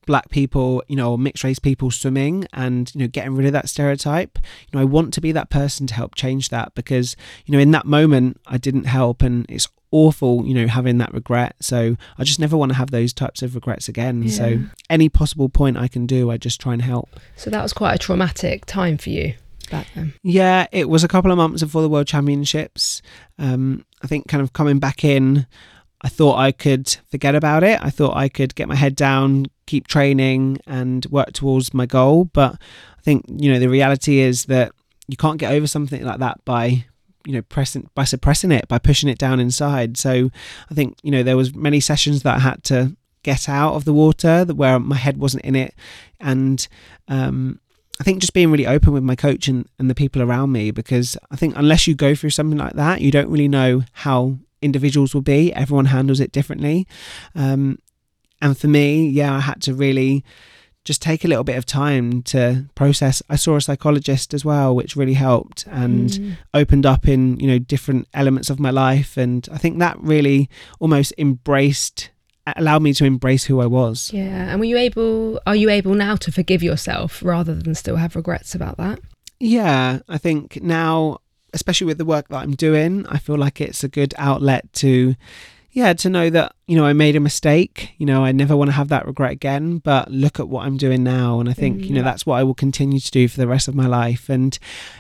black 0.07 0.31
people 0.31 0.83
you 0.89 0.97
know 0.97 1.17
mixed 1.17 1.45
race 1.45 1.59
people 1.59 1.91
swimming 1.91 2.47
and 2.53 2.95
you 2.95 3.01
know 3.01 3.09
getting 3.09 3.35
rid 3.35 3.47
of 3.47 3.53
that 3.53 3.69
stereotype. 3.69 4.39
You 4.43 4.79
know 4.79 4.81
i 4.81 4.85
want 4.85 5.13
to 5.15 5.21
be 5.21 5.33
that 5.33 5.51
person 5.51 5.87
to 5.87 5.95
help 5.95 6.15
change 6.15 6.49
that 6.51 6.75
because 6.75 7.17
you 7.47 7.53
know 7.53 7.59
in 7.59 7.71
that 7.73 7.87
moment 7.87 8.41
i 8.47 8.59
didn't 8.59 8.85
help 8.85 9.23
and 9.23 9.47
it's 9.49 9.69
awful 9.91 10.47
you 10.47 10.55
know 10.55 10.67
having 10.67 10.99
that 10.99 11.13
regret. 11.15 11.57
So 11.61 11.97
i 12.19 12.25
just 12.25 12.39
never 12.39 12.57
want 12.57 12.73
to 12.73 12.79
have 12.79 12.91
those 12.91 13.13
types 13.13 13.43
of 13.43 13.55
regrets 13.55 13.89
again. 13.89 14.29
So 14.29 14.59
any 14.91 15.09
possible 15.09 15.49
point 15.49 15.77
i 15.77 15.89
can 15.89 16.07
do 16.07 16.31
i 16.31 16.37
just 16.37 16.61
try 16.61 16.73
and 16.73 16.83
help. 16.83 17.09
So 17.37 17.51
that 17.51 17.63
was 17.63 17.73
quite 17.73 17.95
a 17.95 17.99
traumatic 17.99 18.67
time 18.67 18.99
for 18.99 19.11
you 19.11 19.35
back 19.71 19.87
then. 19.95 20.15
Yeah, 20.23 20.67
it 20.73 20.89
was 20.89 21.05
a 21.05 21.09
couple 21.09 21.31
of 21.31 21.37
months 21.39 21.63
before 21.63 21.83
the 21.83 21.89
World 21.89 22.07
Championships. 22.07 23.03
Um, 23.39 23.85
I 24.03 24.07
think 24.07 24.29
kind 24.29 24.43
of 24.43 24.53
coming 24.53 24.79
back 24.79 25.05
in, 25.05 25.47
I 26.09 26.11
thought 26.11 26.39
I 26.39 26.53
could 26.53 26.89
forget 27.11 27.35
about 27.35 27.63
it. 27.63 27.79
I 27.83 27.91
thought 27.91 28.17
I 28.17 28.31
could 28.31 28.55
get 28.55 28.67
my 28.67 28.75
head 28.75 28.97
down, 28.97 29.45
keep 29.67 29.87
training, 29.87 30.57
and 30.67 31.05
work 31.11 31.35
towards 31.35 31.75
my 31.75 31.85
goal. 31.85 32.25
But 32.25 32.55
I 32.99 33.03
think 33.03 33.27
you 33.29 33.53
know 33.53 33.59
the 33.59 33.69
reality 33.69 34.21
is 34.21 34.47
that 34.47 34.73
you 35.07 35.19
can't 35.19 35.39
get 35.39 35.53
over 35.53 35.67
something 35.67 36.03
like 36.03 36.19
that 36.21 36.43
by 36.47 36.87
you 37.27 37.35
know 37.35 37.43
pressing 37.43 37.91
by 37.95 38.05
suppressing 38.05 38.53
it 38.53 38.67
by 38.69 38.79
pushing 38.79 39.11
it 39.11 39.19
down 39.19 39.39
inside. 39.39 39.99
So 39.99 40.31
I 40.71 40.75
think 40.75 40.97
you 41.03 41.11
know 41.11 41.23
there 41.23 41.37
was 41.37 41.55
many 41.55 41.79
sessions 41.79 42.23
that 42.23 42.37
I 42.37 42.41
had 42.41 42.65
to 42.65 42.97
get 43.23 43.47
out 43.47 43.75
of 43.75 43.85
the 43.85 43.93
water 43.93 44.47
where 44.47 44.79
my 44.81 44.97
head 44.97 45.19
wasn't 45.19 45.45
in 45.45 45.57
it, 45.57 45.75
and 46.21 46.67
um, 47.09 47.61
I 48.01 48.05
think 48.05 48.21
just 48.21 48.33
being 48.33 48.51
really 48.51 48.67
open 48.67 48.95
with 48.95 49.03
my 49.03 49.15
coach 49.15 49.47
and, 49.47 49.69
and 49.79 49.91
the 49.91 49.95
people 49.95 50.23
around 50.23 50.53
me 50.53 50.71
because 50.71 51.19
I 51.31 51.37
think 51.37 51.53
unless 51.55 51.87
you 51.87 51.95
go 51.95 52.15
through 52.15 52.31
something 52.31 52.59
like 52.59 52.77
that, 52.77 53.03
you 53.03 53.11
don't 53.11 53.29
really 53.29 53.49
know 53.49 53.83
how 53.93 54.39
individuals 54.63 55.15
will 55.15 55.23
be. 55.23 55.53
Everyone 55.55 55.87
handles 55.87 56.21
it 56.21 56.33
differently. 56.33 56.87
Um, 57.35 57.79
and 58.41 58.57
for 58.57 58.69
me, 58.69 59.09
yeah, 59.09 59.35
I 59.37 59.41
had 59.41 59.61
to 59.63 59.75
really 59.75 60.25
just 60.85 61.03
take 61.03 61.25
a 61.25 61.29
little 61.29 61.45
bit 61.45 61.57
of 61.59 61.67
time 61.67 62.23
to 62.23 62.65
process. 62.75 63.23
I 63.29 63.37
saw 63.37 63.57
a 63.57 63.61
psychologist 63.61 64.33
as 64.33 64.45
well, 64.45 64.75
which 64.75 64.97
really 64.97 65.15
helped 65.15 65.67
and 65.67 66.09
Mm. 66.11 66.37
opened 66.55 66.87
up 66.87 67.07
in, 67.07 67.39
you 67.41 67.47
know, 67.47 67.59
different 67.59 68.09
elements 68.15 68.49
of 68.49 68.59
my 68.59 68.71
life. 68.71 69.17
And 69.19 69.47
I 69.53 69.59
think 69.59 69.79
that 69.81 70.01
really 70.01 70.49
almost 70.81 71.13
embraced, 71.19 72.11
allowed 72.57 72.83
me 72.83 72.95
to 72.95 73.05
embrace 73.05 73.45
who 73.45 73.61
I 73.61 73.67
was. 73.67 74.11
Yeah, 74.15 74.51
and 74.51 74.59
were 74.61 74.65
you 74.67 74.79
able? 74.79 75.41
Are 75.47 75.57
you 75.57 75.69
able 75.69 75.95
now 75.95 76.17
to 76.17 76.33
forgive 76.33 76.63
yourself 76.63 77.23
rather 77.23 77.55
than 77.55 77.75
still 77.75 77.97
have 77.97 78.17
regrets 78.17 78.55
about 78.55 78.79
that? 78.79 79.01
Yeah, 79.41 79.99
I 80.09 80.17
think 80.17 80.63
now, 80.63 81.19
especially 81.55 81.87
with 81.87 81.99
the 81.99 82.05
work 82.05 82.29
that 82.29 82.39
I'm 82.39 82.55
doing, 82.55 83.07
I 83.09 83.19
feel 83.19 83.37
like 83.37 83.61
it's 83.61 83.83
a 83.85 83.89
good 83.89 84.15
outlet 84.19 84.73
to, 84.75 85.15
yeah, 85.71 85.93
to 85.93 86.09
know 86.11 86.29
that, 86.31 86.55
you 86.67 86.77
know, 86.77 86.85
I 86.85 86.93
made 86.93 87.15
a 87.15 87.21
mistake. 87.21 87.93
You 87.99 88.07
know, 88.07 88.25
I 88.25 88.33
never 88.33 88.57
want 88.57 88.69
to 88.69 88.73
have 88.73 88.89
that 88.89 89.07
regret 89.07 89.33
again, 89.33 89.79
but 89.79 90.11
look 90.11 90.41
at 90.41 90.49
what 90.49 90.67
I'm 90.67 90.77
doing 90.77 91.03
now. 91.05 91.41
And 91.41 91.49
I 91.49 91.53
think, 91.53 91.85
you 91.85 91.95
know, 91.95 92.01
Mm. 92.01 92.05
that's 92.05 92.27
what 92.27 92.37
I 92.37 92.43
will 92.43 92.55
continue 92.55 92.99
to 93.01 93.11
do 93.11 93.29
for 93.29 93.39
the 93.39 93.47
rest 93.47 93.69
of 93.69 93.75
my 93.75 93.87
life. 93.87 94.29
And 94.29 94.59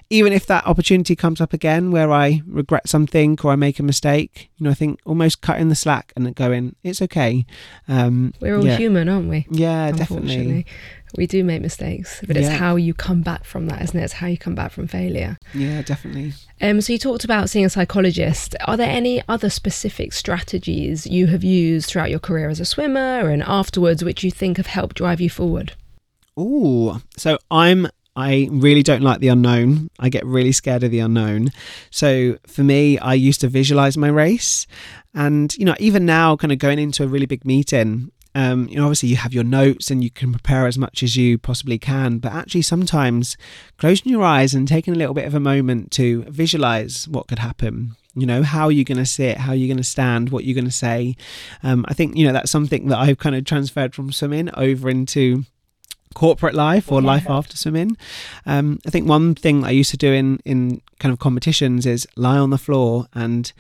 even 0.08 0.32
if 0.32 0.46
that 0.46 0.66
opportunity 0.66 1.16
comes 1.16 1.40
up 1.40 1.52
again 1.52 1.90
where 1.90 2.10
I 2.12 2.42
regret 2.46 2.88
something 2.88 3.38
or 3.42 3.50
I 3.52 3.56
make 3.56 3.78
a 3.78 3.82
mistake, 3.82 4.50
you 4.56 4.64
know, 4.64 4.70
I 4.70 4.74
think 4.74 5.00
almost 5.04 5.40
cutting 5.42 5.68
the 5.68 5.74
slack 5.74 6.12
and 6.16 6.34
going, 6.34 6.76
it's 6.84 7.02
okay. 7.02 7.44
Um, 7.88 8.32
We're 8.40 8.56
all 8.56 8.64
yeah. 8.64 8.76
human, 8.76 9.08
aren't 9.08 9.28
we? 9.28 9.46
Yeah, 9.50 9.90
definitely. 9.92 10.64
We 11.16 11.26
do 11.26 11.42
make 11.44 11.62
mistakes, 11.62 12.20
but 12.26 12.36
it's 12.36 12.48
Yeah. 12.48 12.56
how 12.56 12.76
you 12.76 12.94
come 12.94 13.22
back 13.22 13.44
from 13.44 13.66
that, 13.66 13.82
isn't 13.82 13.98
it? 13.98 14.04
It's 14.04 14.12
how 14.14 14.26
you 14.26 14.36
come 14.38 14.54
back 14.54 14.72
from 14.72 14.86
failure. 14.86 15.38
Yeah, 15.54 15.82
definitely. 15.82 16.34
Um, 16.60 16.80
so 16.80 16.92
you 16.92 16.98
talked 16.98 17.24
about 17.24 17.48
seeing 17.50 17.64
a 17.64 17.70
psychologist. 17.70 18.54
Are 18.66 18.76
there 18.76 18.90
any 18.90 19.22
other 19.28 19.50
specific 19.50 20.12
strategies 20.12 21.06
you 21.06 21.26
have 21.28 21.42
used 21.44 21.88
throughout 21.88 22.10
your 22.10 22.18
career 22.18 22.48
as 22.48 22.60
a 22.60 22.64
swimmer 22.64 23.28
and 23.30 23.42
afterwards, 23.44 24.04
which 24.04 24.22
you 24.22 24.30
think 24.30 24.56
have 24.58 24.66
helped 24.66 24.96
drive 24.96 25.20
you 25.20 25.30
forward? 25.30 25.72
Oh, 26.36 27.00
so 27.16 27.38
I'm 27.50 27.88
I 28.16 28.48
really 28.50 28.82
don't 28.82 29.02
like 29.02 29.20
the 29.20 29.28
unknown. 29.28 29.90
I 30.00 30.08
get 30.08 30.26
really 30.26 30.50
scared 30.50 30.82
of 30.82 30.90
the 30.90 30.98
unknown. 30.98 31.50
So 31.90 32.36
for 32.48 32.64
me, 32.64 32.98
I 32.98 33.14
used 33.14 33.40
to 33.42 33.48
visualize 33.48 33.96
my 33.96 34.08
race, 34.08 34.66
and 35.14 35.54
you 35.56 35.64
know, 35.64 35.76
even 35.78 36.04
now, 36.04 36.34
kind 36.36 36.50
of 36.52 36.58
going 36.58 36.80
into 36.80 37.04
a 37.04 37.06
really 37.06 37.26
big 37.26 37.44
meeting. 37.44 38.10
Um, 38.34 38.68
you 38.68 38.76
know, 38.76 38.84
obviously 38.84 39.08
you 39.08 39.16
have 39.16 39.32
your 39.32 39.44
notes 39.44 39.90
and 39.90 40.04
you 40.04 40.10
can 40.10 40.32
prepare 40.32 40.66
as 40.66 40.78
much 40.78 41.02
as 41.02 41.16
you 41.16 41.38
possibly 41.38 41.78
can, 41.78 42.18
but 42.18 42.32
actually 42.32 42.62
sometimes 42.62 43.36
closing 43.78 44.12
your 44.12 44.22
eyes 44.22 44.54
and 44.54 44.68
taking 44.68 44.94
a 44.94 44.96
little 44.96 45.14
bit 45.14 45.24
of 45.24 45.34
a 45.34 45.40
moment 45.40 45.90
to 45.92 46.22
visualize 46.24 47.08
what 47.08 47.26
could 47.26 47.40
happen. 47.40 47.96
You 48.14 48.26
know, 48.26 48.42
how 48.42 48.66
are 48.66 48.72
you're 48.72 48.84
going 48.84 48.98
to 48.98 49.06
sit, 49.06 49.38
how 49.38 49.52
are 49.52 49.54
you're 49.54 49.68
going 49.68 49.76
to 49.76 49.84
stand, 49.84 50.30
what 50.30 50.42
are 50.42 50.46
you're 50.46 50.54
going 50.54 50.64
to 50.64 50.70
say. 50.70 51.16
Um, 51.62 51.84
I 51.88 51.94
think 51.94 52.16
you 52.16 52.26
know 52.26 52.32
that's 52.32 52.50
something 52.50 52.88
that 52.88 52.98
I've 52.98 53.18
kind 53.18 53.36
of 53.36 53.44
transferred 53.44 53.94
from 53.94 54.12
swimming 54.12 54.50
over 54.54 54.90
into 54.90 55.44
corporate 56.14 56.54
life 56.54 56.90
or 56.90 57.00
life 57.00 57.28
after 57.28 57.56
swimming. 57.56 57.96
Um, 58.46 58.78
I 58.86 58.90
think 58.90 59.08
one 59.08 59.34
thing 59.34 59.64
I 59.64 59.70
used 59.70 59.90
to 59.92 59.96
do 59.96 60.12
in 60.12 60.40
in 60.44 60.80
kind 60.98 61.12
of 61.12 61.18
competitions 61.18 61.86
is 61.86 62.08
lie 62.16 62.38
on 62.38 62.50
the 62.50 62.58
floor 62.58 63.06
and 63.14 63.52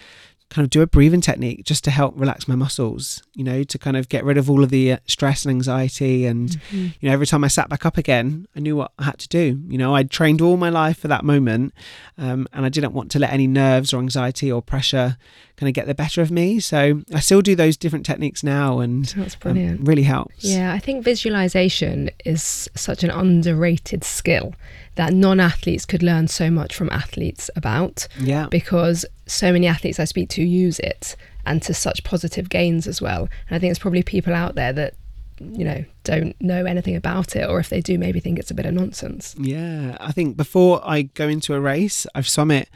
kind 0.50 0.64
of 0.64 0.70
do 0.70 0.80
a 0.80 0.86
breathing 0.86 1.20
technique 1.20 1.64
just 1.64 1.84
to 1.84 1.90
help 1.90 2.14
relax 2.16 2.48
my 2.48 2.54
muscles. 2.54 3.22
You 3.34 3.44
know, 3.44 3.62
to 3.64 3.78
kind 3.78 3.96
of 3.96 4.08
get 4.08 4.24
rid 4.24 4.36
of 4.38 4.48
all 4.50 4.64
of 4.64 4.70
the 4.70 4.92
uh, 4.92 4.96
stress 5.06 5.44
and 5.44 5.50
anxiety. 5.50 6.26
And 6.26 6.48
Mm-hmm. 6.48 6.86
you 7.00 7.08
know, 7.08 7.12
every 7.12 7.26
time 7.26 7.44
I 7.44 7.48
sat 7.48 7.68
back 7.68 7.84
up 7.86 7.96
again, 7.98 8.46
I 8.56 8.60
knew 8.60 8.76
what 8.76 8.92
I 8.98 9.04
had 9.04 9.18
to 9.18 9.28
do. 9.28 9.60
You 9.68 9.78
know, 9.78 9.94
I'd 9.94 10.10
trained 10.10 10.40
all 10.40 10.56
my 10.56 10.68
life 10.70 10.98
for 10.98 11.08
that 11.08 11.24
moment, 11.24 11.72
um, 12.16 12.46
and 12.52 12.64
I 12.64 12.68
didn't 12.68 12.92
want 12.92 13.10
to 13.12 13.18
let 13.18 13.32
any 13.32 13.46
nerves 13.46 13.92
or 13.92 13.98
anxiety 14.00 14.50
or 14.50 14.62
pressure 14.62 15.16
kind 15.56 15.68
of 15.68 15.74
get 15.74 15.86
the 15.86 15.94
better 15.94 16.22
of 16.22 16.30
me. 16.30 16.60
So 16.60 17.02
I 17.12 17.20
still 17.20 17.42
do 17.42 17.54
those 17.56 17.76
different 17.76 18.06
techniques 18.06 18.42
now, 18.44 18.78
and 18.80 19.04
That's 19.06 19.34
um, 19.34 19.40
brilliant. 19.40 19.86
really 19.88 20.04
helps. 20.04 20.44
Yeah, 20.44 20.72
I 20.72 20.78
think 20.78 21.04
visualization 21.04 22.10
is 22.24 22.68
such 22.74 23.02
an 23.04 23.10
underrated 23.10 24.04
skill 24.04 24.54
that 24.98 25.14
non 25.14 25.38
athletes 25.38 25.86
could 25.86 26.02
learn 26.02 26.26
so 26.26 26.50
much 26.50 26.74
from 26.74 26.90
athletes 26.90 27.48
about 27.54 28.08
yeah, 28.18 28.48
because 28.50 29.06
so 29.26 29.52
many 29.52 29.68
athletes 29.68 30.00
I 30.00 30.04
speak 30.04 30.28
to 30.30 30.42
use 30.42 30.80
it 30.80 31.14
and 31.46 31.62
to 31.62 31.72
such 31.72 32.02
positive 32.02 32.48
gains 32.48 32.88
as 32.88 33.00
well. 33.00 33.22
And 33.48 33.56
I 33.56 33.58
think 33.60 33.70
there's 33.70 33.78
probably 33.78 34.02
people 34.02 34.34
out 34.34 34.56
there 34.56 34.72
that 34.72 34.94
you 35.40 35.64
know 35.64 35.84
don't 36.02 36.34
know 36.40 36.64
anything 36.64 36.96
about 36.96 37.36
it 37.36 37.48
or 37.48 37.60
if 37.60 37.68
they 37.68 37.80
do 37.80 37.96
maybe 37.96 38.18
think 38.18 38.40
it's 38.40 38.50
a 38.50 38.54
bit 38.54 38.66
of 38.66 38.74
nonsense. 38.74 39.36
Yeah 39.38 39.96
i 40.00 40.10
think 40.10 40.36
before 40.36 40.80
i 40.84 41.02
go 41.02 41.28
into 41.28 41.54
a 41.54 41.60
race 41.60 42.08
i've 42.16 42.28
swum 42.28 42.50
it 42.50 42.68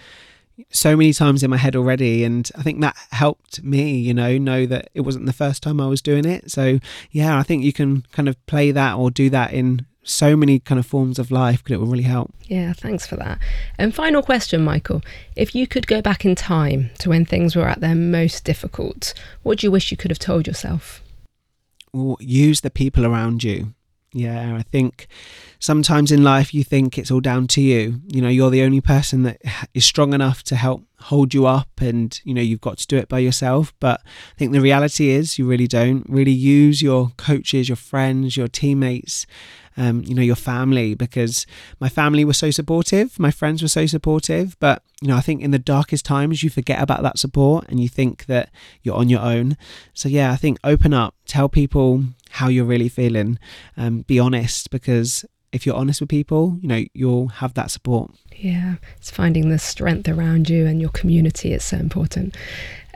so 0.71 0.97
many 0.97 1.13
times 1.13 1.43
in 1.43 1.51
my 1.51 1.57
head 1.57 1.75
already 1.75 2.23
and 2.23 2.53
i 2.57 2.63
think 2.63 2.81
that 2.81 2.97
helped 3.11 3.65
me 3.65 3.99
you 3.99 4.15
know 4.15 4.39
know 4.39 4.65
that 4.65 4.91
it 4.95 5.01
wasn't 5.01 5.27
the 5.27 5.33
first 5.33 5.61
time 5.61 5.81
i 5.81 5.89
was 5.89 6.01
doing 6.01 6.25
it. 6.25 6.53
So 6.53 6.79
yeah 7.11 7.37
i 7.37 7.43
think 7.43 7.65
you 7.65 7.73
can 7.73 8.07
kind 8.13 8.29
of 8.29 8.37
play 8.47 8.71
that 8.71 8.95
or 8.95 9.11
do 9.11 9.29
that 9.31 9.53
in 9.53 9.85
so 10.05 10.37
many 10.37 10.59
kind 10.59 10.79
of 10.79 10.87
forms 10.87 11.19
of 11.19 11.31
life 11.31 11.63
because 11.63 11.75
it 11.75 11.81
will 11.81 11.87
really 11.87 12.03
help. 12.03 12.33
Yeah, 12.45 12.73
thanks 12.73 13.07
for 13.07 13.17
that. 13.17 13.39
And 13.79 13.95
final 13.95 14.23
question, 14.23 14.63
Michael. 14.63 15.03
If 15.37 15.55
you 15.55 15.67
could 15.67 15.87
go 15.87 16.03
back 16.03 16.25
in 16.25 16.35
time 16.35 16.91
to 16.99 17.09
when 17.09 17.25
things 17.25 17.55
were 17.55 17.69
at 17.69 17.81
their 17.81 17.95
most 17.95 18.45
difficult, 18.45 19.15
what 19.43 19.59
do 19.59 19.67
you 19.67 19.71
wish 19.71 19.91
you 19.91 19.97
could 19.97 20.11
have 20.11 20.19
told 20.19 20.47
yourself? 20.47 21.03
Well, 21.93 22.17
use 22.21 22.63
the 22.63 22.71
people 22.71 23.07
around 23.07 23.45
you. 23.45 23.75
Yeah, 24.15 24.57
I 24.57 24.63
think 24.63 25.07
sometimes 25.59 26.13
in 26.13 26.23
life 26.23 26.53
you 26.53 26.65
think 26.65 26.99
it's 26.99 27.11
all 27.11 27.21
down 27.21 27.47
to 27.49 27.63
you. 27.63 28.03
You 28.09 28.21
know, 28.21 28.29
you're 28.29 28.51
the 28.51 28.63
only 28.63 28.83
person 28.83 29.23
that 29.23 29.41
is 29.73 29.87
strong 29.87 30.13
enough 30.13 30.43
to 30.45 30.57
help 30.57 30.85
hold 31.01 31.33
you 31.33 31.47
up 31.47 31.81
and, 31.81 32.21
you 32.23 32.35
know, 32.35 32.43
you've 32.43 32.61
got 32.61 32.77
to 32.79 32.87
do 32.87 32.99
it 32.99 33.09
by 33.09 33.21
yourself. 33.21 33.73
But 33.81 34.03
I 34.05 34.39
think 34.39 34.53
the 34.53 34.61
reality 34.61 35.11
is 35.11 35.39
you 35.39 35.47
really 35.47 35.67
don't. 35.67 36.05
Really 36.09 36.33
use 36.33 36.83
your 36.83 37.13
coaches, 37.17 37.71
your 37.71 37.77
friends, 37.77 38.37
your 38.37 38.49
teammates 38.49 39.27
um, 39.77 40.03
you 40.05 40.15
know, 40.15 40.23
your 40.23 40.37
family 40.37 40.95
because 40.95 41.47
my 41.81 41.89
family 41.89 42.25
was 42.25 42.39
so 42.39 42.51
supportive, 42.51 43.19
my 43.19 43.31
friends 43.31 43.63
were 43.63 43.69
so 43.69 43.87
supportive. 43.87 44.57
But, 44.61 44.83
you 45.01 45.09
know, 45.09 45.17
I 45.17 45.21
think 45.21 45.43
in 45.43 45.51
the 45.51 45.59
darkest 45.59 46.05
times, 46.05 46.43
you 46.43 46.51
forget 46.51 46.81
about 46.83 47.03
that 47.03 47.19
support 47.19 47.67
and 47.69 47.81
you 47.81 47.89
think 47.89 48.27
that 48.27 48.51
you're 48.83 48.97
on 48.97 49.09
your 49.09 49.21
own. 49.21 49.57
So, 49.95 50.09
yeah, 50.09 50.33
I 50.33 50.37
think 50.37 50.59
open 50.65 50.93
up, 50.93 51.15
tell 51.27 51.49
people 51.49 52.05
how 52.31 52.49
you're 52.49 52.65
really 52.65 52.89
feeling, 52.89 53.39
um, 53.77 54.03
be 54.03 54.19
honest 54.19 54.71
because 54.71 55.25
if 55.53 55.67
you're 55.67 55.77
honest 55.77 56.01
with 56.01 56.09
people, 56.09 56.59
you 56.63 56.69
know, 56.69 56.83
you'll 56.95 57.29
have 57.29 57.55
that 57.55 57.71
support. 57.71 58.11
Yeah, 58.35 58.77
it's 58.97 59.11
finding 59.11 59.51
the 59.51 59.59
strength 59.59 60.09
around 60.09 60.49
you 60.49 60.67
and 60.67 60.81
your 60.81 60.91
community. 60.91 61.53
It's 61.53 61.67
so 61.67 61.77
important. 61.77 62.37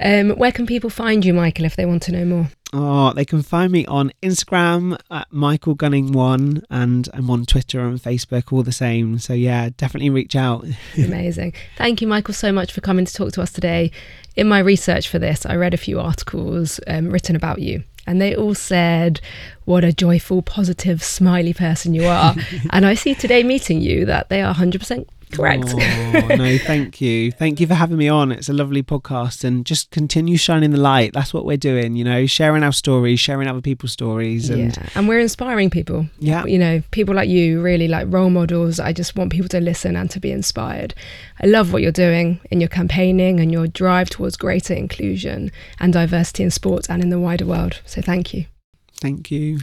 Um, 0.01 0.31
where 0.31 0.53
can 0.53 0.67
people 0.67 0.91
find 0.91 1.25
you, 1.25 1.35
Michael, 1.35 1.67
if 1.67 1.77
they 1.77 1.85
want 1.85 2.03
to 2.05 2.13
know 2.13 2.25
more? 2.25 2.49
Oh, 2.73 3.13
they 3.13 3.25
can 3.25 3.43
find 3.43 3.71
me 3.71 3.87
on 3.87 4.13
Instagram 4.23 4.99
at 5.11 5.29
Michael 5.31 5.75
Gunning 5.75 6.13
One, 6.13 6.65
and 6.69 7.09
I'm 7.15 7.31
on 7.31 7.47
Twitter 7.47 7.81
and 7.81 8.01
Facebook, 8.01 8.53
all 8.53 8.65
the 8.65 8.73
same. 8.73 9.19
So 9.19 9.35
yeah, 9.35 9.71
definitely 9.77 10.11
reach 10.11 10.35
out. 10.35 10.65
Amazing. 10.97 11.55
Thank 11.77 12.03
you, 12.03 12.09
Michael, 12.09 12.35
so 12.35 12.53
much 12.53 12.73
for 12.73 12.81
coming 12.81 13.05
to 13.05 13.13
talk 13.13 13.33
to 13.33 13.43
us 13.43 13.53
today. 13.53 13.93
In 14.35 14.49
my 14.49 14.59
research 14.59 15.09
for 15.09 15.19
this, 15.19 15.47
I 15.47 15.55
read 15.55 15.75
a 15.75 15.79
few 15.79 16.01
articles 16.01 16.81
um, 16.89 17.11
written 17.11 17.37
about 17.37 17.61
you, 17.61 17.85
and 18.05 18.21
they 18.21 18.35
all 18.35 18.55
said 18.55 19.21
what 19.65 19.85
a 19.85 19.93
joyful, 19.93 20.43
positive, 20.43 21.03
smiley 21.03 21.55
person 21.55 21.95
you 21.95 22.07
are. 22.07 22.35
and 22.71 22.85
I 22.85 22.95
see 22.95 23.15
today 23.15 23.45
meeting 23.45 23.81
you 23.81 24.05
that 24.07 24.29
they 24.29 24.43
are 24.43 24.55
100% 24.55 25.07
Correct. 25.33 25.65
Oh, 25.69 26.37
no, 26.37 26.59
thank 26.59 27.01
you. 27.01 27.33
Thank 27.33 27.61
you 27.61 27.67
for 27.67 27.75
having 27.75 27.97
me 27.97 28.09
on. 28.09 28.33
It's 28.33 28.49
a 28.49 28.53
lovely 28.53 28.83
podcast 28.83 29.45
and 29.45 29.67
just 29.67 29.91
continue 29.91 30.37
shining 30.37 30.71
the 30.71 30.79
light. 30.79 31.13
That's 31.13 31.35
what 31.35 31.45
we're 31.45 31.57
doing, 31.57 31.97
you 31.97 32.05
know, 32.05 32.27
sharing 32.27 32.63
our 32.63 32.73
stories, 32.73 33.21
sharing 33.21 33.49
other 33.49 33.61
people's 33.61 33.93
stories. 33.93 34.49
And, 34.51 34.77
yeah. 34.77 34.89
and 34.95 35.09
we're 35.09 35.21
inspiring 35.21 35.69
people. 35.69 36.07
Yeah. 36.19 36.45
You 36.45 36.59
know, 36.59 36.83
people 36.91 37.15
like 37.15 37.29
you, 37.29 37.61
really 37.61 37.89
like 37.89 38.07
role 38.09 38.31
models. 38.31 38.79
I 38.79 38.93
just 38.93 39.17
want 39.17 39.33
people 39.33 39.49
to 39.49 39.61
listen 39.61 39.97
and 39.97 40.11
to 40.11 40.21
be 40.21 40.31
inspired. 40.31 40.95
I 41.41 41.47
love 41.47 41.73
what 41.73 41.83
you're 41.83 41.93
doing 41.93 42.41
in 42.51 42.61
your 42.61 42.69
campaigning 42.69 43.41
and 43.41 43.51
your 43.51 43.67
drive 43.67 44.11
towards 44.11 44.37
greater 44.37 44.75
inclusion 44.75 45.51
and 45.81 45.93
diversity 45.93 46.45
in 46.45 46.51
sports 46.51 46.89
and 46.89 47.03
in 47.03 47.11
the 47.11 47.21
wider 47.21 47.47
world. 47.47 47.81
So 47.85 48.01
thank 48.01 48.33
you. 48.33 48.47
Thank 49.01 49.31
you. 49.31 49.59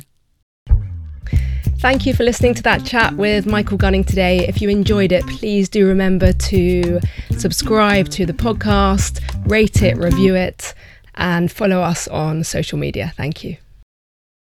Thank 1.83 2.05
you 2.05 2.13
for 2.13 2.23
listening 2.23 2.53
to 2.53 2.63
that 2.63 2.85
chat 2.85 3.13
with 3.17 3.45
Michael 3.45 3.75
Gunning 3.75 4.05
today. 4.05 4.47
If 4.47 4.61
you 4.61 4.69
enjoyed 4.69 5.11
it, 5.11 5.27
please 5.27 5.67
do 5.67 5.85
remember 5.85 6.31
to 6.31 7.01
subscribe 7.37 8.07
to 8.11 8.25
the 8.25 8.31
podcast, 8.31 9.19
rate 9.49 9.83
it, 9.83 9.97
review 9.97 10.33
it, 10.33 10.73
and 11.15 11.51
follow 11.51 11.81
us 11.81 12.07
on 12.07 12.45
social 12.45 12.77
media. 12.77 13.11
Thank 13.17 13.43
you. 13.43 13.57